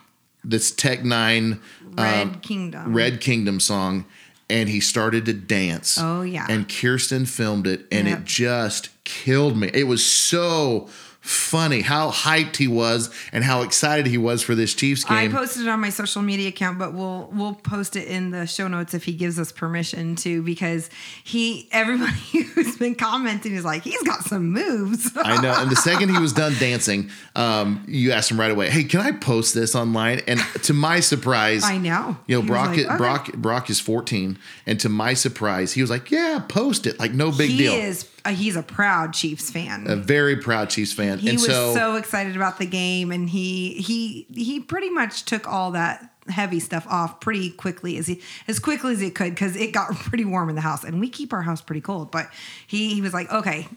this 0.44 0.72
Tech 0.72 1.02
N9ne 1.02 1.60
Red 1.98 2.22
um, 2.28 2.36
Kingdom. 2.42 2.94
Red 2.96 3.22
Kingdom 3.22 3.60
song, 3.60 4.06
and 4.50 4.68
he 4.70 4.80
started 4.80 5.26
to 5.26 5.34
dance. 5.34 5.98
Oh, 6.02 6.22
yeah. 6.24 6.48
And 6.50 6.68
Kirsten 6.68 7.26
filmed 7.26 7.68
it, 7.68 7.86
and 7.92 8.08
Yep. 8.08 8.20
it 8.20 8.26
just 8.26 8.90
killed 9.04 9.56
me. 9.58 9.70
It 9.74 9.84
was 9.84 10.04
so 10.06 10.90
funny 11.22 11.82
how 11.82 12.10
hyped 12.10 12.58
he 12.58 12.68
was 12.68 13.14
and 13.32 13.44
how 13.44 13.62
excited 13.62 14.08
he 14.08 14.18
was 14.18 14.42
for 14.42 14.56
this 14.56 14.74
Chiefs 14.74 15.04
game. 15.04 15.18
I 15.18 15.28
posted 15.28 15.64
it 15.64 15.70
on 15.70 15.80
my 15.80 15.92
social 15.92 16.22
media 16.24 16.50
account, 16.50 16.80
but 16.80 16.94
we'll 16.94 17.30
we'll 17.32 17.54
post 17.54 17.96
it 17.96 18.08
in 18.08 18.32
the 18.32 18.48
show 18.48 18.68
notes 18.68 18.94
if 18.94 19.04
he 19.04 19.14
gives 19.14 19.40
us 19.40 19.52
permission 19.52 20.16
to, 20.18 20.42
because 20.42 20.90
he 21.24 21.70
everybody 21.72 22.12
who's 22.56 22.78
been 22.78 22.96
commenting 22.96 23.54
is 23.54 23.64
like 23.64 23.84
he's 23.84 24.02
got 24.04 24.24
some 24.24 24.52
moves. 24.52 25.12
I 25.16 25.42
know. 25.42 25.54
And 25.56 25.72
the 25.72 25.76
second 25.76 26.10
he 26.10 26.20
was 26.20 26.34
done 26.34 26.54
dancing, 26.60 27.12
um, 27.36 27.86
you 27.88 28.12
asked 28.12 28.32
him 28.32 28.40
right 28.40 28.52
away, 28.52 28.70
"Hey, 28.70 28.84
can 28.84 29.00
I 29.00 29.12
post 29.12 29.54
this 29.54 29.76
online?" 29.76 30.22
And 30.28 30.40
to 30.64 30.74
my 30.74 31.00
surprise, 31.00 31.64
I 31.64 31.78
know. 31.78 32.18
You 32.26 32.38
know, 32.38 32.42
He 32.42 32.48
Brock, 32.48 32.70
like, 32.70 32.86
"Okay." 32.86 32.98
Brock, 32.98 33.34
Brock 33.34 33.70
is 33.70 33.80
14, 33.80 34.38
and 34.66 34.80
to 34.80 34.90
my 34.90 35.14
surprise, 35.14 35.74
he 35.74 35.82
was 35.82 35.92
like, 35.92 36.10
"Yeah, 36.10 36.44
post 36.48 36.88
it, 36.88 37.00
like 37.00 37.14
no 37.14 37.32
big 37.32 37.52
he 37.52 37.58
deal." 37.58 37.74
is 37.74 38.04
uh, 38.26 38.32
he's 38.32 38.56
a 38.56 38.64
proud 38.64 39.14
Chiefs 39.14 39.50
fan. 39.50 39.86
a 39.88 39.96
very 39.96 40.38
proud 40.38 40.70
Chiefs 40.70 40.94
fan, 40.94 41.20
he 41.20 41.30
and 41.30 41.38
was 41.38 41.46
so, 41.46 41.74
so, 41.74 41.96
excited 41.96 42.36
about 42.36 42.60
the 42.60 42.66
game, 42.66 43.12
and 43.12 43.30
he 43.30 43.74
he 43.74 44.28
he 44.34 44.60
pretty 44.60 44.90
much 44.90 45.26
took 45.26 45.48
all 45.48 45.72
that 45.72 46.12
heavy 46.28 46.60
stuff 46.60 46.86
off 46.88 47.20
pretty 47.20 47.50
quickly 47.50 47.98
as 47.98 48.08
he 48.08 48.22
as 48.48 48.60
quickly 48.60 48.94
as 48.94 49.00
he 49.00 49.10
could 49.10 49.32
because 49.32 49.56
it 49.56 49.72
got 49.72 49.94
pretty 49.96 50.26
warm 50.26 50.50
in 50.50 50.56
the 50.56 50.62
house, 50.62 50.84
and 50.84 51.00
we 51.00 51.10
keep 51.10 51.34
our 51.34 51.42
house 51.42 51.62
pretty 51.62 51.82
cold. 51.82 52.12
But 52.12 52.30
he 52.68 52.94
he 52.94 53.02
was 53.02 53.14
like, 53.14 53.32
okay. 53.32 53.68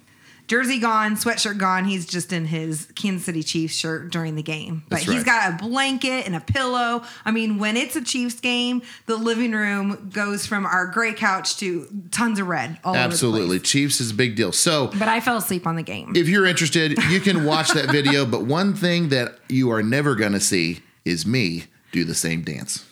Jersey 0.46 0.78
gone, 0.78 1.16
sweatshirt 1.16 1.58
gone. 1.58 1.84
He's 1.86 2.06
just 2.06 2.32
in 2.32 2.44
his 2.44 2.86
Kansas 2.94 3.24
City 3.24 3.42
Chiefs 3.42 3.74
shirt 3.74 4.10
during 4.12 4.36
the 4.36 4.42
game. 4.42 4.82
But 4.88 4.96
That's 4.96 5.04
he's 5.10 5.26
right. 5.26 5.26
got 5.26 5.60
a 5.60 5.64
blanket 5.68 6.26
and 6.26 6.36
a 6.36 6.40
pillow. 6.40 7.02
I 7.24 7.30
mean, 7.30 7.58
when 7.58 7.76
it's 7.76 7.96
a 7.96 8.04
Chiefs 8.04 8.40
game, 8.40 8.82
the 9.06 9.16
living 9.16 9.52
room 9.52 10.10
goes 10.12 10.44
from 10.46 10.66
our 10.66 10.86
gray 10.86 11.14
couch 11.14 11.56
to 11.58 11.88
tons 12.10 12.38
of 12.38 12.46
red. 12.46 12.78
All 12.84 12.90
over 12.94 12.98
the 12.98 13.04
absolutely. 13.04 13.60
Chiefs 13.60 14.00
is 14.00 14.10
a 14.10 14.14
big 14.14 14.36
deal. 14.36 14.52
So, 14.52 14.88
But 14.98 15.08
I 15.08 15.20
fell 15.20 15.36
asleep 15.38 15.66
on 15.66 15.76
the 15.76 15.82
game. 15.82 16.12
if 16.14 16.28
you're 16.28 16.46
interested, 16.46 16.98
you 17.04 17.20
can 17.20 17.44
watch 17.44 17.70
that 17.70 17.90
video. 17.90 18.24
But 18.34 18.44
one 18.46 18.74
thing 18.74 19.10
that 19.10 19.38
you 19.48 19.70
are 19.70 19.82
never 19.82 20.14
going 20.14 20.32
to 20.32 20.40
see 20.40 20.80
is 21.04 21.24
me 21.26 21.64
do 21.92 22.04
the 22.04 22.14
same 22.14 22.42
dance. 22.42 22.84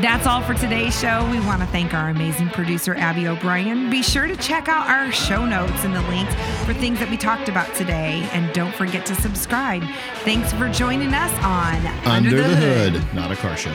That's 0.00 0.26
all 0.26 0.42
for 0.42 0.52
today's 0.52 0.98
show. 1.00 1.26
We 1.30 1.40
want 1.40 1.62
to 1.62 1.66
thank 1.68 1.94
our 1.94 2.10
amazing 2.10 2.50
producer, 2.50 2.94
Abby 2.96 3.26
O'Brien. 3.28 3.88
Be 3.88 4.02
sure 4.02 4.26
to 4.26 4.36
check 4.36 4.68
out 4.68 4.86
our 4.86 5.10
show 5.10 5.46
notes 5.46 5.84
and 5.84 5.96
the 5.96 6.02
links 6.02 6.34
for 6.66 6.74
things 6.74 6.98
that 6.98 7.08
we 7.08 7.16
talked 7.16 7.48
about 7.48 7.74
today. 7.74 8.28
And 8.32 8.52
don't 8.52 8.74
forget 8.74 9.06
to 9.06 9.14
subscribe. 9.14 9.82
Thanks 10.16 10.52
for 10.52 10.68
joining 10.68 11.14
us 11.14 11.32
on 11.42 11.86
Under, 12.06 12.42
the, 12.42 12.56
hood, 12.56 13.14
not 13.14 13.32
a 13.32 13.36
car 13.36 13.56
show. 13.56 13.74